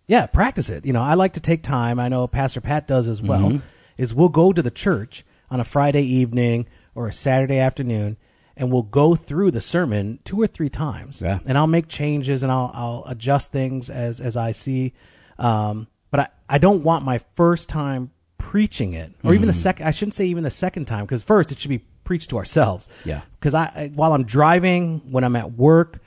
Yeah, 0.08 0.26
practice 0.28 0.70
it. 0.70 0.86
You 0.86 0.94
know, 0.94 1.02
I 1.02 1.16
like 1.16 1.34
to 1.34 1.42
take 1.42 1.62
time. 1.62 2.00
I 2.00 2.08
know 2.08 2.26
Pastor 2.28 2.62
Pat 2.62 2.88
does 2.88 3.08
as 3.10 3.22
well. 3.22 3.50
Mm-hmm. 3.50 4.02
Is 4.02 4.14
we'll 4.14 4.30
go 4.30 4.54
to 4.54 4.62
the 4.62 4.72
church 4.72 5.24
on 5.52 5.60
a 5.60 5.66
Friday 5.66 6.04
evening 6.04 6.66
or 6.96 7.08
a 7.10 7.14
Saturday 7.14 7.58
afternoon, 7.60 8.16
and 8.56 8.72
we'll 8.72 8.84
go 8.84 9.16
through 9.16 9.52
the 9.52 9.60
sermon 9.60 10.20
two 10.24 10.42
or 10.42 10.48
three 10.48 10.70
times. 10.70 11.20
Yeah. 11.22 11.40
And 11.46 11.58
I'll 11.58 11.68
make 11.68 11.90
changes 11.90 12.44
and 12.44 12.52
I'll 12.52 12.72
I'll 12.74 13.04
adjust 13.08 13.52
things 13.52 13.90
as 13.90 14.22
as 14.22 14.38
I 14.38 14.54
see. 14.54 14.94
Um, 15.38 15.88
but 16.12 16.20
I 16.22 16.28
I 16.48 16.58
don't 16.60 16.84
want 16.84 17.04
my 17.04 17.18
first 17.36 17.68
time 17.68 18.12
preaching 18.38 18.94
it, 18.94 19.12
or 19.26 19.34
even 19.34 19.48
the 19.48 19.52
Mm-hmm. 19.52 19.60
second. 19.60 19.88
I 19.88 19.92
shouldn't 19.92 20.14
say 20.14 20.26
even 20.28 20.44
the 20.46 20.50
second 20.50 20.86
time 20.86 21.04
because 21.06 21.24
first 21.24 21.52
it 21.52 21.60
should 21.60 21.70
be 21.70 21.80
preached 22.06 22.30
to 22.30 22.38
ourselves. 22.38 22.88
Yeah. 23.04 23.22
Because 23.38 23.54
I, 23.54 23.64
I 23.66 23.92
while 23.94 24.14
I'm 24.14 24.24
driving, 24.24 25.02
when 25.12 25.26
I'm 25.26 25.36
at 25.36 25.52
work, 25.52 26.00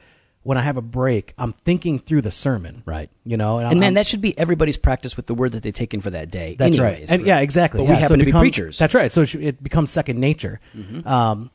when 0.42 0.56
I 0.56 0.62
have 0.62 0.76
a 0.76 0.82
break, 0.82 1.34
I'm 1.36 1.52
thinking 1.52 1.98
through 1.98 2.22
the 2.22 2.30
sermon. 2.30 2.82
Right. 2.86 3.10
You 3.24 3.36
know, 3.36 3.58
and, 3.58 3.70
And 3.72 3.80
man, 3.80 3.86
I'm- 3.88 3.94
that 3.94 4.06
should 4.06 4.20
be 4.22 4.36
everybody's 4.38 4.76
practice 4.78 5.16
with 5.16 5.26
the 5.26 5.34
word 5.34 5.52
that 5.52 5.62
they 5.62 5.72
take 5.72 5.92
in 5.94 6.00
for 6.00 6.10
that 6.10 6.30
day. 6.30 6.56
that's 6.58 6.76
anyways, 6.78 7.00
right. 7.00 7.10
And 7.10 7.26
yeah, 7.26 7.40
exactly. 7.40 7.80
But 7.80 7.84
yeah, 7.84 7.90
we 7.90 7.94
so 7.96 8.00
happen 8.02 8.20
it 8.20 8.24
to 8.24 8.32
be 8.32 8.38
preachers. 8.38 8.78
That's 8.78 8.94
right. 8.94 9.12
So 9.12 9.22
it, 9.38 9.62
becomes 9.62 9.90
second 9.90 10.18
nature. 10.18 10.60
Um, 11.04 11.50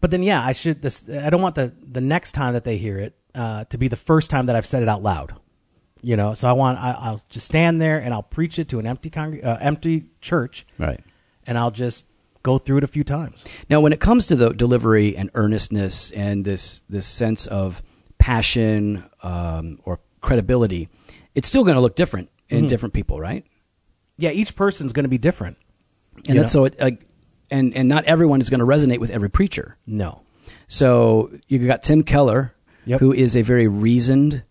but 0.00 0.10
then, 0.10 0.22
yeah, 0.22 0.44
I 0.44 0.52
should. 0.52 0.82
This 0.82 1.08
I 1.08 1.30
don't 1.30 1.40
want 1.42 1.54
the 1.54 1.72
the 1.82 2.00
next 2.00 2.32
time 2.32 2.52
that 2.54 2.64
they 2.64 2.76
hear 2.76 2.98
it 2.98 3.14
uh, 3.34 3.64
to 3.64 3.78
be 3.78 3.88
the 3.88 3.96
first 3.96 4.30
time 4.30 4.46
that 4.46 4.56
I've 4.56 4.66
said 4.66 4.82
it 4.82 4.88
out 4.88 5.02
loud. 5.02 5.34
You 6.02 6.16
know, 6.16 6.34
so 6.34 6.46
I 6.48 6.52
want 6.52 6.78
I, 6.78 6.94
I'll 6.98 7.22
just 7.30 7.46
stand 7.46 7.80
there 7.80 7.98
and 7.98 8.12
I'll 8.12 8.22
preach 8.22 8.58
it 8.58 8.68
to 8.70 8.78
an 8.78 8.86
empty 8.86 9.10
uh, 9.42 9.56
empty 9.60 10.04
church, 10.20 10.66
Right. 10.78 11.00
and 11.46 11.56
I'll 11.56 11.70
just 11.70 12.04
go 12.42 12.58
through 12.58 12.78
it 12.78 12.84
a 12.84 12.86
few 12.86 13.04
times. 13.04 13.46
Now, 13.70 13.80
when 13.80 13.94
it 13.94 14.00
comes 14.00 14.26
to 14.26 14.36
the 14.36 14.50
delivery 14.52 15.16
and 15.16 15.30
earnestness 15.34 16.10
and 16.10 16.44
this 16.44 16.82
this 16.90 17.06
sense 17.06 17.46
of 17.46 17.82
passion 18.24 19.04
um, 19.22 19.78
or 19.84 20.00
credibility, 20.22 20.88
it's 21.34 21.46
still 21.46 21.62
going 21.62 21.74
to 21.74 21.80
look 21.80 21.94
different 21.94 22.30
in 22.48 22.66
different 22.68 22.94
people, 22.94 23.20
right? 23.20 23.44
Yeah, 24.16 24.30
each 24.30 24.56
person's 24.56 24.92
going 24.92 25.04
to 25.04 25.10
be 25.10 25.18
different. 25.18 25.58
And 26.28 26.38
that's 26.38 26.52
so 26.52 26.64
it, 26.64 26.80
like, 26.80 26.98
and 27.50 27.74
and 27.76 27.86
not 27.88 28.04
everyone 28.04 28.40
is 28.40 28.48
going 28.48 28.60
to 28.60 28.66
resonate 28.66 28.98
with 28.98 29.10
every 29.10 29.28
preacher. 29.28 29.76
No. 29.86 30.22
So 30.68 31.30
you 31.48 31.66
got 31.66 31.82
Tim 31.82 32.02
Keller, 32.02 32.54
Yep. 32.86 33.00
who 33.00 33.12
is 33.12 33.36
a 33.36 33.42
very 33.42 33.66
reasoned, 33.68 34.42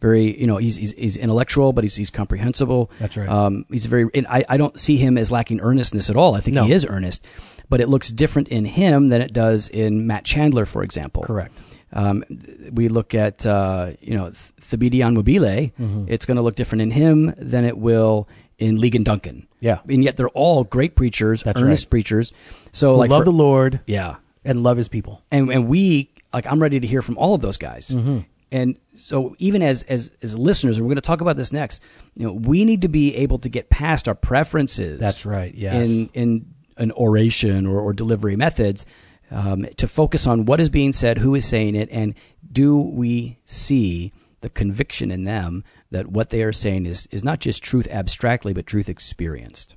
very 0.00 0.38
you 0.40 0.46
know 0.48 0.56
he's 0.56 0.76
he's, 0.76 0.92
he's 0.92 1.16
intellectual, 1.16 1.72
but 1.72 1.84
he's 1.84 1.94
he's 1.94 2.10
comprehensible. 2.10 2.90
That's 2.98 3.16
right. 3.16 3.28
Um, 3.28 3.66
he's 3.70 3.86
very. 3.86 4.06
And 4.14 4.26
I 4.26 4.44
I 4.48 4.56
don't 4.56 4.78
see 4.80 4.96
him 4.96 5.16
as 5.18 5.30
lacking 5.30 5.60
earnestness 5.60 6.10
at 6.10 6.16
all. 6.16 6.34
I 6.34 6.40
think 6.40 6.54
No. 6.56 6.64
he 6.64 6.72
is 6.72 6.84
earnest, 6.86 7.24
but 7.68 7.80
it 7.80 7.88
looks 7.88 8.10
different 8.10 8.48
in 8.48 8.64
him 8.64 9.08
than 9.08 9.20
it 9.20 9.32
does 9.32 9.68
in 9.68 10.06
Matt 10.08 10.24
Chandler, 10.24 10.64
for 10.66 10.82
example. 10.82 11.22
Correct. 11.22 11.52
Um, 11.92 12.24
we 12.72 12.88
look 12.88 13.14
at 13.14 13.44
uh, 13.46 13.92
you 14.00 14.16
know 14.16 14.24
Th- 14.26 14.52
Thabiti 14.60 15.00
Anyabwile. 15.00 15.72
Mm-hmm. 15.78 16.04
It's 16.08 16.24
going 16.26 16.36
to 16.36 16.42
look 16.42 16.54
different 16.56 16.82
in 16.82 16.90
him 16.90 17.34
than 17.36 17.64
it 17.64 17.76
will 17.78 18.28
in 18.58 18.78
Ligon 18.78 19.04
Duncan. 19.04 19.46
Yeah. 19.60 19.78
and 19.88 20.02
yet 20.02 20.16
they're 20.16 20.28
all 20.30 20.64
great 20.64 20.96
preachers, 20.96 21.42
That's 21.42 21.60
earnest 21.60 21.86
right. 21.86 21.90
preachers. 21.90 22.32
So 22.72 22.92
Who 22.92 22.98
like 22.98 23.10
love 23.10 23.20
for- 23.20 23.24
the 23.26 23.32
Lord 23.32 23.80
yeah, 23.86 24.16
and 24.44 24.62
love 24.62 24.76
His 24.76 24.88
people. 24.88 25.22
and 25.30 25.50
and 25.50 25.68
we 25.68 26.10
like 26.32 26.46
I'm 26.46 26.60
ready 26.60 26.80
to 26.80 26.86
hear 26.86 27.02
from 27.02 27.16
all 27.18 27.34
of 27.34 27.40
those 27.42 27.58
guys. 27.58 27.88
Mm-hmm. 27.90 28.20
And 28.50 28.76
so 28.94 29.34
even 29.38 29.62
as 29.62 29.82
as 29.84 30.10
as 30.22 30.36
listeners, 30.36 30.76
and 30.76 30.84
we're 30.86 30.90
going 30.90 30.96
to 30.96 31.00
talk 31.06 31.20
about 31.20 31.36
this 31.36 31.52
next. 31.52 31.80
You 32.14 32.26
know, 32.26 32.32
we 32.34 32.64
need 32.64 32.82
to 32.82 32.88
be 32.88 33.14
able 33.16 33.38
to 33.38 33.48
get 33.48 33.70
past 33.70 34.08
our 34.08 34.14
preferences. 34.14 34.98
That's 35.00 35.24
right, 35.24 35.54
yes. 35.54 35.88
In 35.88 36.10
in 36.14 36.54
an 36.76 36.92
oration 36.92 37.66
or, 37.66 37.80
or 37.80 37.92
delivery 37.92 38.36
methods. 38.36 38.84
Um, 39.32 39.66
to 39.78 39.88
focus 39.88 40.26
on 40.26 40.44
what 40.44 40.60
is 40.60 40.68
being 40.68 40.92
said, 40.92 41.18
who 41.18 41.34
is 41.34 41.46
saying 41.46 41.74
it, 41.74 41.88
and 41.90 42.14
do 42.50 42.76
we 42.76 43.38
see 43.46 44.12
the 44.42 44.50
conviction 44.50 45.10
in 45.10 45.24
them 45.24 45.64
that 45.90 46.08
what 46.08 46.30
they 46.30 46.42
are 46.42 46.52
saying 46.52 46.84
is 46.86 47.06
is 47.10 47.24
not 47.24 47.40
just 47.40 47.62
truth 47.62 47.88
abstractly, 47.90 48.52
but 48.52 48.66
truth 48.66 48.88
experienced. 48.88 49.76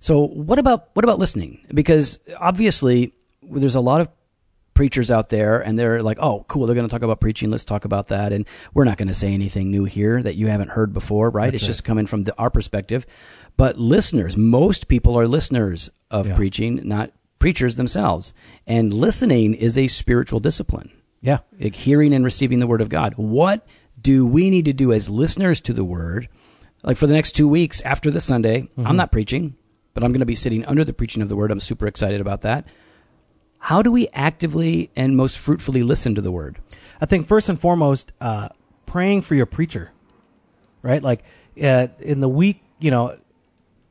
So 0.00 0.26
what 0.28 0.58
about 0.58 0.88
what 0.94 1.04
about 1.04 1.18
listening? 1.18 1.66
Because 1.74 2.18
obviously 2.38 3.12
there's 3.42 3.74
a 3.74 3.80
lot 3.80 4.00
of 4.00 4.08
preachers 4.74 5.10
out 5.10 5.28
there 5.28 5.60
and 5.60 5.78
they're 5.78 6.02
like, 6.02 6.18
"Oh, 6.20 6.44
cool, 6.48 6.66
they're 6.66 6.74
going 6.74 6.86
to 6.86 6.90
talk 6.90 7.02
about 7.02 7.20
preaching. 7.20 7.50
Let's 7.50 7.64
talk 7.64 7.84
about 7.84 8.08
that." 8.08 8.32
And 8.32 8.46
we're 8.74 8.84
not 8.84 8.96
going 8.96 9.08
to 9.08 9.14
say 9.14 9.32
anything 9.32 9.70
new 9.70 9.84
here 9.84 10.22
that 10.22 10.36
you 10.36 10.46
haven't 10.46 10.70
heard 10.70 10.92
before, 10.92 11.30
right? 11.30 11.52
it's 11.54 11.66
just 11.66 11.84
coming 11.84 12.06
from 12.06 12.24
the, 12.24 12.34
our 12.38 12.50
perspective. 12.50 13.06
But 13.56 13.78
listeners, 13.78 14.36
most 14.36 14.86
people 14.88 15.18
are 15.18 15.26
listeners 15.26 15.90
of 16.10 16.28
Yeah. 16.28 16.36
preaching, 16.36 16.80
not 16.84 17.10
preachers 17.38 17.76
themselves. 17.76 18.32
And 18.66 18.92
listening 18.92 19.54
is 19.54 19.76
a 19.78 19.88
spiritual 19.88 20.40
discipline 20.40 20.90
Yeah. 21.20 21.38
like 21.60 21.74
hearing 21.74 22.12
and 22.14 22.24
receiving 22.24 22.58
the 22.60 22.66
word 22.66 22.80
of 22.80 22.88
God. 22.88 23.14
What 23.16 23.66
do 24.00 24.24
we 24.26 24.50
need 24.50 24.64
to 24.66 24.72
do 24.72 24.92
as 24.92 25.08
listeners 25.08 25.60
to 25.62 25.72
the 25.72 25.84
word? 25.84 26.28
Like 26.82 26.96
for 26.96 27.06
the 27.06 27.14
next 27.14 27.32
two 27.32 27.48
weeks 27.48 27.80
after 27.82 28.10
this 28.10 28.24
Sunday, 28.24 28.68
I'm 28.78 28.96
not 28.96 29.10
preaching, 29.12 29.56
but 29.94 30.04
I'm 30.04 30.12
going 30.12 30.20
to 30.20 30.26
be 30.26 30.34
sitting 30.34 30.64
under 30.66 30.84
the 30.84 30.92
preaching 30.92 31.22
of 31.22 31.28
the 31.28 31.36
word. 31.36 31.50
I'm 31.50 31.60
super 31.60 31.86
excited 31.86 32.20
about 32.20 32.42
that. 32.42 32.66
How 33.58 33.82
do 33.82 33.90
we 33.90 34.08
actively 34.12 34.90
and 34.94 35.16
most 35.16 35.36
fruitfully 35.38 35.82
listen 35.82 36.14
to 36.14 36.20
the 36.20 36.30
word? 36.30 36.58
I 37.00 37.06
think 37.06 37.26
first 37.26 37.48
and 37.48 37.60
foremost, 37.60 38.12
uh, 38.20 38.48
praying 38.84 39.22
for 39.22 39.34
your 39.34 39.46
preacher, 39.46 39.90
right? 40.82 41.02
Like 41.02 41.24
uh, 41.60 41.88
in 41.98 42.20
the 42.20 42.28
week, 42.28 42.62
you 42.78 42.90
know, 42.90 43.18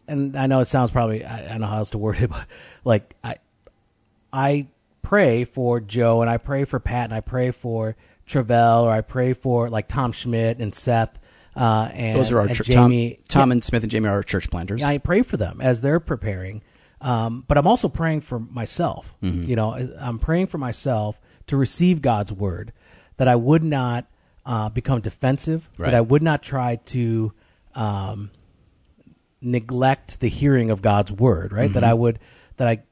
and 0.07 0.35
I 0.35 0.47
know 0.47 0.59
it 0.59 0.65
sounds 0.65 0.91
probably 0.91 1.23
I, 1.25 1.45
I 1.45 1.47
don't 1.49 1.61
know 1.61 1.67
how 1.67 1.77
else 1.77 1.89
to 1.91 1.97
word 1.97 2.17
it, 2.19 2.29
but 2.29 2.45
like 2.83 3.15
I, 3.23 3.35
I 4.33 4.67
pray 5.01 5.43
for 5.45 5.79
Joe 5.79 6.21
and 6.21 6.29
I 6.29 6.37
pray 6.37 6.65
for 6.65 6.79
Pat 6.79 7.05
and 7.05 7.13
I 7.13 7.21
pray 7.21 7.51
for 7.51 7.95
Travell 8.25 8.83
or 8.85 8.91
I 8.91 9.01
pray 9.01 9.33
for 9.33 9.69
like 9.69 9.87
Tom 9.87 10.11
Schmidt 10.11 10.59
and 10.59 10.73
Seth. 10.73 11.17
Uh, 11.55 11.89
and 11.93 12.17
Those 12.17 12.31
are 12.33 12.39
our 12.39 12.47
and 12.47 12.55
church. 12.55 12.67
Jamie. 12.67 13.13
Tom, 13.29 13.41
Tom 13.41 13.49
Yeah. 13.49 13.53
and 13.53 13.63
Smith 13.63 13.83
and 13.83 13.91
Jamie 13.91 14.07
are 14.09 14.13
our 14.15 14.23
church 14.23 14.49
planters. 14.49 14.83
I 14.83 14.97
pray 14.97 15.21
for 15.21 15.37
them 15.37 15.61
as 15.61 15.81
they're 15.81 15.99
preparing. 16.01 16.61
Um, 17.01 17.45
but 17.47 17.57
I'm 17.57 17.67
also 17.67 17.87
praying 17.87 18.21
for 18.21 18.39
myself. 18.39 19.13
Mm-hmm. 19.23 19.47
You 19.49 19.55
know, 19.55 19.73
I'm 19.99 20.17
praying 20.19 20.47
for 20.47 20.57
myself 20.57 21.19
to 21.47 21.55
receive 21.55 22.01
God's 22.01 22.31
word, 22.33 22.73
that 23.17 23.27
I 23.27 23.35
would 23.35 23.63
not 23.63 24.05
uh, 24.45 24.69
become 24.69 24.99
defensive, 25.01 25.69
Right. 25.77 25.91
that 25.91 25.95
I 25.95 26.01
would 26.01 26.23
not 26.23 26.41
try 26.41 26.77
to 26.87 27.31
um, 27.75 28.31
neglect 29.45 30.19
the 30.19 30.29
hearing 30.29 30.71
of 30.71 30.81
God's 30.81 31.11
word. 31.11 31.53
Right? 31.53 31.71
That 31.71 31.83
I 31.83 31.91
Mm-hmm. 31.91 31.99
would 32.01 32.19
that 32.57 32.67
I 32.67 32.83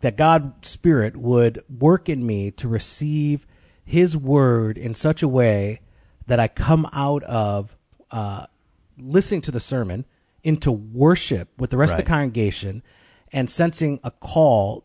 that 0.00 0.16
God's 0.16 0.68
Spirit 0.68 1.16
would 1.16 1.62
work 1.68 2.08
in 2.08 2.26
me 2.26 2.50
to 2.52 2.68
receive 2.68 3.46
His 3.84 4.16
word 4.16 4.76
in 4.76 4.94
such 4.94 5.22
a 5.22 5.28
way 5.28 5.80
that 6.26 6.40
I 6.40 6.48
come 6.48 6.88
out 6.92 7.22
of 7.24 7.76
uh, 8.10 8.46
listening 8.98 9.42
to 9.42 9.50
the 9.50 9.60
sermon 9.60 10.04
into 10.44 10.72
worship 10.72 11.48
with 11.58 11.70
the 11.70 11.76
rest 11.76 11.92
of 11.92 11.98
the 12.04 12.08
congregation 12.10 12.82
and 13.32 13.48
sensing 13.48 14.00
a 14.02 14.10
call 14.10 14.84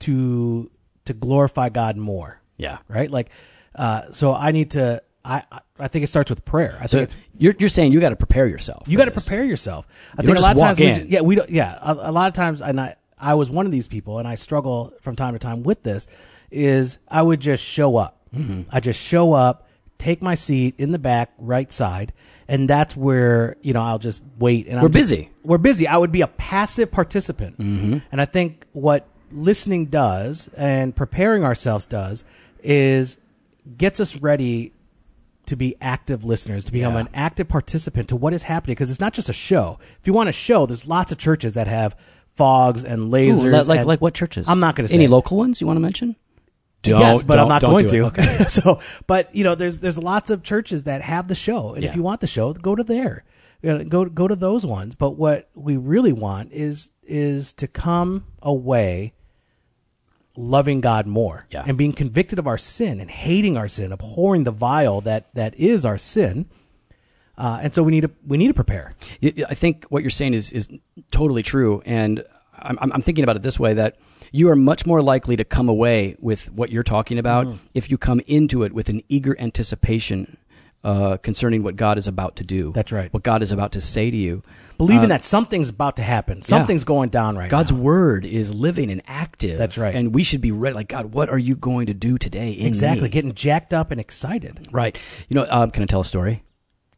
to 0.00 0.70
to 1.04 1.12
glorify 1.14 1.68
God 1.68 1.96
more. 1.96 2.40
Yeah. 2.56 2.78
Right? 2.88 3.10
Like 3.10 3.30
uh, 3.74 4.02
so 4.12 4.34
I 4.34 4.50
need 4.52 4.72
to 4.72 5.02
I 5.24 5.42
I- 5.78 5.88
think 5.88 6.04
it 6.04 6.08
starts 6.08 6.30
with 6.30 6.44
prayer. 6.44 6.76
I 6.80 6.86
So 6.86 6.98
think 6.98 7.10
it's 7.10 7.16
you're, 7.38 7.54
you're 7.58 7.68
saying 7.68 7.92
you 7.92 8.00
got 8.00 8.10
to 8.10 8.16
prepare 8.16 8.46
yourself. 8.46 8.86
you 8.86 8.98
got 8.98 9.06
to 9.06 9.10
prepare 9.10 9.42
yourself. 9.44 9.86
I 10.18 10.22
You 10.22 10.26
think 10.26 10.38
a 10.38 10.42
lot 10.42 10.56
of 10.56 10.60
times, 10.62 10.78
we 10.78 10.86
yeah, 11.08 11.20
we 11.22 11.34
don't. 11.34 11.48
Yeah, 11.50 11.78
a, 11.82 12.10
a 12.10 12.12
lot 12.12 12.28
of 12.28 12.34
times, 12.34 12.60
and 12.60 12.80
I, 12.80 12.96
I 13.18 13.34
was 13.34 13.50
one 13.50 13.64
of 13.66 13.72
these 13.72 13.88
people, 13.88 14.18
and 14.18 14.28
I 14.28 14.34
struggle 14.34 14.92
from 15.00 15.16
time 15.16 15.32
to 15.32 15.38
time 15.38 15.62
with 15.62 15.82
this. 15.82 16.06
Is 16.50 16.98
I 17.08 17.22
would 17.22 17.40
just 17.40 17.64
show 17.64 17.96
up. 17.96 18.20
Mm-hmm. 18.34 18.62
I 18.70 18.80
just 18.80 19.00
show 19.00 19.32
up, 19.32 19.66
take 19.98 20.22
my 20.22 20.34
seat 20.36 20.74
in 20.78 20.92
the 20.92 20.98
back 20.98 21.32
right 21.38 21.72
side, 21.72 22.12
and 22.46 22.68
that's 22.68 22.94
where 22.96 23.56
you 23.62 23.72
know 23.72 23.80
I'll 23.82 23.98
just 23.98 24.22
wait. 24.38 24.66
And 24.68 24.76
We're 24.80 24.86
I'm 24.88 24.92
just- 24.92 25.10
busy. 25.10 25.30
We're 25.42 25.58
busy. 25.58 25.88
I 25.88 25.96
would 25.96 26.12
be 26.12 26.20
a 26.20 26.26
passive 26.28 26.92
participant, 26.92 27.58
Mm-hmm. 27.58 27.98
and 28.12 28.20
I 28.20 28.24
think 28.26 28.66
what 28.72 29.08
listening 29.32 29.86
does 29.86 30.48
and 30.56 30.94
preparing 30.94 31.42
ourselves 31.44 31.86
does 31.86 32.22
is 32.62 33.18
gets 33.78 33.98
us 33.98 34.16
ready 34.16 34.72
to 35.46 35.56
be 35.56 35.76
active 35.80 36.24
listeners, 36.24 36.64
to 36.64 36.72
become 36.72 36.94
Yeah. 36.94 37.00
an 37.00 37.08
active 37.14 37.48
participant 37.48 38.08
to 38.08 38.16
what 38.16 38.32
is 38.32 38.44
happening. 38.44 38.72
Because 38.74 38.90
it's 38.90 39.00
not 39.00 39.12
just 39.14 39.28
a 39.28 39.32
show. 39.34 39.78
If 40.00 40.06
you 40.06 40.12
want 40.12 40.28
a 40.28 40.32
show, 40.32 40.66
there's 40.66 40.86
lots 40.88 41.12
of 41.12 41.18
churches 41.18 41.54
that 41.54 41.66
have 41.66 41.96
fogs 42.34 42.84
and 42.84 43.12
lasers. 43.12 43.52
like, 43.52 43.66
like, 43.68 43.78
and- 43.80 43.88
like 43.88 44.00
what 44.00 44.14
churches? 44.14 44.46
I'm 44.48 44.60
not 44.60 44.74
going 44.76 44.84
to 44.86 44.88
say 44.88 44.96
any 44.96 45.06
local 45.06 45.36
ones 45.36 45.60
you 45.60 45.66
want 45.66 45.76
to 45.76 45.80
mention. 45.82 46.16
yes, 46.84 47.22
but 47.22 47.38
I'm 47.38 47.44
don't- 47.44 47.48
not 47.48 47.62
don't 47.62 47.70
going 47.70 47.84
do 47.86 47.90
to. 47.90 48.04
it. 48.04 48.06
Okay. 48.18 48.44
so, 48.48 48.80
but 49.06 49.34
you 49.34 49.42
know, 49.44 49.54
there's 49.54 49.80
there's 49.80 49.96
lots 49.98 50.28
of 50.30 50.42
churches 50.42 50.84
that 50.84 51.00
have 51.00 51.28
the 51.28 51.34
show, 51.34 51.72
and 51.74 51.82
Yeah. 51.82 51.88
if 51.90 51.96
you 51.96 52.02
want 52.02 52.20
the 52.20 52.26
show, 52.26 52.52
go 52.52 52.74
to 52.74 52.84
there. 52.84 53.24
You 53.62 53.70
know, 53.78 53.84
go 53.84 54.04
go 54.04 54.28
to 54.28 54.36
those 54.36 54.66
ones. 54.66 54.94
But 54.94 55.12
what 55.12 55.48
we 55.54 55.78
really 55.78 56.12
want 56.12 56.52
is 56.52 56.90
is 57.02 57.54
to 57.54 57.66
come 57.66 58.26
away 58.42 59.13
loving 60.36 60.80
God 60.80 61.06
more 61.06 61.46
Yeah. 61.50 61.62
and 61.66 61.78
being 61.78 61.92
convicted 61.92 62.38
of 62.38 62.46
our 62.46 62.58
sin 62.58 63.00
and 63.00 63.10
hating 63.10 63.56
our 63.56 63.68
sin, 63.68 63.92
abhorring 63.92 64.44
the 64.44 64.50
vile 64.52 65.00
that 65.02 65.32
that 65.34 65.54
is 65.54 65.84
our 65.84 65.98
sin. 65.98 66.46
Uh, 67.36 67.58
and 67.62 67.74
so 67.74 67.82
we 67.82 67.90
need 67.92 68.02
to 68.02 68.10
we 68.26 68.36
need 68.36 68.48
to 68.48 68.54
prepare. 68.54 68.94
I 69.48 69.54
think 69.54 69.86
what 69.90 70.02
you're 70.02 70.10
saying 70.10 70.34
is 70.34 70.52
is 70.52 70.68
totally 71.10 71.42
true, 71.42 71.82
and 71.84 72.22
I'm, 72.56 72.78
I'm 72.80 73.02
thinking 73.02 73.24
about 73.24 73.34
it 73.36 73.42
this 73.42 73.58
way: 73.58 73.74
that 73.74 73.96
you 74.30 74.48
are 74.50 74.56
much 74.56 74.86
more 74.86 75.02
likely 75.02 75.34
to 75.36 75.44
come 75.44 75.68
away 75.68 76.16
with 76.20 76.52
what 76.52 76.70
you're 76.70 76.84
talking 76.84 77.18
about 77.18 77.46
Mm-hmm. 77.46 77.66
if 77.74 77.90
you 77.90 77.98
come 77.98 78.20
into 78.28 78.62
it 78.62 78.72
with 78.72 78.88
an 78.88 79.02
eager 79.08 79.36
anticipation 79.40 80.36
uh, 80.84 81.16
concerning 81.16 81.62
what 81.62 81.76
God 81.76 81.96
is 81.98 82.06
about 82.06 82.36
to 82.36 82.44
do. 82.44 82.70
That's 82.72 82.92
right. 82.92 83.12
What 83.12 83.22
God 83.22 83.42
is 83.42 83.50
about 83.52 83.72
to 83.72 83.80
say 83.80 84.10
to 84.10 84.16
you. 84.16 84.42
Believing 84.76 85.06
Uh, 85.06 85.08
that 85.14 85.24
something's 85.24 85.68
about 85.70 85.96
to 85.96 86.02
happen, 86.02 86.42
something's 86.42 86.84
going 86.84 87.08
down 87.08 87.36
right 87.38 87.48
God's 87.50 87.72
now. 87.72 87.78
word 87.78 88.24
is 88.26 88.52
living 88.52 88.90
and 88.90 89.00
active. 89.06 89.56
That's 89.58 89.78
right. 89.78 89.94
and 89.94 90.14
we 90.14 90.24
should 90.24 90.40
be 90.40 90.52
ready. 90.52 90.74
Like 90.74 90.88
God, 90.88 91.12
what 91.14 91.30
are 91.30 91.38
you 91.38 91.56
going 91.56 91.86
to 91.86 91.94
do 91.94 92.18
today? 92.18 92.50
In 92.52 92.66
Exactly, 92.66 93.04
me? 93.04 93.08
getting 93.08 93.34
jacked 93.34 93.72
up 93.72 93.90
and 93.90 94.00
excited. 94.00 94.68
right. 94.72 94.98
You 95.28 95.36
know, 95.36 95.46
um, 95.48 95.70
can 95.70 95.82
I 95.82 95.86
tell 95.86 96.00
a 96.00 96.04
story? 96.04 96.42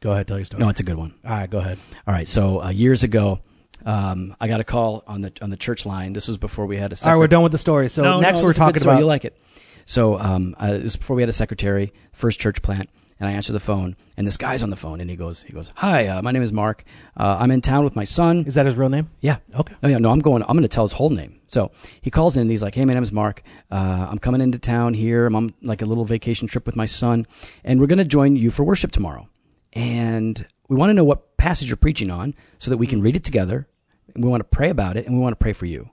Go 0.00 0.12
ahead, 0.12 0.26
tell 0.26 0.38
your 0.38 0.44
story. 0.46 0.62
No, 0.62 0.68
it's 0.68 0.80
a 0.80 0.84
good 0.84 0.96
one. 0.96 1.14
All 1.24 1.30
right, 1.30 1.48
go 1.48 1.58
ahead. 1.58 1.78
All 2.06 2.14
right. 2.14 2.26
So 2.28 2.62
uh, 2.62 2.70
years 2.70 3.02
ago, 3.04 3.40
um, 3.84 4.34
I 4.40 4.48
got 4.48 4.60
a 4.60 4.64
call 4.64 5.04
on 5.06 5.20
the 5.20 5.32
on 5.42 5.50
the 5.50 5.56
church 5.56 5.86
line. 5.86 6.12
This 6.12 6.26
was 6.28 6.38
before 6.38 6.66
we 6.66 6.76
had 6.76 6.92
a. 6.92 6.96
All 7.04 7.12
right, 7.12 7.18
we're 7.18 7.28
done 7.28 7.42
with 7.42 7.52
the 7.52 7.58
story. 7.58 7.88
So 7.88 8.02
No, 8.02 8.20
next 8.20 8.38
no, 8.38 8.44
we're 8.44 8.48
this 8.50 8.56
is 8.56 8.60
a 8.62 8.64
good 8.66 8.74
talking 8.74 8.82
about 8.88 8.98
You 9.00 9.06
like 9.06 9.24
it? 9.24 9.38
So 9.84 10.18
um, 10.18 10.56
uh, 10.58 10.72
this 10.72 10.82
was 10.82 10.96
before 10.96 11.14
we 11.16 11.22
had 11.22 11.28
a 11.28 11.32
secretary, 11.32 11.92
first 12.12 12.40
church 12.40 12.62
plant, 12.62 12.88
and 13.18 13.28
I 13.28 13.32
answer 13.32 13.52
the 13.52 13.60
phone, 13.60 13.96
and 14.16 14.26
this 14.26 14.36
guy's 14.36 14.62
on 14.62 14.70
the 14.70 14.76
phone, 14.76 15.00
and 15.00 15.08
he 15.08 15.16
goes, 15.16 15.42
he 15.42 15.52
goes, 15.52 15.72
"Hi, 15.76 16.06
uh, 16.06 16.22
my 16.22 16.32
name 16.32 16.42
is 16.42 16.52
Mark. 16.52 16.84
Uh, 17.16 17.36
I'm 17.40 17.50
in 17.50 17.60
town 17.60 17.84
with 17.84 17.96
my 17.96 18.04
son. 18.04 18.44
Is 18.46 18.54
that 18.54 18.66
his 18.66 18.76
real 18.76 18.88
name? 18.88 19.10
Yeah. 19.20 19.38
Okay. 19.54 19.74
Oh 19.82 19.88
yeah. 19.88 19.98
No, 19.98 20.10
I'm 20.10 20.20
going. 20.20 20.42
I'm 20.42 20.56
going 20.56 20.62
to 20.62 20.68
tell 20.68 20.84
his 20.84 20.92
whole 20.92 21.10
name. 21.10 21.40
So 21.48 21.70
he 22.00 22.10
calls 22.10 22.36
in 22.36 22.42
and 22.42 22.50
he's 22.50 22.62
like, 22.62 22.74
"Hey, 22.74 22.84
my 22.84 22.94
name 22.94 23.02
is 23.02 23.12
Mark. 23.12 23.42
Uh, 23.70 24.06
I'm 24.10 24.18
coming 24.18 24.40
into 24.40 24.58
town 24.58 24.94
here. 24.94 25.26
I'm 25.26 25.36
on 25.36 25.54
like 25.62 25.82
a 25.82 25.86
little 25.86 26.04
vacation 26.04 26.48
trip 26.48 26.66
with 26.66 26.76
my 26.76 26.86
son, 26.86 27.26
and 27.64 27.80
we're 27.80 27.86
going 27.86 27.98
to 27.98 28.04
join 28.04 28.36
you 28.36 28.50
for 28.50 28.64
worship 28.64 28.92
tomorrow." 28.92 29.28
and 29.76 30.46
we 30.68 30.74
want 30.76 30.90
to 30.90 30.94
know 30.94 31.04
what 31.04 31.36
passage 31.36 31.68
you're 31.68 31.76
preaching 31.76 32.10
on 32.10 32.34
so 32.58 32.70
that 32.70 32.78
we 32.78 32.86
can 32.86 33.02
read 33.02 33.14
it 33.14 33.22
together. 33.22 33.68
And 34.14 34.24
we 34.24 34.30
want 34.30 34.40
to 34.40 34.44
pray 34.44 34.70
about 34.70 34.96
it, 34.96 35.06
and 35.06 35.14
we 35.14 35.20
want 35.20 35.32
to 35.32 35.36
pray 35.36 35.52
for 35.52 35.66
you. 35.66 35.90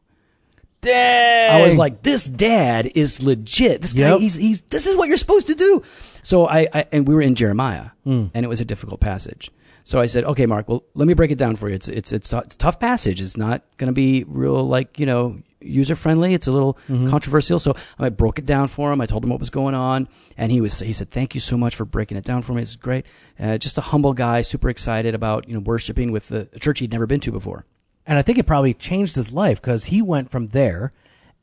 Dang. 0.84 1.62
I 1.62 1.64
was 1.64 1.78
like, 1.78 2.02
this 2.04 2.26
dad 2.26 2.92
is 2.94 3.22
legit. 3.24 3.82
This 3.82 3.94
guy, 3.94 4.10
Yep. 4.12 4.20
he's, 4.20 4.36
he's, 4.36 4.62
this 4.62 4.86
is 4.86 4.96
what 4.96 5.08
you're 5.08 5.18
supposed 5.18 5.48
to 5.48 5.56
do. 5.56 5.82
So 6.22 6.48
I, 6.48 6.68
I 6.74 6.86
and 6.92 7.08
we 7.08 7.16
were 7.16 7.22
in 7.22 7.36
Jeremiah 7.36 7.90
Hmm. 8.04 8.28
and 8.34 8.46
it 8.46 8.50
was 8.50 8.62
a 8.62 8.66
difficult 8.66 9.00
passage. 9.00 9.50
So 9.86 10.00
I 10.00 10.06
said, 10.06 10.24
okay, 10.24 10.46
Mark, 10.46 10.70
well, 10.70 10.84
let 10.94 11.08
me 11.10 11.14
break 11.14 11.32
it 11.32 11.38
down 11.38 11.58
for 11.58 11.68
you. 11.68 11.76
It's, 11.76 11.90
it's, 11.90 12.14
it's, 12.14 12.32
it's 12.32 12.56
a 12.56 12.58
tough 12.58 12.80
passage. 12.80 13.20
It's 13.22 13.36
not 13.36 13.64
going 13.78 13.88
to 13.90 13.94
be 13.94 14.24
real, 14.26 14.66
like, 14.66 14.98
you 14.98 15.06
know, 15.06 15.40
user 15.60 15.96
friendly. 15.96 16.34
It's 16.34 16.48
a 16.48 16.54
little 16.54 16.78
Mm-hmm. 16.88 17.10
controversial. 17.10 17.60
So 17.60 17.76
I 18.00 18.08
broke 18.08 18.40
it 18.40 18.46
down 18.46 18.70
for 18.70 18.94
him. 18.94 19.02
I 19.02 19.06
told 19.08 19.26
him 19.26 19.30
what 19.30 19.40
was 19.40 19.50
going 19.50 19.76
on. 19.76 20.08
And 20.38 20.54
he 20.54 20.62
was, 20.62 20.80
he 20.80 20.94
said, 20.94 21.12
thank 21.12 21.34
you 21.36 21.42
so 21.42 21.58
much 21.58 21.76
for 21.76 21.84
breaking 21.84 22.18
it 22.18 22.24
down 22.24 22.44
for 22.44 22.54
me. 22.54 22.62
It's 22.62 22.78
great. 22.78 23.06
Uh, 23.38 23.58
just 23.58 23.78
a 23.78 23.82
humble 23.82 24.14
guy, 24.14 24.40
super 24.42 24.70
excited 24.70 25.16
about, 25.16 25.50
you 25.50 25.54
know, 25.54 25.60
worshiping 25.60 26.14
with 26.14 26.30
the 26.30 26.48
a 26.54 26.60
church 26.60 26.80
he'd 26.80 26.92
never 26.94 27.06
been 27.06 27.20
to 27.22 27.32
before. 27.34 27.66
And 28.06 28.18
I 28.18 28.22
think 28.22 28.38
it 28.38 28.46
probably 28.46 28.74
changed 28.74 29.16
his 29.16 29.32
life 29.32 29.62
because 29.62 29.86
he 29.86 30.02
went 30.02 30.30
from 30.32 30.48
there 30.48 30.92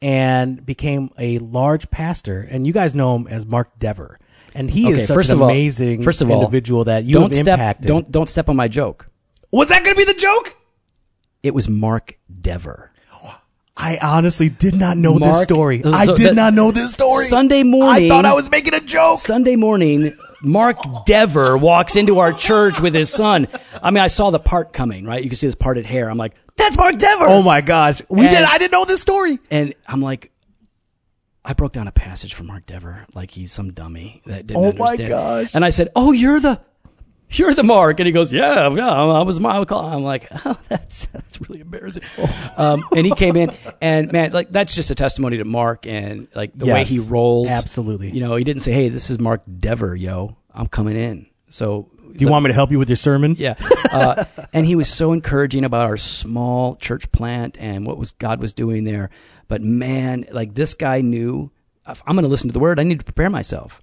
and 0.02 0.64
became 0.64 1.10
a 1.18 1.38
large 1.38 1.90
pastor. 1.90 2.46
And 2.50 2.66
you 2.66 2.72
guys 2.72 2.94
know 2.94 3.16
him 3.16 3.26
as 3.28 3.44
Mark 3.46 3.78
Dever, 3.78 4.18
and 4.54 4.70
he 4.70 4.86
Okay, 4.86 4.94
is 4.94 5.06
such 5.06 5.14
first 5.14 5.30
an 5.30 5.38
all- 5.42 5.44
amazing 5.48 6.02
first 6.02 6.22
of 6.22 6.30
all, 6.30 6.40
individual 6.40 6.84
that 6.84 7.04
you 7.04 7.14
don't 7.14 7.32
have 7.32 7.42
step, 7.44 7.58
impacted. 7.58 7.86
Don't, 7.88 8.10
don't 8.10 8.28
step 8.28 8.48
on 8.48 8.56
my 8.56 8.68
joke. 8.68 9.08
Was 9.50 9.68
that 9.70 9.82
going 9.84 9.94
to 9.96 9.98
be 9.98 10.04
the 10.10 10.18
joke? 10.18 10.56
It 11.42 11.54
was 11.54 11.68
Mark 11.68 12.16
Dever. 12.40 12.86
I 13.82 13.98
honestly 14.02 14.50
did 14.50 14.74
not 14.74 14.98
know 14.98 15.18
this 15.18 15.40
story. 15.42 15.80
so- 15.82 15.90
I 15.90 16.04
did 16.04 16.18
that- 16.18 16.34
not 16.34 16.52
know 16.52 16.70
this 16.70 16.92
story. 16.92 17.24
Sunday 17.26 17.62
morning- 17.62 18.04
I 18.06 18.14
thought 18.14 18.26
I 18.26 18.34
was 18.34 18.50
making 18.50 18.74
a 18.74 18.80
joke. 18.80 19.20
Sunday 19.20 19.56
morning, 19.56 20.14
Mark 20.42 20.76
Dever 21.06 21.56
walks 21.56 21.96
into 21.96 22.18
our 22.18 22.34
church 22.34 22.78
with 22.82 22.92
his 22.92 23.08
son. 23.10 23.48
I 23.82 23.90
mean, 23.90 24.02
I 24.04 24.08
saw 24.08 24.28
the 24.30 24.38
part 24.38 24.74
coming, 24.74 25.06
right? 25.06 25.22
You 25.22 25.30
can 25.30 25.36
see 25.38 25.46
this 25.46 25.54
parted 25.54 25.86
hair. 25.86 26.10
I'm 26.10 26.18
like, 26.18 26.34
that's 26.60 26.76
Mark 26.76 26.96
Dever. 26.98 27.24
Oh 27.26 27.42
my 27.42 27.60
gosh, 27.60 28.00
we 28.08 28.22
And- 28.22 28.30
did. 28.30 28.42
I 28.44 28.58
didn't 28.58 28.72
know 28.72 28.84
this 28.84 29.00
story. 29.00 29.38
And 29.50 29.74
I'm 29.86 30.00
like, 30.00 30.30
I 31.44 31.54
broke 31.54 31.72
down 31.72 31.88
a 31.88 31.92
passage 31.92 32.34
for 32.34 32.44
Mark 32.44 32.66
Dever, 32.66 33.06
like 33.14 33.30
he's 33.30 33.52
some 33.52 33.72
dummy 33.72 34.22
that 34.26 34.46
didn't 34.46 34.62
understand. 34.64 34.78
Oh 34.80 34.84
my 34.84 34.90
understand. 34.90 35.10
gosh. 35.10 35.54
And 35.54 35.64
I 35.64 35.70
said, 35.70 35.88
"Oh, 35.96 36.12
you're 36.12 36.38
the, 36.38 36.60
you're 37.30 37.54
the 37.54 37.62
Mark." 37.64 37.98
And 37.98 38.06
he 38.06 38.12
goes, 38.12 38.30
"Yeah, 38.32 38.68
yeah, 38.70 38.88
I 38.90 39.22
was 39.22 39.40
my." 39.40 39.64
call." 39.64 39.86
I'm 39.86 40.02
like, 40.02 40.28
"Oh, 40.44 40.58
that's 40.68 41.06
that's 41.06 41.40
really 41.40 41.60
embarrassing." 41.62 42.02
Um, 42.58 42.84
and 42.94 43.06
he 43.06 43.12
came 43.14 43.36
in, 43.36 43.50
and 43.80 44.12
man, 44.12 44.32
like 44.32 44.52
that's 44.52 44.74
just 44.74 44.90
a 44.90 44.94
testimony 44.94 45.38
to 45.38 45.44
Mark 45.46 45.86
and 45.86 46.28
like 46.34 46.52
the 46.54 46.66
way 46.66 46.80
Yes, 46.80 46.90
he 46.90 46.98
rolls. 47.00 47.48
absolutely. 47.48 48.10
You 48.10 48.20
know, 48.20 48.36
he 48.36 48.44
didn't 48.44 48.62
say, 48.62 48.72
"Hey, 48.72 48.90
this 48.90 49.08
is 49.08 49.18
Mark 49.18 49.42
Dever, 49.60 49.96
yo, 49.96 50.36
I'm 50.52 50.66
coming 50.66 50.96
in." 50.96 51.26
So 51.48 51.90
Do 52.20 52.26
you 52.26 52.30
want 52.30 52.44
me 52.44 52.48
to 52.50 52.54
help 52.54 52.70
you 52.70 52.78
with 52.78 52.88
your 52.88 52.96
sermon? 52.96 53.34
yeah. 53.38 53.54
Uh, 53.90 54.24
and 54.52 54.66
he 54.66 54.76
was 54.76 54.88
so 54.88 55.12
encouraging 55.12 55.64
about 55.64 55.86
our 55.86 55.96
small 55.96 56.76
church 56.76 57.10
plant 57.10 57.56
and 57.58 57.84
what 57.86 57.98
was 57.98 58.12
God 58.12 58.40
was 58.40 58.52
doing 58.52 58.84
there. 58.84 59.10
But 59.48 59.62
man, 59.62 60.26
like 60.30 60.54
this 60.54 60.74
guy 60.74 61.00
knew 61.00 61.50
if 61.88 62.02
I'm 62.06 62.14
going 62.14 62.24
to 62.24 62.28
listen 62.28 62.48
to 62.48 62.52
the 62.52 62.60
word. 62.60 62.78
I 62.78 62.84
need 62.84 62.98
to 62.98 63.04
prepare 63.04 63.30
myself. 63.30 63.82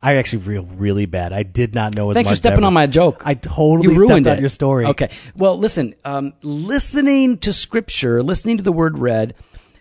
I 0.00 0.16
actually 0.16 0.42
feel 0.42 0.62
really 0.64 1.06
bad. 1.06 1.32
I 1.32 1.42
did 1.42 1.74
not 1.74 1.96
know. 1.96 2.04
It 2.04 2.08
was 2.08 2.14
Thanks 2.14 2.30
for 2.30 2.36
stepping 2.36 2.58
Dever. 2.58 2.66
on 2.68 2.72
my 2.72 2.86
joke. 2.86 3.22
I 3.24 3.34
totally 3.34 3.92
you 3.92 3.98
ruined 3.98 4.24
stepped 4.24 4.32
on 4.32 4.38
it. 4.38 4.40
your 4.40 4.48
story. 4.48 4.86
Okay. 4.86 5.10
Well, 5.36 5.58
listen, 5.58 5.96
um, 6.04 6.34
listening 6.42 7.38
to 7.38 7.52
scripture, 7.52 8.22
listening 8.22 8.58
to 8.58 8.62
the 8.62 8.70
word 8.72 8.96
read, 8.98 9.34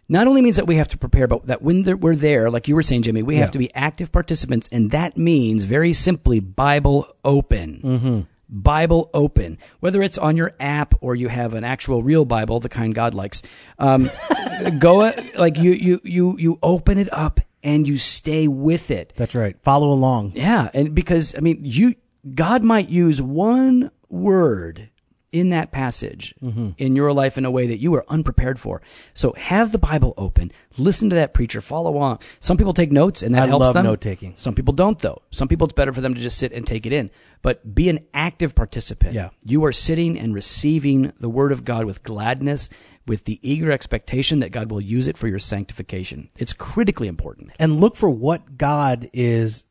not 0.09 0.27
only 0.27 0.41
means 0.41 0.55
that 0.55 0.67
we 0.67 0.75
have 0.75 0.87
to 0.89 0.97
prepare, 0.97 1.27
but 1.27 1.47
that 1.47 1.61
when 1.61 1.83
we're 1.99 2.15
there, 2.15 2.49
like 2.49 2.67
you 2.67 2.75
were 2.75 2.83
saying, 2.83 3.01
Jimmy, 3.03 3.23
we 3.23 3.35
Yeah. 3.35 3.41
have 3.41 3.51
to 3.51 3.59
be 3.59 3.73
active 3.75 4.11
participants. 4.11 4.69
And 4.71 4.91
that 4.91 5.17
means 5.17 5.63
very 5.63 5.93
simply 5.93 6.39
Bible 6.39 7.07
open. 7.25 7.81
Mm-hmm. 7.83 8.19
Bible 8.49 9.09
open. 9.13 9.57
Whether 9.81 10.01
it's 10.01 10.17
on 10.17 10.37
your 10.37 10.53
app 10.59 10.95
or 11.01 11.15
you 11.15 11.27
have 11.27 11.53
an 11.53 11.65
actual 11.65 12.01
real 12.03 12.23
Bible, 12.23 12.59
the 12.61 12.69
kind 12.69 12.95
God 12.95 13.13
likes, 13.13 13.41
um, 13.79 14.09
go, 14.79 15.11
like 15.37 15.57
you, 15.57 15.71
you, 15.71 15.99
you, 16.03 16.37
you 16.37 16.59
open 16.63 16.97
it 16.97 17.11
up 17.11 17.41
and 17.63 17.85
you 17.87 17.97
stay 17.97 18.47
with 18.47 18.89
it. 18.91 19.11
That's 19.17 19.35
right. 19.35 19.57
Follow 19.63 19.91
along. 19.91 20.31
Yeah, 20.35 20.69
and 20.73 20.95
because 20.95 21.35
I 21.35 21.39
mean, 21.39 21.59
you 21.63 21.95
God 22.33 22.63
might 22.63 22.87
use 22.87 23.21
one 23.21 23.91
word 24.09 24.89
in 25.31 25.49
that 25.49 25.71
passage 25.71 26.33
Mm-hmm. 26.41 26.69
in 26.77 26.95
your 26.95 27.11
life 27.11 27.37
in 27.37 27.45
a 27.45 27.51
way 27.51 27.67
that 27.67 27.79
you 27.79 27.91
were 27.91 28.05
unprepared 28.07 28.59
for. 28.59 28.81
So 29.13 29.33
have 29.37 29.71
the 29.71 29.77
Bible 29.77 30.13
open, 30.17 30.51
listen 30.77 31.09
to 31.09 31.15
that 31.17 31.33
preacher, 31.33 31.59
follow 31.61 31.97
on. 31.97 32.19
Some 32.39 32.57
people 32.57 32.73
take 32.73 32.91
notes 32.91 33.21
and 33.23 33.35
that 33.35 33.43
I 33.43 33.47
helps 33.47 33.65
love 33.65 33.73
them. 33.73 33.83
note-taking. 33.85 34.35
Some 34.37 34.55
people 34.55 34.73
don't 34.73 34.99
though. 34.99 35.21
Some 35.31 35.47
people 35.47 35.65
it's 35.65 35.73
better 35.73 35.93
for 35.93 36.01
them 36.01 36.13
to 36.13 36.21
just 36.21 36.37
sit 36.37 36.51
and 36.53 36.65
take 36.65 36.85
it 36.85 36.93
in. 36.93 37.11
But 37.41 37.75
be 37.75 37.89
an 37.89 37.99
active 38.13 38.55
participant. 38.55 39.13
Yeah. 39.13 39.29
You 39.43 39.63
are 39.65 39.71
sitting 39.71 40.17
and 40.17 40.33
receiving 40.33 41.11
the 41.19 41.29
word 41.29 41.51
of 41.51 41.65
God 41.65 41.85
with 41.85 42.03
gladness, 42.03 42.69
with 43.05 43.25
the 43.25 43.39
eager 43.41 43.71
expectation 43.71 44.39
that 44.39 44.51
God 44.51 44.71
will 44.71 44.81
use 44.81 45.07
it 45.07 45.17
for 45.17 45.27
your 45.27 45.39
sanctification. 45.39 46.29
It's 46.37 46.53
critically 46.53 47.07
important. 47.07 47.51
and 47.59 47.79
look 47.79 47.95
for 47.95 48.09
what 48.09 48.57
God 48.57 49.09
is 49.13 49.65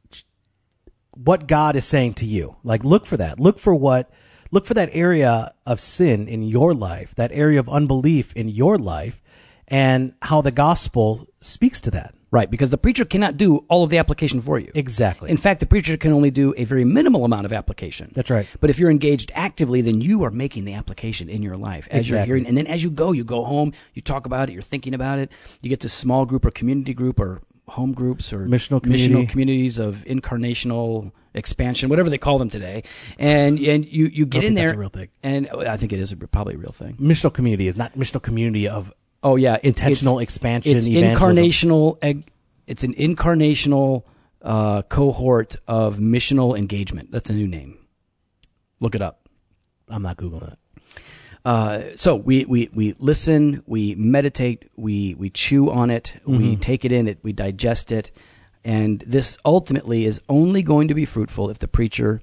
what 1.15 1.47
God 1.47 1.77
is 1.77 1.87
saying 1.87 2.15
to 2.15 2.27
you. 2.27 2.57
Like 2.63 2.85
look 2.85 3.07
for 3.07 3.17
that. 3.17 3.41
Look 3.41 3.59
for 3.59 3.75
what 3.75 4.11
look 4.51 4.67
for 4.67 4.75
that 4.75 4.91
area 4.93 5.53
of 5.67 5.81
sin 5.81 6.29
in 6.29 6.43
your 6.43 6.75
life, 6.75 7.15
that 7.15 7.33
area 7.33 7.61
of 7.61 7.69
unbelief 7.69 8.33
in 8.35 8.49
your 8.49 8.79
life 8.79 9.23
and 9.69 10.15
how 10.23 10.41
the 10.41 10.51
gospel 10.51 11.27
speaks 11.41 11.81
to 11.83 11.91
that. 11.93 12.13
Right, 12.33 12.51
because 12.51 12.71
the 12.71 12.77
preacher 12.77 13.05
cannot 13.05 13.37
do 13.37 13.65
all 13.69 13.85
of 13.85 13.91
the 13.91 13.99
application 13.99 14.41
for 14.41 14.59
you. 14.59 14.73
Exactly. 14.75 15.31
In 15.31 15.37
fact, 15.37 15.61
the 15.61 15.67
preacher 15.67 15.97
can 15.97 16.13
only 16.13 16.33
do 16.33 16.53
a 16.57 16.65
very 16.65 16.85
minimal 16.85 17.25
amount 17.25 17.47
of 17.47 17.53
application. 17.53 18.11
That's 18.13 18.29
right. 18.29 18.49
But 18.61 18.69
if 18.69 18.81
you're 18.81 18.91
engaged 18.91 19.31
actively, 19.35 19.81
then 19.81 20.01
you 20.01 20.25
are 20.25 20.31
making 20.33 20.65
the 20.65 20.75
application 20.75 21.29
in 21.29 21.41
your 21.41 21.57
life 21.57 21.87
as 21.91 22.11
you're 22.11 22.25
hearing. 22.25 22.47
And 22.47 22.59
then 22.59 22.67
as 22.67 22.83
you 22.83 22.91
go, 22.91 23.13
you 23.13 23.23
go 23.23 23.45
home, 23.45 23.73
you 23.95 24.03
talk 24.03 24.27
about 24.27 24.51
it, 24.51 24.53
you're 24.53 24.61
thinking 24.61 24.93
about 24.93 25.21
it. 25.21 25.31
You 25.63 25.71
get 25.71 25.81
to 25.81 25.89
small 25.89 26.27
group 26.27 26.45
or 26.45 26.51
community 26.51 26.95
group 26.95 27.21
or 27.21 27.41
home 27.69 27.93
groups 27.93 28.33
or 28.33 28.47
Missional 28.47 28.83
community. 28.83 29.13
missional 29.15 29.29
communities 29.29 29.79
of 29.79 30.05
incarnational 30.07 31.11
expansion, 31.35 31.89
whatever 31.91 32.09
they 32.09 32.19
call 32.19 32.39
them 32.39 32.49
today. 32.49 32.83
And 33.19 33.59
and 33.59 33.85
you, 33.87 34.07
you 34.07 34.25
get 34.27 34.45
in 34.45 34.55
there. 34.55 34.73
a 34.73 34.77
real 34.77 34.89
thing. 34.89 35.09
And 35.23 35.49
I 35.51 35.77
think 35.77 35.93
it 35.93 35.99
is 35.99 36.13
a, 36.13 36.17
probably 36.17 36.55
a 36.55 36.59
real 36.59 36.73
thing. 36.73 36.97
Missional 36.97 37.33
community 37.35 37.67
is 37.67 37.77
not 37.77 37.93
missional 37.93 38.23
community 38.23 38.69
of 38.69 38.93
Oh 39.23 39.35
yeah, 39.37 39.55
it's, 39.57 39.65
Intentional 39.81 40.19
it's- 40.21 40.25
expansion, 40.35 40.77
It's 40.77 40.87
evangelism. 40.87 41.35
incarnational. 41.45 41.99
eg- 42.03 42.29
It's 42.67 42.85
an 42.85 42.95
incarnational 42.95 44.05
uh, 44.43 44.83
cohort 44.83 45.57
of 45.67 45.99
missional 45.99 46.57
engagement. 46.57 47.11
That's 47.11 47.29
a 47.31 47.33
new 47.33 47.49
name. 47.49 47.79
Look 48.79 48.95
it 48.95 49.03
up. 49.03 49.29
I'm 49.89 50.03
not 50.03 50.17
googling 50.19 50.53
it. 50.53 50.59
Uh, 51.47 51.95
so 51.95 52.17
we, 52.17 52.45
we, 52.45 52.69
we 52.75 52.93
listen, 52.99 53.63
we 53.67 53.95
meditate, 53.95 54.69
we, 54.77 55.15
we 55.15 55.31
chew 55.31 55.71
on 55.71 55.91
it, 55.91 56.13
Mm-hmm. 56.27 56.39
we 56.39 56.57
take 56.57 56.85
it 56.85 56.91
in, 56.91 57.07
it, 57.07 57.19
we 57.23 57.33
digest 57.33 57.93
it, 57.93 58.11
and 58.65 59.05
this 59.07 59.39
ultimately 59.45 60.07
is 60.07 60.21
only 60.29 60.61
going 60.65 60.89
to 60.89 60.95
be 60.95 61.05
fruitful 61.05 61.49
if 61.49 61.61
the 61.61 61.69
preacher 61.69 62.21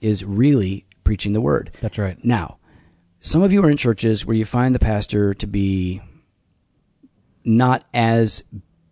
is 0.00 0.24
really 0.24 0.86
preaching 1.04 1.34
the 1.34 1.40
word. 1.40 1.70
That's 1.80 1.98
right. 1.98 2.18
Now, 2.24 2.56
some 3.20 3.42
of 3.42 3.52
you 3.52 3.62
are 3.64 3.70
in 3.70 3.76
churches 3.76 4.26
where 4.26 4.34
you 4.36 4.44
find 4.44 4.74
the 4.74 4.80
pastor 4.80 5.34
to 5.34 5.46
be 5.46 6.02
not 7.44 7.84
as 7.94 8.42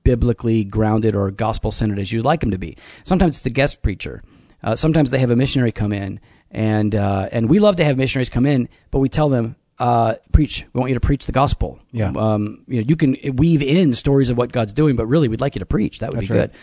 biblically 0.05 0.63
grounded 0.63 1.17
or 1.17 1.29
gospel 1.33 1.73
centered 1.73 1.99
as 1.99 2.13
you'd 2.13 2.25
like 2.25 2.41
him 2.43 2.53
to 2.53 2.59
be. 2.59 2.77
Sometimes 3.03 3.35
it's 3.35 3.45
the 3.45 3.51
guest 3.51 3.83
preacher. 3.83 4.23
Uh, 4.63 4.77
sometimes 4.77 5.11
they 5.11 5.19
have 5.19 5.33
a 5.33 5.37
missionary 5.37 5.73
come 5.73 5.93
in, 5.93 6.21
and 6.53 6.95
uh, 6.95 7.29
and 7.33 7.51
we 7.51 7.59
love 7.59 7.75
to 7.77 7.85
have 7.85 7.97
missionaries 7.99 8.31
come 8.31 8.47
in, 8.47 8.69
but 8.93 9.01
we 9.01 9.09
tell 9.09 9.29
them. 9.29 9.57
Uh, 9.79 10.15
preach. 10.33 10.65
We 10.73 10.79
want 10.79 10.91
you 10.91 10.95
to 10.95 11.01
preach 11.01 11.27
the 11.27 11.33
gospel. 11.33 11.81
Yeah. 11.91 12.13
Um, 12.15 12.65
you 12.69 12.81
know, 12.81 12.87
you 12.89 12.95
can 12.95 13.17
weave 13.37 13.63
in 13.63 13.95
stories 13.95 14.31
of 14.31 14.37
what 14.37 14.53
God's 14.53 14.73
doing, 14.73 14.95
but 14.95 15.07
really, 15.07 15.29
we'd 15.29 15.41
like 15.41 15.57
you 15.57 15.61
to 15.61 15.67
preach. 15.67 15.99
That 15.99 16.11
would 16.11 16.21
That's 16.21 16.31
be 16.31 16.39
right. 16.39 16.53
good. 16.53 16.61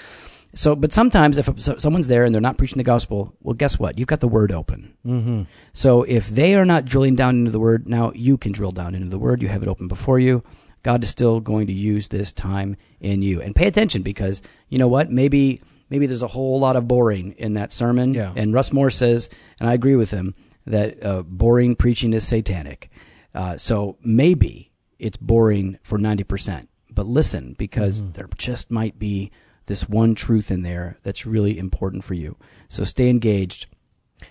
So, 0.55 0.75
but 0.75 0.91
sometimes 0.91 1.37
if 1.37 1.49
someone's 1.79 2.07
there 2.07 2.23
and 2.23 2.33
they're 2.33 2.41
not 2.41 2.57
preaching 2.57 2.77
the 2.77 2.83
gospel, 2.83 3.33
well, 3.41 3.53
guess 3.53 3.77
what? 3.77 3.99
You've 3.99 4.07
got 4.07 4.19
the 4.19 4.27
word 4.27 4.51
open. 4.51 4.95
Mm-hmm. 5.05 5.43
So 5.73 6.03
if 6.03 6.27
they 6.27 6.55
are 6.55 6.65
not 6.65 6.85
drilling 6.85 7.15
down 7.15 7.35
into 7.37 7.51
the 7.51 7.59
word, 7.59 7.87
now 7.87 8.11
you 8.15 8.37
can 8.37 8.51
drill 8.51 8.71
down 8.71 8.95
into 8.95 9.09
the 9.09 9.19
word. 9.19 9.41
You 9.41 9.47
have 9.49 9.61
it 9.61 9.67
open 9.67 9.87
before 9.87 10.17
you. 10.17 10.43
God 10.81 11.03
is 11.03 11.09
still 11.09 11.39
going 11.39 11.67
to 11.67 11.73
use 11.73 12.07
this 12.07 12.31
time 12.31 12.77
in 12.99 13.21
you. 13.21 13.41
And 13.41 13.55
pay 13.55 13.67
attention 13.67 14.01
because 14.01 14.41
you 14.69 14.79
know 14.79 14.87
what? 14.87 15.11
Maybe 15.11 15.61
maybe 15.89 16.07
there's 16.07 16.23
a 16.23 16.27
whole 16.27 16.59
lot 16.59 16.75
of 16.75 16.87
boring 16.87 17.33
in 17.33 17.53
that 17.53 17.71
sermon. 17.71 18.13
Yeah. 18.13 18.33
And 18.35 18.53
Russ 18.53 18.71
Moore 18.71 18.89
says, 18.89 19.29
and 19.59 19.69
I 19.69 19.73
agree 19.73 19.95
with 19.95 20.11
him, 20.11 20.35
that 20.65 21.03
uh, 21.03 21.23
boring 21.23 21.75
preaching 21.75 22.13
is 22.13 22.27
satanic. 22.27 22.89
Uh, 23.33 23.57
so 23.57 23.97
maybe 24.03 24.71
it's 24.97 25.17
boring 25.17 25.77
for 25.83 25.97
90%. 25.97 26.67
But 26.91 27.05
listen, 27.05 27.55
because 27.57 28.03
there 28.13 28.27
just 28.37 28.71
might 28.71 28.99
be 28.99 29.31
this 29.67 29.87
one 29.87 30.15
truth 30.15 30.51
in 30.51 30.63
there 30.63 30.97
that's 31.03 31.25
really 31.25 31.57
important 31.57 32.03
for 32.03 32.15
you. 32.15 32.35
So 32.67 32.83
stay 32.83 33.09
engaged. 33.09 33.67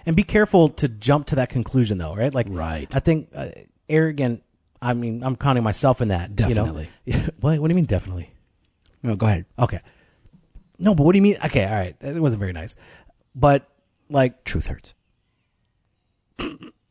And 0.05 0.17
be 0.17 0.25
careful 0.25 0.69
to 0.71 0.89
jump 0.89 1.27
to 1.29 1.37
that 1.37 1.49
conclusion, 1.49 1.99
though, 1.99 2.15
right? 2.15 2.35
Like, 2.35 2.47
Right. 2.51 2.95
I 2.95 3.01
think 3.01 3.31
uh, 3.35 3.49
arrogant. 3.89 4.43
I 4.83 4.93
mean, 4.95 5.23
I'm 5.25 5.37
counting 5.37 5.63
myself 5.63 6.01
in 6.03 6.09
that. 6.09 6.35
Definitely. 6.37 6.89
You 7.05 7.15
know? 7.15 7.21
what, 7.41 7.59
what 7.59 7.69
do 7.69 7.73
you 7.73 7.77
mean, 7.77 7.87
definitely? 7.87 8.31
No, 9.03 9.17
go 9.17 9.27
ahead. 9.27 9.47
Okay. 9.59 9.81
No, 10.79 10.95
but 10.95 11.05
what 11.05 11.13
do 11.13 11.19
you 11.19 11.23
mean? 11.23 11.37
Okay, 11.45 11.65
all 11.65 11.75
right. 11.75 11.97
It 12.01 12.21
wasn't 12.21 12.41
very 12.41 12.53
nice. 12.53 12.77
But 13.35 13.69
like, 14.11 14.45
Truth 14.45 14.67
hurts. 14.67 14.95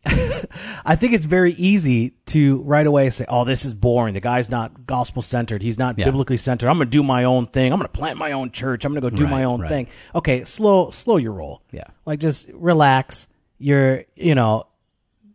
I 0.85 0.95
think 0.95 1.13
it's 1.13 1.25
very 1.25 1.53
easy 1.53 2.11
to 2.27 2.61
right 2.63 2.85
away 2.85 3.09
say, 3.09 3.25
"Oh, 3.27 3.43
this 3.45 3.65
is 3.65 3.73
boring. 3.73 4.13
The 4.13 4.19
guy's 4.19 4.49
not 4.49 4.85
gospel 4.87 5.21
centered. 5.21 5.61
He's 5.61 5.77
not 5.77 5.97
Yeah. 5.97 6.05
biblically 6.05 6.37
centered. 6.37 6.69
I'm 6.69 6.77
going 6.77 6.87
to 6.87 6.91
do 6.91 7.03
my 7.03 7.23
own 7.25 7.47
thing. 7.47 7.71
I'm 7.73 7.79
going 7.79 7.89
to 7.91 7.97
plant 7.97 8.17
my 8.17 8.31
own 8.31 8.51
church. 8.51 8.85
I'm 8.85 8.93
going 8.93 9.01
to 9.03 9.09
go 9.09 9.15
do 9.15 9.23
Right, 9.23 9.31
my 9.31 9.43
own 9.43 9.61
right. 9.61 9.69
thing." 9.69 9.87
Okay, 10.15 10.43
slow 10.45 10.89
slow 10.91 11.17
your 11.17 11.33
roll. 11.33 11.61
Yeah. 11.71 11.85
Like 12.05 12.19
just 12.19 12.49
relax. 12.53 13.27
You're, 13.59 14.03
you 14.15 14.35
know, 14.35 14.67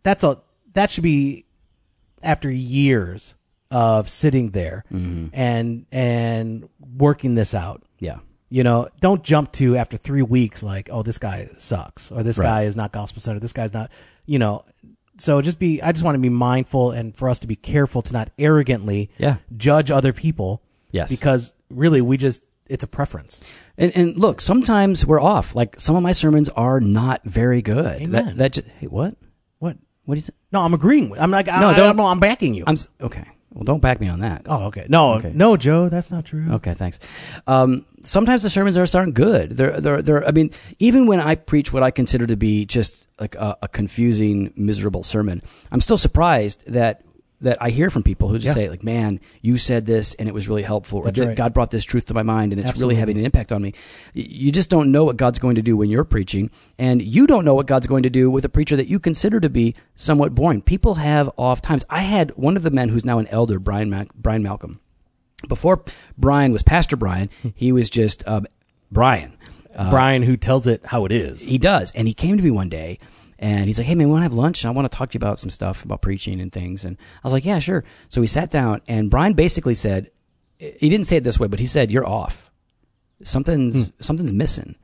that's 0.03 0.23
a 0.23 0.39
that 0.73 0.89
should 0.89 1.03
be 1.03 1.45
after 2.21 2.49
years 2.49 3.33
of 3.69 4.09
sitting 4.09 4.51
there 4.51 4.85
Mm-hmm. 4.91 5.27
and 5.33 5.85
and 5.91 6.69
working 6.97 7.35
this 7.35 7.53
out. 7.53 7.83
Yeah. 7.99 8.19
You 8.53 8.63
know, 8.63 8.87
don't 8.99 9.23
jump 9.23 9.51
to 9.53 9.75
after 9.77 9.97
three 9.97 10.21
weeks 10.21 10.61
like, 10.61 10.87
oh, 10.91 11.01
this 11.01 11.17
guy 11.17 11.49
sucks, 11.57 12.11
or 12.11 12.21
this 12.21 12.37
Right. 12.37 12.45
guy 12.45 12.61
is 12.65 12.75
not 12.75 12.91
gospel 12.91 13.19
centered, 13.19 13.41
this 13.41 13.51
guy's 13.51 13.73
not, 13.73 13.89
you 14.27 14.37
know. 14.37 14.63
So 15.17 15.41
just 15.41 15.57
be, 15.57 15.81
I 15.81 15.91
just 15.91 16.05
want 16.05 16.13
to 16.13 16.21
be 16.21 16.29
mindful 16.29 16.91
and 16.91 17.15
for 17.17 17.29
us 17.29 17.39
to 17.39 17.47
be 17.47 17.55
careful 17.55 18.03
to 18.03 18.13
not 18.13 18.29
arrogantly 18.37 19.09
Yeah. 19.17 19.37
judge 19.57 19.89
other 19.89 20.13
people. 20.13 20.61
Yes. 20.91 21.09
Because 21.09 21.55
really, 21.71 21.99
we 21.99 22.15
just, 22.15 22.43
it's 22.67 22.83
a 22.83 22.87
preference. 22.87 23.41
And, 23.75 23.91
and 23.95 24.17
look, 24.17 24.39
sometimes 24.39 25.03
we're 25.03 25.19
off. 25.21 25.55
Like 25.55 25.79
some 25.79 25.95
of 25.95 26.03
my 26.03 26.11
sermons 26.11 26.49
are 26.49 26.79
not 26.79 27.23
very 27.23 27.63
good. 27.63 28.03
Amen. 28.03 28.25
That, 28.25 28.37
that 28.37 28.53
just, 28.53 28.67
hey, 28.79 28.85
what? 28.85 29.15
What? 29.57 29.77
What 30.05 30.13
do 30.13 30.17
you 30.19 30.21
say? 30.25 30.33
No, 30.51 30.59
I'm 30.61 30.75
agreeing 30.75 31.09
with, 31.09 31.19
I'm 31.19 31.31
like, 31.31 31.47
No, 31.47 31.59
no, 31.59 31.67
I, 31.69 31.73
don't- 31.75 31.95
know, 31.95 32.05
I'm 32.05 32.19
backing 32.19 32.53
you. 32.53 32.65
I'm 32.67 32.77
okay. 33.01 33.25
Well, 33.51 33.63
don't 33.63 33.81
back 33.81 33.99
me 33.99 34.07
on 34.09 34.19
that. 34.21 34.43
oh, 34.47 34.65
okay. 34.65 34.85
No, 34.89 35.13
Okay. 35.15 35.31
no, 35.33 35.57
Joe, 35.57 35.87
that's 35.89 36.09
not 36.09 36.25
true. 36.25 36.45
Okay, 36.53 36.73
thanks. 36.73 36.99
Um, 37.45 37.85
sometimes 38.03 38.43
the 38.43 38.49
sermons 38.49 38.77
aren't 38.95 39.13
good. 39.13 39.51
They're, 39.51 39.79
they're, 39.79 40.01
they're, 40.01 40.27
I 40.27 40.31
mean, 40.31 40.51
even 40.79 41.05
when 41.05 41.19
I 41.19 41.35
preach 41.35 41.71
what 41.73 41.83
I 41.83 41.91
consider 41.91 42.27
to 42.27 42.35
be 42.35 42.65
just 42.65 43.07
like 43.19 43.35
a, 43.35 43.57
a 43.61 43.67
confusing, 43.67 44.53
miserable 44.55 45.03
sermon, 45.03 45.41
I'm 45.71 45.81
still 45.81 45.97
surprised 45.97 46.63
that 46.71 47.01
that 47.41 47.57
I 47.61 47.71
hear 47.71 47.89
from 47.89 48.03
people 48.03 48.29
who 48.29 48.39
just 48.39 48.55
Yeah. 48.55 48.63
say, 48.63 48.69
like, 48.69 48.83
"Man, 48.85 49.19
you 49.41 49.57
said 49.57 49.85
this, 49.85 50.13
and 50.13 50.29
it 50.29 50.33
was 50.33 50.47
really 50.47 50.61
helpful," 50.61 50.99
or 50.99 51.11
right. 51.11 51.35
God 51.35 51.53
brought 51.53 51.71
this 51.71 51.83
truth 51.83 52.05
to 52.05 52.13
my 52.13 52.23
mind, 52.23 52.53
and 52.53 52.59
it's 52.61 52.69
Absolutely. 52.69 52.93
really 52.93 52.99
having 53.01 53.17
an 53.17 53.25
impact 53.25 53.51
on 53.51 53.61
me." 53.61 53.73
You 54.13 54.49
just 54.49 54.69
don't 54.69 54.93
know 54.93 55.03
what 55.03 55.17
God's 55.17 55.39
going 55.39 55.55
to 55.55 55.61
do 55.61 55.75
when 55.75 55.89
you're 55.89 56.05
preaching, 56.05 56.49
and 56.79 57.01
you 57.01 57.27
don't 57.27 57.43
know 57.43 57.53
what 57.53 57.67
God's 57.67 57.85
going 57.85 58.03
to 58.03 58.09
do 58.09 58.31
with 58.31 58.45
a 58.45 58.49
preacher 58.49 58.77
that 58.77 58.87
you 58.87 58.97
consider 58.97 59.41
to 59.41 59.49
be 59.49 59.75
somewhat 59.93 60.33
boring. 60.33 60.61
People 60.61 60.95
have 60.95 61.29
off 61.37 61.61
times. 61.61 61.83
I 61.89 62.03
had 62.03 62.31
one 62.37 62.55
of 62.55 62.63
the 62.63 62.71
men 62.71 62.87
who's 62.87 63.03
now 63.03 63.17
an 63.19 63.27
elder, 63.27 63.59
Brian 63.59 63.89
Mac- 63.89 64.13
Brian 64.15 64.41
Malcolm 64.41 64.79
before 65.47 65.83
Brian 66.17 66.51
was 66.51 66.63
Pastor 66.63 66.95
Brian, 66.95 67.29
he 67.55 67.71
was 67.71 67.89
just 67.89 68.23
uh, 68.27 68.41
Brian. 68.91 69.37
Brian, 69.89 70.21
who 70.21 70.37
tells 70.37 70.67
it 70.67 70.85
how 70.85 71.05
it 71.05 71.11
is. 71.11 71.41
He 71.41 71.57
does, 71.57 71.91
and 71.93 72.07
he 72.07 72.13
came 72.13 72.37
to 72.37 72.43
me 72.43 72.51
one 72.51 72.69
day, 72.69 72.99
and 73.39 73.65
he's 73.65 73.79
like, 73.79 73.87
"Hey 73.87 73.95
man, 73.95 74.07
we 74.07 74.11
want 74.11 74.21
to 74.21 74.25
have 74.25 74.33
lunch. 74.33 74.65
I 74.65 74.69
want 74.69 74.89
to 74.91 74.95
talk 74.95 75.09
to 75.09 75.15
you 75.15 75.17
about 75.17 75.39
some 75.39 75.49
stuff 75.49 75.83
about 75.83 76.01
preaching 76.01 76.39
and 76.39 76.51
things." 76.51 76.85
And 76.85 76.95
I 76.95 77.27
was 77.27 77.33
like, 77.33 77.43
"Yeah, 77.43 77.57
sure." 77.57 77.83
So 78.09 78.21
we 78.21 78.27
sat 78.27 78.51
down, 78.51 78.81
and 78.87 79.09
Brian 79.09 79.33
basically 79.33 79.73
said, 79.73 80.11
he 80.57 80.89
didn't 80.89 81.07
say 81.07 81.17
it 81.17 81.23
this 81.23 81.39
way, 81.39 81.47
but 81.47 81.59
he 81.59 81.65
said, 81.65 81.91
"You're 81.91 82.07
off. 82.07 82.49
Something's 83.23 83.91
something's 83.99 84.33
missing." 84.33 84.75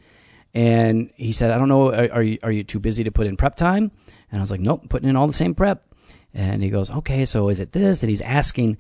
And 0.54 1.12
he 1.16 1.32
said, 1.32 1.52
"I 1.52 1.58
don't 1.58 1.70
know. 1.70 1.94
Are, 1.94 2.12
are 2.14 2.24
you 2.24 2.38
are 2.44 2.52
you 2.52 2.64
too 2.64 2.80
busy 2.80 3.04
to 3.04 3.12
put 3.12 3.28
in 3.28 3.38
prep 3.38 3.56
time?" 3.56 3.92
And 4.32 4.40
I 4.40 4.42
was 4.42 4.52
like, 4.52 4.60
"Nope, 4.60 4.90
putting 4.90 5.10
in 5.10 5.16
all 5.16 5.28
the 5.28 5.34
same 5.34 5.56
prep." 5.56 5.86
And 6.34 6.64
he 6.64 6.70
goes, 6.70 6.90
"Okay, 6.92 7.26
so 7.26 7.50
is 7.50 7.60
it 7.60 7.72
this?" 7.72 8.04
And 8.04 8.10
he's 8.10 8.22
asking. 8.22 8.78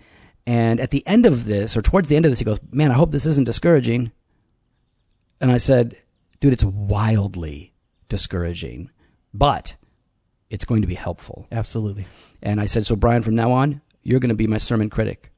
And 0.49 0.79
at 0.79 0.89
the 0.89 1.05
end 1.05 1.25
of 1.25 1.45
this, 1.45 1.77
or 1.77 1.81
towards 1.81 2.09
the 2.09 2.15
end 2.15 2.25
of 2.25 2.31
this, 2.31 2.39
he 2.39 2.45
goes, 2.45 2.59
"Man, 2.71 2.91
I 2.91 2.95
hope 2.95 3.11
this 3.11 3.25
isn't 3.25 3.45
discouraging." 3.45 4.11
And 5.41 5.51
I 5.51 5.57
said, 5.57 5.95
dude, 6.39 6.53
it's 6.53 6.63
wildly 6.63 7.73
discouraging, 8.07 8.91
but 9.33 9.75
it's 10.49 10.65
going 10.65 10.81
to 10.81 10.87
be 10.87 10.95
helpful. 10.95 11.47
Absolutely. 11.51 12.07
And 12.41 12.59
I 12.59 12.65
said, 12.65 12.85
so 12.85 12.95
Brian, 12.95 13.21
from 13.21 13.35
now 13.35 13.51
on, 13.51 13.81
you're 14.03 14.19
going 14.19 14.29
to 14.29 14.35
be 14.35 14.47
my 14.47 14.57
sermon 14.57 14.89
critic. 14.89 15.31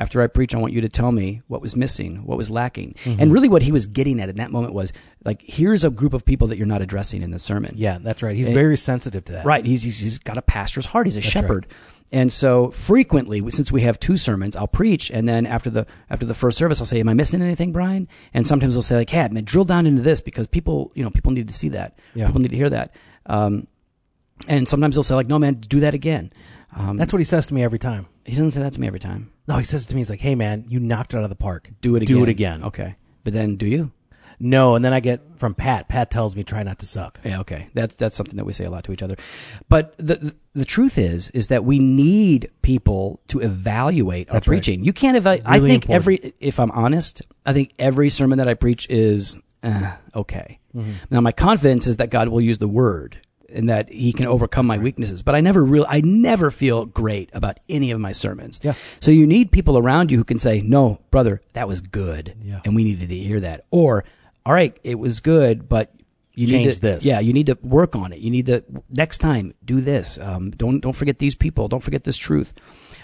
After 0.00 0.20
I 0.20 0.26
preach, 0.26 0.56
I 0.56 0.58
want 0.58 0.72
you 0.72 0.80
to 0.80 0.88
tell 0.88 1.12
me 1.12 1.42
what 1.46 1.60
was 1.60 1.76
missing, 1.76 2.24
what 2.24 2.36
was 2.36 2.50
lacking. 2.50 2.96
Mm-hmm. 3.04 3.22
And 3.22 3.32
really 3.32 3.48
what 3.48 3.62
he 3.62 3.70
was 3.70 3.86
getting 3.86 4.18
at 4.20 4.28
in 4.28 4.36
that 4.36 4.50
moment 4.50 4.74
was 4.74 4.92
like, 5.24 5.40
here's 5.46 5.84
a 5.84 5.90
group 5.90 6.14
of 6.14 6.24
people 6.24 6.48
that 6.48 6.56
you're 6.58 6.66
not 6.66 6.82
addressing 6.82 7.22
in 7.22 7.30
the 7.30 7.38
sermon. 7.38 7.74
Yeah, 7.76 7.98
that's 8.00 8.20
right. 8.20 8.34
He's 8.34 8.46
And- 8.46 8.54
very 8.54 8.76
sensitive 8.76 9.24
to 9.26 9.32
that. 9.34 9.46
Right. 9.46 9.64
He's, 9.64 9.84
he's, 9.84 10.00
he's 10.00 10.18
got 10.18 10.36
a 10.36 10.42
pastor's 10.42 10.86
heart. 10.86 11.06
He's 11.06 11.16
a 11.16 11.20
right. 11.20 11.24
shepherd. 11.24 11.68
And 12.14 12.32
so 12.32 12.70
frequently, 12.70 13.42
since 13.50 13.72
we 13.72 13.82
have 13.82 13.98
two 13.98 14.16
sermons, 14.16 14.54
I'll 14.54 14.68
preach, 14.68 15.10
and 15.10 15.28
then 15.28 15.46
after 15.46 15.68
the 15.68 15.84
after 16.08 16.24
the 16.24 16.32
first 16.32 16.56
service, 16.56 16.78
I'll 16.80 16.86
say, 16.86 17.00
"Am 17.00 17.08
I 17.08 17.14
missing 17.14 17.42
anything, 17.42 17.72
Brian?" 17.72 18.06
And 18.32 18.46
sometimes 18.46 18.74
they'll 18.74 18.82
say, 18.82 18.94
"Like, 18.94 19.10
hey, 19.10 19.26
man, 19.32 19.42
drill 19.42 19.64
down 19.64 19.84
into 19.84 20.00
this 20.00 20.20
because 20.20 20.46
people, 20.46 20.92
you 20.94 21.02
know, 21.02 21.10
people 21.10 21.32
need 21.32 21.48
to 21.48 21.54
see 21.54 21.70
that. 21.70 21.98
Yeah. 22.14 22.26
People 22.26 22.42
need 22.42 22.52
to 22.52 22.56
hear 22.56 22.70
that." 22.70 22.94
Um, 23.26 23.66
and 24.46 24.68
sometimes 24.68 24.94
they'll 24.94 25.02
say, 25.02 25.16
"Like, 25.16 25.26
no, 25.26 25.40
man, 25.40 25.54
do 25.54 25.80
that 25.80 25.92
again." 25.92 26.32
Um, 26.76 26.96
That's 26.96 27.12
what 27.12 27.18
he 27.18 27.24
says 27.24 27.48
to 27.48 27.54
me 27.54 27.64
every 27.64 27.80
time. 27.80 28.06
he 28.24 28.36
doesn't 28.36 28.52
say 28.52 28.62
that 28.62 28.74
to 28.74 28.80
me 28.80 28.86
every 28.86 29.00
time. 29.00 29.32
No, 29.48 29.58
he 29.58 29.64
says 29.64 29.84
to 29.86 29.94
me, 29.96 30.00
he's 30.00 30.10
like, 30.10 30.20
"Hey, 30.20 30.36
man, 30.36 30.66
you 30.68 30.78
knocked 30.78 31.14
it 31.14 31.16
out 31.16 31.24
of 31.24 31.30
the 31.30 31.36
park. 31.36 31.68
Do 31.80 31.96
it 31.96 32.02
again. 32.04 32.16
Do 32.16 32.22
it 32.22 32.28
again." 32.28 32.62
Okay, 32.62 32.94
but 33.24 33.32
then 33.32 33.56
do 33.56 33.66
you? 33.66 33.90
No, 34.44 34.76
and 34.76 34.84
then 34.84 34.92
I 34.92 35.00
get 35.00 35.22
from 35.36 35.54
Pat. 35.54 35.88
Pat 35.88 36.10
tells 36.10 36.36
me, 36.36 36.44
"Try 36.44 36.62
not 36.62 36.78
to 36.80 36.86
suck." 36.86 37.18
Yeah, 37.24 37.40
okay. 37.40 37.68
That's 37.72 37.94
that's 37.94 38.14
something 38.14 38.36
that 38.36 38.44
we 38.44 38.52
say 38.52 38.64
a 38.64 38.70
lot 38.70 38.84
to 38.84 38.92
each 38.92 39.02
other. 39.02 39.16
But 39.70 39.96
the 39.96 40.16
the, 40.16 40.36
the 40.54 40.64
truth 40.66 40.98
is 40.98 41.30
is 41.30 41.48
that 41.48 41.64
we 41.64 41.78
need 41.78 42.50
people 42.60 43.20
to 43.28 43.40
evaluate 43.40 44.28
our 44.28 44.34
That's 44.34 44.46
right. 44.46 44.56
preaching. 44.56 44.84
You 44.84 44.92
can't 44.92 45.16
evaluate. 45.16 45.48
I 45.48 45.60
think 45.60 45.84
important. 45.84 45.94
every 45.94 46.34
if 46.40 46.60
I'm 46.60 46.70
honest, 46.72 47.22
I 47.46 47.54
think 47.54 47.72
every 47.78 48.10
sermon 48.10 48.36
that 48.36 48.46
I 48.46 48.54
preach 48.54 48.88
is 48.90 49.36
uh, 49.62 49.96
okay. 50.14 50.60
Mm-hmm. 50.76 50.92
Now 51.10 51.20
my 51.20 51.32
confidence 51.32 51.86
is 51.86 51.96
that 51.96 52.10
God 52.10 52.28
will 52.28 52.42
use 52.42 52.58
the 52.58 52.68
word 52.68 53.18
and 53.48 53.68
that 53.68 53.88
he 53.88 54.12
can 54.12 54.26
overcome 54.26 54.66
my 54.66 54.76
weaknesses. 54.78 55.22
But 55.22 55.34
I 55.34 55.40
never 55.40 55.64
real 55.64 55.86
I 55.88 56.00
never 56.02 56.50
feel 56.50 56.84
great 56.84 57.30
about 57.32 57.60
any 57.68 57.90
of 57.92 58.00
my 58.00 58.12
sermons. 58.12 58.60
Yeah. 58.62 58.74
So 59.00 59.10
you 59.10 59.26
need 59.26 59.52
people 59.52 59.78
around 59.78 60.10
you 60.10 60.18
who 60.18 60.24
can 60.24 60.38
say, 60.38 60.60
"No, 60.60 61.00
brother, 61.10 61.40
that 61.54 61.66
was 61.66 61.80
good." 61.80 62.34
Yeah. 62.42 62.60
And 62.64 62.74
we 62.74 62.84
needed 62.84 63.08
to 63.08 63.16
hear 63.16 63.40
that. 63.40 63.64
Or, 63.70 64.04
"All 64.46 64.52
right, 64.52 64.78
it 64.82 64.98
was 64.98 65.20
good, 65.20 65.68
but 65.68 65.94
you 66.34 66.46
need 66.46 66.64
Change 66.64 66.74
to, 66.76 66.80
this. 66.80 67.04
Yeah, 67.04 67.20
you 67.20 67.32
need 67.32 67.46
to 67.46 67.56
work 67.62 67.94
on 67.94 68.12
it. 68.12 68.18
You 68.18 68.30
need 68.30 68.46
to 68.46 68.64
next 68.90 69.18
time 69.18 69.54
do 69.64 69.80
this. 69.80 70.18
Um, 70.18 70.50
don't 70.50 70.80
don't 70.80 70.92
forget 70.92 71.18
these 71.18 71.34
people. 71.34 71.68
Don't 71.68 71.82
forget 71.82 72.04
this 72.04 72.16
truth. 72.16 72.52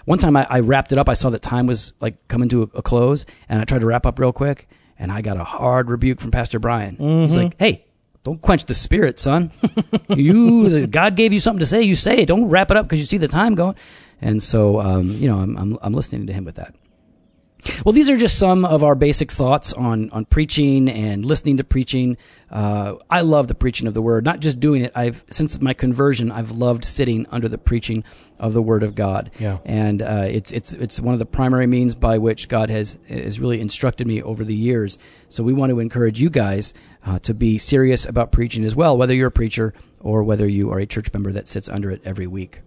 One 0.05 0.19
time 0.19 0.37
I, 0.37 0.47
I 0.51 0.61
wrapped 0.61 0.91
it 0.93 0.99
up. 0.99 1.09
I 1.09 1.13
saw 1.13 1.31
that 1.31 1.43
time 1.43 1.67
was 1.67 1.93
like 2.01 2.27
coming 2.27 2.49
to 2.49 2.63
a, 2.63 2.79
a 2.79 2.83
close, 2.83 3.25
and 3.49 3.61
I 3.61 3.65
tried 3.65 3.83
to 3.83 3.87
wrap 3.87 4.05
up 4.05 4.19
real 4.19 4.33
quick, 4.33 4.69
and 4.99 5.13
I 5.13 5.23
got 5.23 5.37
a 5.37 5.45
hard 5.45 5.91
rebuke 5.91 6.21
from 6.21 6.33
Pastor 6.33 6.59
Brian. 6.59 6.97
He's 6.97 7.37
like, 7.37 7.57
"Hey, 7.59 7.85
don't 8.25 8.41
quench 8.41 8.65
the 8.65 8.75
spirit, 8.75 9.21
son. 9.21 9.53
you 10.09 10.89
God 10.89 11.15
gave 11.15 11.33
you 11.33 11.39
something 11.39 11.61
to 11.61 11.67
say. 11.67 11.83
You 11.83 11.95
say 11.95 12.19
it. 12.19 12.27
Don't 12.27 12.49
wrap 12.49 12.73
it 12.73 12.77
up 12.77 12.87
because 12.87 12.99
you 12.99 13.07
see 13.07 13.19
the 13.19 13.29
time 13.29 13.55
going." 13.55 13.77
And 14.21 14.43
so, 14.43 14.81
um, 14.81 15.09
you 15.11 15.29
know, 15.29 15.39
I'm, 15.39 15.57
I'm 15.57 15.79
I'm 15.83 15.93
listening 15.93 16.27
to 16.27 16.33
him 16.33 16.45
with 16.45 16.57
that. 16.57 16.75
Well, 17.85 17.93
these 17.93 18.11
are 18.11 18.17
just 18.17 18.39
some 18.39 18.65
of 18.65 18.83
our 18.85 18.95
basic 18.95 19.31
thoughts 19.31 19.73
on 19.73 20.11
on 20.11 20.25
preaching 20.25 20.89
and 20.89 21.25
listening 21.25 21.57
to 21.59 21.65
preaching. 21.65 22.17
Uh, 22.51 22.97
I 23.09 23.21
love 23.21 23.47
the 23.47 23.55
preaching 23.55 23.87
of 23.87 23.95
the 23.95 24.03
word, 24.03 24.25
not 24.25 24.41
just 24.41 24.59
doing 24.61 24.83
it. 24.83 24.93
I've 24.95 25.25
since 25.31 25.61
my 25.61 25.75
conversion, 25.75 26.33
I've 26.33 26.51
loved 26.51 26.85
sitting 26.85 27.27
under 27.31 27.49
the 27.49 27.59
preaching 27.59 28.05
of 28.39 28.55
the 28.55 28.63
word 28.63 28.83
of 28.83 28.95
God. 28.95 29.31
Yeah. 29.39 29.59
and 29.65 30.03
uh, 30.03 30.27
it's 30.29 30.53
it's 30.53 30.73
it's 30.73 31.01
one 31.01 31.15
of 31.15 31.19
the 31.19 31.27
primary 31.27 31.67
means 31.67 31.95
by 31.95 32.19
which 32.19 32.49
God 32.49 32.71
has 32.71 32.99
has 33.09 33.39
really 33.39 33.61
instructed 33.61 34.07
me 34.07 34.23
over 34.23 34.45
the 34.45 34.55
years. 34.55 34.99
So 35.29 35.45
we 35.45 35.53
want 35.53 35.71
to 35.71 35.81
encourage 35.81 36.21
you 36.21 36.31
guys 36.31 36.75
uh, 37.07 37.19
to 37.21 37.35
be 37.35 37.59
serious 37.59 38.05
about 38.05 38.33
preaching 38.33 38.65
as 38.65 38.75
well, 38.75 38.97
whether 38.97 39.15
you're 39.15 39.29
a 39.29 39.33
preacher 39.33 39.73
or 40.01 40.23
whether 40.23 40.49
you 40.49 40.71
are 40.73 40.79
a 40.79 40.87
church 40.87 41.13
member 41.13 41.33
that 41.33 41.47
sits 41.47 41.69
under 41.69 41.91
it 41.91 42.03
every 42.05 42.27
week. 42.27 42.63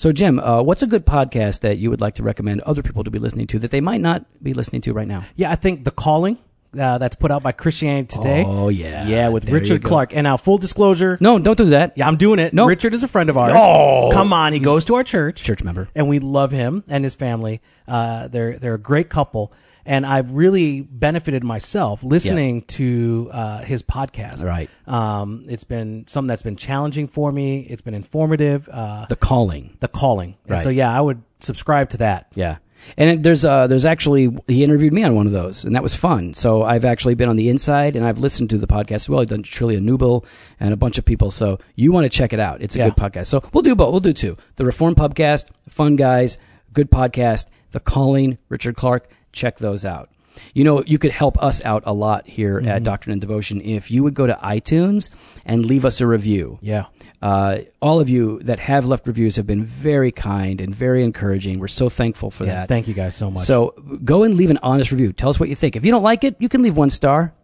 So, 0.00 0.12
Jim, 0.12 0.38
uh, 0.40 0.62
what's 0.62 0.80
a 0.80 0.86
good 0.86 1.04
podcast 1.04 1.60
that 1.60 1.76
you 1.76 1.90
would 1.90 2.00
like 2.00 2.14
to 2.14 2.22
recommend 2.22 2.62
other 2.62 2.80
people 2.82 3.04
to 3.04 3.10
be 3.10 3.18
listening 3.18 3.46
to 3.48 3.58
that 3.58 3.70
they 3.70 3.82
might 3.82 4.00
not 4.00 4.24
be 4.42 4.54
listening 4.54 4.80
to 4.80 4.94
right 4.94 5.06
now? 5.06 5.24
Yeah, 5.36 5.50
I 5.50 5.56
think 5.56 5.84
the 5.84 5.90
calling 5.90 6.38
uh, 6.72 6.96
that's 6.96 7.16
put 7.16 7.30
out 7.30 7.42
by 7.42 7.52
Christianity 7.52 8.16
Today. 8.16 8.42
Oh, 8.46 8.70
yeah. 8.70 9.06
yeah, 9.06 9.28
with 9.28 9.44
There 9.44 9.56
Richard. 9.56 9.84
Clark. 9.84 10.16
And 10.16 10.24
now, 10.24 10.38
full 10.38 10.56
disclosure. 10.56 11.18
No, 11.20 11.38
don't 11.38 11.58
do 11.58 11.66
that. 11.66 11.98
Yeah, 11.98 12.08
I'm 12.08 12.16
doing 12.16 12.38
it. 12.38 12.54
No. 12.54 12.64
Richard 12.64 12.94
is 12.94 13.02
a 13.02 13.08
friend 13.08 13.28
of 13.28 13.36
ours. 13.36 13.52
Oh. 13.54 14.08
Come 14.10 14.32
on, 14.32 14.54
he 14.54 14.58
goes 14.58 14.86
to 14.86 14.94
our 14.94 15.04
church, 15.04 15.42
Church 15.44 15.62
member. 15.62 15.90
and 15.94 16.08
we 16.08 16.18
love 16.18 16.50
him 16.50 16.82
and 16.88 17.04
his 17.04 17.14
family. 17.14 17.60
Uh, 17.86 18.26
they're 18.28 18.58
they're 18.58 18.76
a 18.76 18.78
great 18.78 19.10
couple, 19.10 19.52
and 19.90 20.06
I've 20.06 20.30
really 20.30 20.82
benefited 20.82 21.42
myself 21.42 22.04
listening 22.04 22.62
to 22.78 23.28
uh, 23.32 23.58
his 23.62 23.82
podcast. 23.82 24.44
Right. 24.44 24.70
Um, 24.86 25.46
it's 25.48 25.64
been 25.64 26.04
something 26.06 26.28
that's 26.28 26.42
been 26.44 26.54
challenging 26.56 27.08
for 27.08 27.32
me. 27.32 27.60
It's 27.68 27.82
been 27.82 27.94
informative. 27.94 28.68
Uh, 28.72 29.06
The 29.08 29.16
calling. 29.16 29.76
the 29.80 29.88
calling. 29.88 30.36
And 30.44 30.52
Right. 30.52 30.62
so 30.62 30.68
yeah, 30.68 30.96
I 30.96 31.00
would 31.00 31.20
subscribe 31.40 31.90
to 31.90 31.96
that. 31.98 32.30
Yeah. 32.36 32.58
And 32.96 33.22
there's 33.24 33.44
uh, 33.44 33.66
there's 33.66 33.84
actually 33.84 34.30
he 34.46 34.62
interviewed 34.64 34.92
me 34.92 35.02
on 35.02 35.14
one 35.16 35.26
of 35.26 35.32
those, 35.32 35.64
and 35.66 35.74
that 35.74 35.82
was 35.82 35.94
fun. 35.94 36.32
So 36.34 36.62
I've 36.62 36.84
actually 36.86 37.14
been 37.14 37.28
on 37.28 37.36
the 37.36 37.48
inside, 37.50 37.94
and 37.96 38.06
I've 38.06 38.20
listened 38.20 38.48
to 38.50 38.58
the 38.58 38.66
podcast 38.66 38.94
as 39.04 39.08
well. 39.10 39.20
I've 39.20 39.28
done 39.28 39.42
Trillia 39.42 39.80
Newbell 39.82 40.24
and 40.60 40.72
a 40.72 40.76
bunch 40.78 40.96
of 40.98 41.04
people. 41.04 41.30
So 41.30 41.58
you 41.74 41.92
want 41.92 42.04
to 42.04 42.08
check 42.08 42.32
it 42.32 42.40
out. 42.40 42.62
It's 42.62 42.76
a 42.76 42.78
Yeah. 42.78 42.88
good 42.90 42.96
podcast. 42.96 43.26
So 43.26 43.42
we'll 43.52 43.62
do 43.62 43.74
both. 43.74 43.90
We'll 43.90 44.00
do 44.00 44.12
two. 44.14 44.34
The 44.56 44.64
Reform 44.64 44.94
Pubcast, 44.94 45.46
fun 45.68 45.96
guys, 45.96 46.38
good 46.72 46.90
podcast. 46.90 47.46
The 47.72 47.80
Calling, 47.80 48.38
Richard 48.48 48.76
Clark. 48.76 49.08
Check 49.32 49.58
those 49.58 49.84
out. 49.84 50.08
You 50.54 50.62
know, 50.64 50.82
you 50.86 50.96
could 50.96 51.10
help 51.10 51.42
us 51.42 51.62
out 51.64 51.82
a 51.86 51.92
lot 51.92 52.26
here 52.28 52.58
Mm-hmm. 52.60 52.68
at 52.68 52.84
Doctrine 52.84 53.12
and 53.12 53.20
Devotion 53.20 53.60
if 53.60 53.90
you 53.90 54.02
would 54.04 54.14
go 54.14 54.26
to 54.26 54.34
iTunes 54.42 55.10
and 55.44 55.66
leave 55.66 55.84
us 55.84 56.00
a 56.00 56.06
review. 56.06 56.58
Yeah. 56.62 56.86
Uh, 57.20 57.58
all 57.82 58.00
of 58.00 58.08
you 58.08 58.38
that 58.44 58.58
have 58.60 58.86
left 58.86 59.06
reviews 59.06 59.36
have 59.36 59.46
been 59.46 59.64
very 59.64 60.10
kind 60.12 60.60
and 60.60 60.74
very 60.74 61.02
encouraging. 61.04 61.58
We're 61.58 61.68
so 61.68 61.88
thankful 61.88 62.30
for 62.30 62.44
Yeah, 62.46 62.54
that. 62.60 62.68
Thank 62.68 62.88
you 62.88 62.94
guys 62.94 63.14
so 63.14 63.30
much. 63.30 63.44
So 63.44 63.74
go 64.04 64.22
and 64.22 64.34
leave 64.34 64.50
an 64.50 64.58
honest 64.62 64.90
review. 64.92 65.12
Tell 65.12 65.28
us 65.28 65.38
what 65.38 65.48
you 65.48 65.54
think. 65.56 65.76
If 65.76 65.84
you 65.84 65.90
don't 65.90 66.02
like 66.04 66.24
it, 66.24 66.36
you 66.38 66.48
can 66.48 66.62
leave 66.62 66.76
one 66.76 66.90
star. 66.90 67.34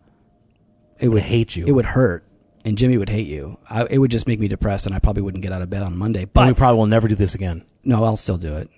It 0.99 1.09
would 1.09 1.23
hate 1.23 1.55
you. 1.57 1.67
It 1.67 1.73
would 1.73 1.85
hurt, 1.85 2.25
and 2.65 2.79
Jimmy 2.79 2.97
would 2.97 3.11
hate 3.11 3.27
you. 3.27 3.59
I, 3.69 3.85
it 3.85 3.99
would 3.99 4.11
just 4.11 4.27
make 4.27 4.41
me 4.41 4.49
depressed, 4.49 4.87
and 4.87 4.95
I 4.95 4.99
probably 4.99 5.23
wouldn't 5.23 5.43
get 5.43 5.53
out 5.53 5.61
of 5.61 5.69
bed 5.69 5.83
on 5.83 5.95
Monday. 5.99 6.25
but 6.25 6.47
we 6.47 6.55
probably 6.55 6.79
will 6.79 6.87
never 6.87 7.07
do 7.09 7.15
this 7.15 7.35
again. 7.35 7.65
no, 7.85 8.03
I'll 8.05 8.17
still 8.17 8.39
do 8.39 8.55
it. 8.57 8.71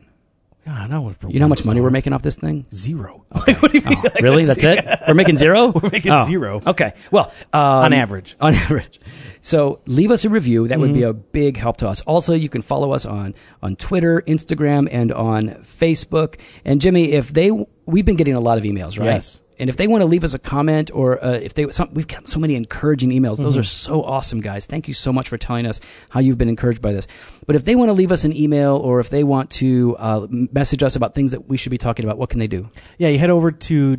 Yeah, 0.69 0.87
I. 0.87 1.13
For 1.15 1.31
You 1.31 1.39
know 1.39 1.45
how 1.45 1.49
much 1.49 1.65
money 1.65 1.81
we're 1.81 1.91
making 1.91 2.13
off 2.13 2.23
this 2.23 2.37
thing? 2.37 2.67
Zero. 2.73 3.25
Oh, 3.35 3.45
really? 4.23 4.45
That's 4.45 4.65
it? 4.65 4.85
We're 5.07 5.15
making 5.15 5.37
zero? 5.45 5.69
We're 5.69 5.91
making 5.91 6.13
zero. 6.27 6.61
Okay. 6.67 6.93
Well, 7.11 7.33
um, 7.53 7.61
On 7.85 7.93
average. 7.93 8.37
On 8.41 8.55
average. 8.55 8.99
So 9.43 9.81
leave 9.87 10.11
us 10.11 10.25
a 10.25 10.29
review. 10.29 10.69
That 10.69 10.79
would 10.81 10.93
be 10.93 11.01
Mm-hmm. 11.01 11.11
a 11.11 11.15
big 11.15 11.57
help 11.57 11.77
to 11.79 11.89
us. 11.89 12.01
Also, 12.03 12.35
you 12.35 12.49
can 12.49 12.63
follow 12.63 12.93
us 12.93 13.07
on 13.07 13.35
on 13.63 13.77
Twitter, 13.77 14.23
Instagram, 14.27 14.89
and 14.91 15.13
on 15.13 15.49
Facebook. 15.63 16.39
And 16.65 16.81
Jimmy, 16.81 17.13
if 17.13 17.33
they 17.33 17.51
we've 17.87 18.05
been 18.05 18.17
getting 18.17 18.35
a 18.35 18.41
lot 18.41 18.59
of 18.59 18.65
emails, 18.65 18.99
right? 18.99 19.07
Yes. 19.07 19.41
And 19.61 19.69
if 19.69 19.77
they 19.77 19.87
want 19.89 20.03
to 20.03 20.07
leave 20.07 20.23
us 20.25 20.35
a 20.35 20.39
comment 20.39 20.91
or 20.95 21.23
uh, 21.25 21.33
if 21.33 21.55
they 21.55 21.69
some, 21.71 21.93
we've 21.93 22.07
got 22.07 22.29
so 22.29 22.39
many 22.39 22.55
encouraging 22.55 23.11
emails. 23.11 23.39
Those 23.39 23.55
Mm-hmm. 23.55 23.61
are 23.61 23.65
so 23.65 24.05
awesome, 24.05 24.41
guys. 24.41 24.67
Thank 24.67 24.87
you 24.89 24.95
so 24.95 25.13
much 25.13 25.29
for 25.29 25.37
telling 25.37 25.67
us 25.67 25.81
how 26.11 26.21
you've 26.21 26.39
been 26.39 26.49
encouraged 26.49 26.81
by 26.81 26.93
this. 26.93 27.09
But 27.47 27.57
if 27.57 27.65
they 27.65 27.75
want 27.75 27.89
to 27.89 27.93
leave 27.95 28.13
us 28.13 28.25
an 28.25 28.37
email 28.37 28.77
or 28.77 29.01
if 29.01 29.11
they 29.11 29.25
want 29.25 29.51
to 29.53 29.97
uh, 29.99 30.27
message 30.31 30.83
us 30.83 30.95
about 30.97 31.15
things 31.15 31.33
that 31.33 31.49
we 31.49 31.57
should 31.57 31.71
be 31.71 31.79
talking 31.79 32.05
about, 32.05 32.19
what 32.19 32.31
can 32.31 32.39
they 32.39 32.47
do? 32.47 32.71
Yeah, 32.99 33.09
you 33.09 33.19
head 33.19 33.31
over 33.31 33.51
to 33.51 33.97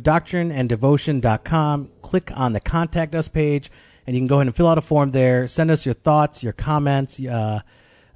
doctrineanddevotion.com, 0.80 1.90
click 2.02 2.30
on 2.34 2.52
the 2.52 2.60
contact 2.60 3.14
us 3.14 3.28
page, 3.28 3.70
and 4.06 4.16
you 4.16 4.20
can 4.20 4.26
go 4.26 4.36
ahead 4.36 4.46
and 4.46 4.56
fill 4.56 4.68
out 4.68 4.78
a 4.78 4.82
form 4.82 5.10
there. 5.10 5.46
Send 5.48 5.70
us 5.70 5.84
your 5.84 5.94
thoughts, 5.94 6.42
your 6.42 6.52
comments, 6.52 7.20
uh, 7.20 7.60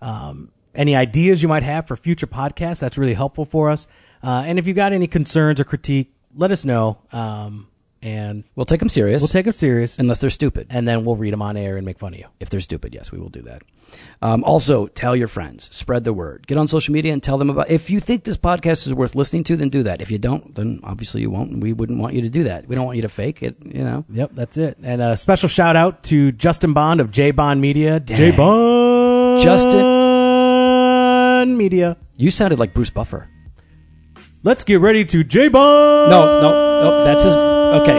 um, 0.00 0.50
any 0.74 0.96
ideas 0.96 1.42
you 1.42 1.48
might 1.48 1.62
have 1.62 1.86
for 1.86 1.96
future 1.96 2.26
podcasts. 2.26 2.80
That's 2.80 2.98
really 2.98 3.14
helpful 3.14 3.44
for 3.44 3.70
us. 3.70 3.86
Uh, 4.22 4.42
and 4.46 4.58
if 4.58 4.66
you've 4.66 4.76
got 4.76 4.92
any 4.92 5.06
concerns 5.06 5.60
or 5.60 5.64
critique, 5.64 6.13
let 6.36 6.50
us 6.50 6.64
know, 6.64 6.98
um, 7.12 7.68
and 8.02 8.44
We'll 8.54 8.66
take 8.66 8.80
them 8.80 8.88
serious. 8.90 9.22
we'll 9.22 9.28
take 9.28 9.44
them 9.46 9.54
serious, 9.54 9.98
unless 9.98 10.20
they're 10.20 10.28
stupid. 10.30 10.66
and 10.70 10.86
then 10.86 11.04
we'll 11.04 11.16
read 11.16 11.32
them 11.32 11.40
on 11.42 11.56
air 11.56 11.76
and 11.78 11.86
make 11.86 11.98
fun 11.98 12.12
of 12.14 12.20
you. 12.20 12.26
If 12.40 12.50
they're 12.50 12.60
stupid, 12.60 12.92
yes, 12.94 13.10
we 13.10 13.18
will 13.18 13.30
do 13.30 13.40
that. 13.42 13.62
Um, 14.20 14.42
also, 14.44 14.86
tell 14.88 15.14
your 15.14 15.28
friends, 15.28 15.68
spread 15.74 16.04
the 16.04 16.12
word. 16.12 16.46
Get 16.46 16.58
on 16.58 16.66
social 16.66 16.92
media 16.92 17.12
and 17.12 17.22
tell 17.22 17.38
them 17.38 17.48
about. 17.48 17.70
If 17.70 17.90
you 17.90 18.00
think 18.00 18.24
this 18.24 18.36
podcast 18.36 18.86
is 18.86 18.92
worth 18.94 19.14
listening 19.14 19.44
to, 19.44 19.56
then 19.56 19.68
do 19.68 19.84
that. 19.84 20.00
If 20.02 20.10
you 20.10 20.18
don't, 20.18 20.54
then 20.54 20.80
obviously 20.82 21.20
you 21.20 21.30
won't. 21.30 21.50
And 21.52 21.62
we 21.62 21.72
wouldn't 21.72 22.00
want 22.00 22.14
you 22.14 22.22
to 22.22 22.28
do 22.28 22.44
that. 22.44 22.66
We 22.66 22.74
don't 22.74 22.84
want 22.86 22.96
you 22.96 23.02
to 23.02 23.08
fake 23.08 23.42
it. 23.42 23.54
You 23.64 23.84
know. 23.84 24.04
Yep, 24.10 24.30
that's 24.32 24.56
it. 24.56 24.76
And 24.82 25.00
a 25.00 25.16
special 25.16 25.48
shout 25.48 25.76
out 25.76 26.02
to 26.04 26.32
Justin 26.32 26.72
Bond 26.72 27.00
of 27.00 27.10
J 27.12 27.30
Bond 27.30 27.60
Media. 27.60 28.00
J 28.00 28.32
Bond 28.32 29.42
Justin- 29.42 29.84
Media. 31.56 31.96
You 32.16 32.30
sounded 32.30 32.58
like 32.58 32.74
Bruce 32.74 32.90
Buffer. 32.90 33.28
Let's 34.44 34.62
get 34.62 34.80
ready 34.80 35.04
to 35.06 35.24
J 35.24 35.48
Bond. 35.48 36.10
No, 36.10 36.40
no, 36.42 36.50
no. 36.84 37.04
That's 37.06 37.24
his. 37.24 37.34
Okay. 37.34 37.98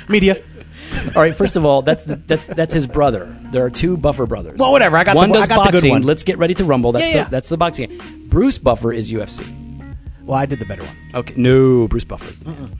Media. 0.08 0.42
All 1.14 1.22
right. 1.22 1.34
First 1.34 1.54
of 1.56 1.64
all, 1.64 1.82
that's 1.82 2.02
the, 2.04 2.16
that's 2.16 2.44
that's 2.46 2.74
his 2.74 2.86
brother. 2.86 3.26
There 3.52 3.64
are 3.64 3.70
two 3.70 3.96
Buffer 3.96 4.26
brothers. 4.26 4.58
Well, 4.58 4.72
whatever. 4.72 4.96
I 4.96 5.04
got 5.04 5.14
one 5.16 5.30
the- 5.30 5.36
I 5.36 5.40
does 5.40 5.48
got 5.48 5.58
the 5.66 5.70
good 5.70 5.76
boxing. 5.76 5.90
one. 5.90 6.02
Let's 6.02 6.24
get 6.24 6.38
ready 6.38 6.54
to 6.54 6.64
rumble. 6.64 6.90
That's 6.92 7.08
Yeah, 7.10 7.14
yeah. 7.16 7.24
the 7.24 7.30
that's 7.30 7.48
the 7.48 7.56
boxing. 7.56 7.90
game. 7.90 8.26
Bruce 8.28 8.58
Buffer 8.58 8.92
is 8.92 9.12
UFC. 9.12 9.46
Well, 10.24 10.36
I 10.36 10.46
did 10.46 10.58
the 10.58 10.64
better 10.66 10.82
one. 10.84 10.96
Okay, 11.14 11.34
no, 11.36 11.86
Bruce 11.88 12.04
Buffer 12.04 12.28
is 12.30 12.40
the 12.40 12.50
man. 12.50 12.70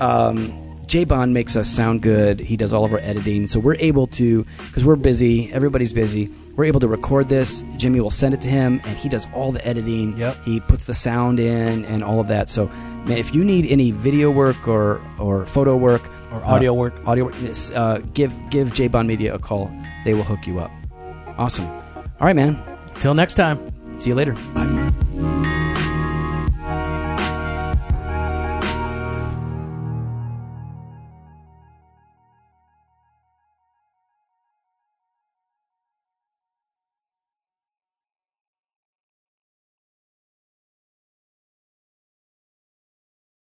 Um, 0.00 0.52
J 0.86 1.04
Bond 1.04 1.32
makes 1.32 1.56
us 1.56 1.68
sound 1.70 2.02
good. 2.02 2.38
He 2.38 2.56
does 2.56 2.72
all 2.74 2.84
of 2.84 2.92
our 2.92 2.98
editing, 3.00 3.48
so 3.48 3.60
we're 3.60 3.76
able 3.76 4.06
to 4.08 4.44
because 4.66 4.84
we're 4.84 4.96
busy. 4.96 5.50
Everybody's 5.52 5.92
busy. 5.94 6.28
We're 6.56 6.64
able 6.66 6.80
to 6.80 6.88
record 6.88 7.28
this. 7.28 7.64
Jimmy 7.76 8.00
will 8.00 8.10
send 8.10 8.34
it 8.34 8.40
to 8.42 8.48
him, 8.48 8.80
and 8.84 8.96
he 8.96 9.08
does 9.08 9.26
all 9.34 9.50
the 9.52 9.66
editing. 9.66 10.16
Yep. 10.16 10.36
He 10.44 10.60
puts 10.60 10.84
the 10.84 10.94
sound 10.94 11.40
in 11.40 11.84
and 11.86 12.02
all 12.04 12.20
of 12.20 12.28
that. 12.28 12.48
So, 12.48 12.66
man, 13.06 13.18
if 13.18 13.34
you 13.34 13.44
need 13.44 13.66
any 13.66 13.90
video 13.90 14.30
work 14.30 14.68
or 14.68 15.00
or 15.18 15.46
photo 15.46 15.76
work 15.76 16.08
Or 16.32 16.44
audio 16.44 16.70
uh, 16.72 16.74
work. 16.74 16.94
audio 17.06 17.24
work, 17.24 17.34
uh, 17.74 17.98
give 18.12 18.32
give 18.50 18.72
J 18.74 18.88
Bond 18.88 19.08
Media 19.08 19.34
a 19.34 19.38
call. 19.38 19.70
They 20.04 20.14
will 20.14 20.24
hook 20.24 20.46
you 20.46 20.60
up. 20.60 20.70
Awesome. 21.38 21.66
All 21.66 22.26
right, 22.26 22.36
man. 22.36 22.62
Till 22.96 23.14
next 23.14 23.34
time. 23.34 23.58
See 23.96 24.10
you 24.10 24.14
later. 24.16 24.34
Bye. 24.54 25.03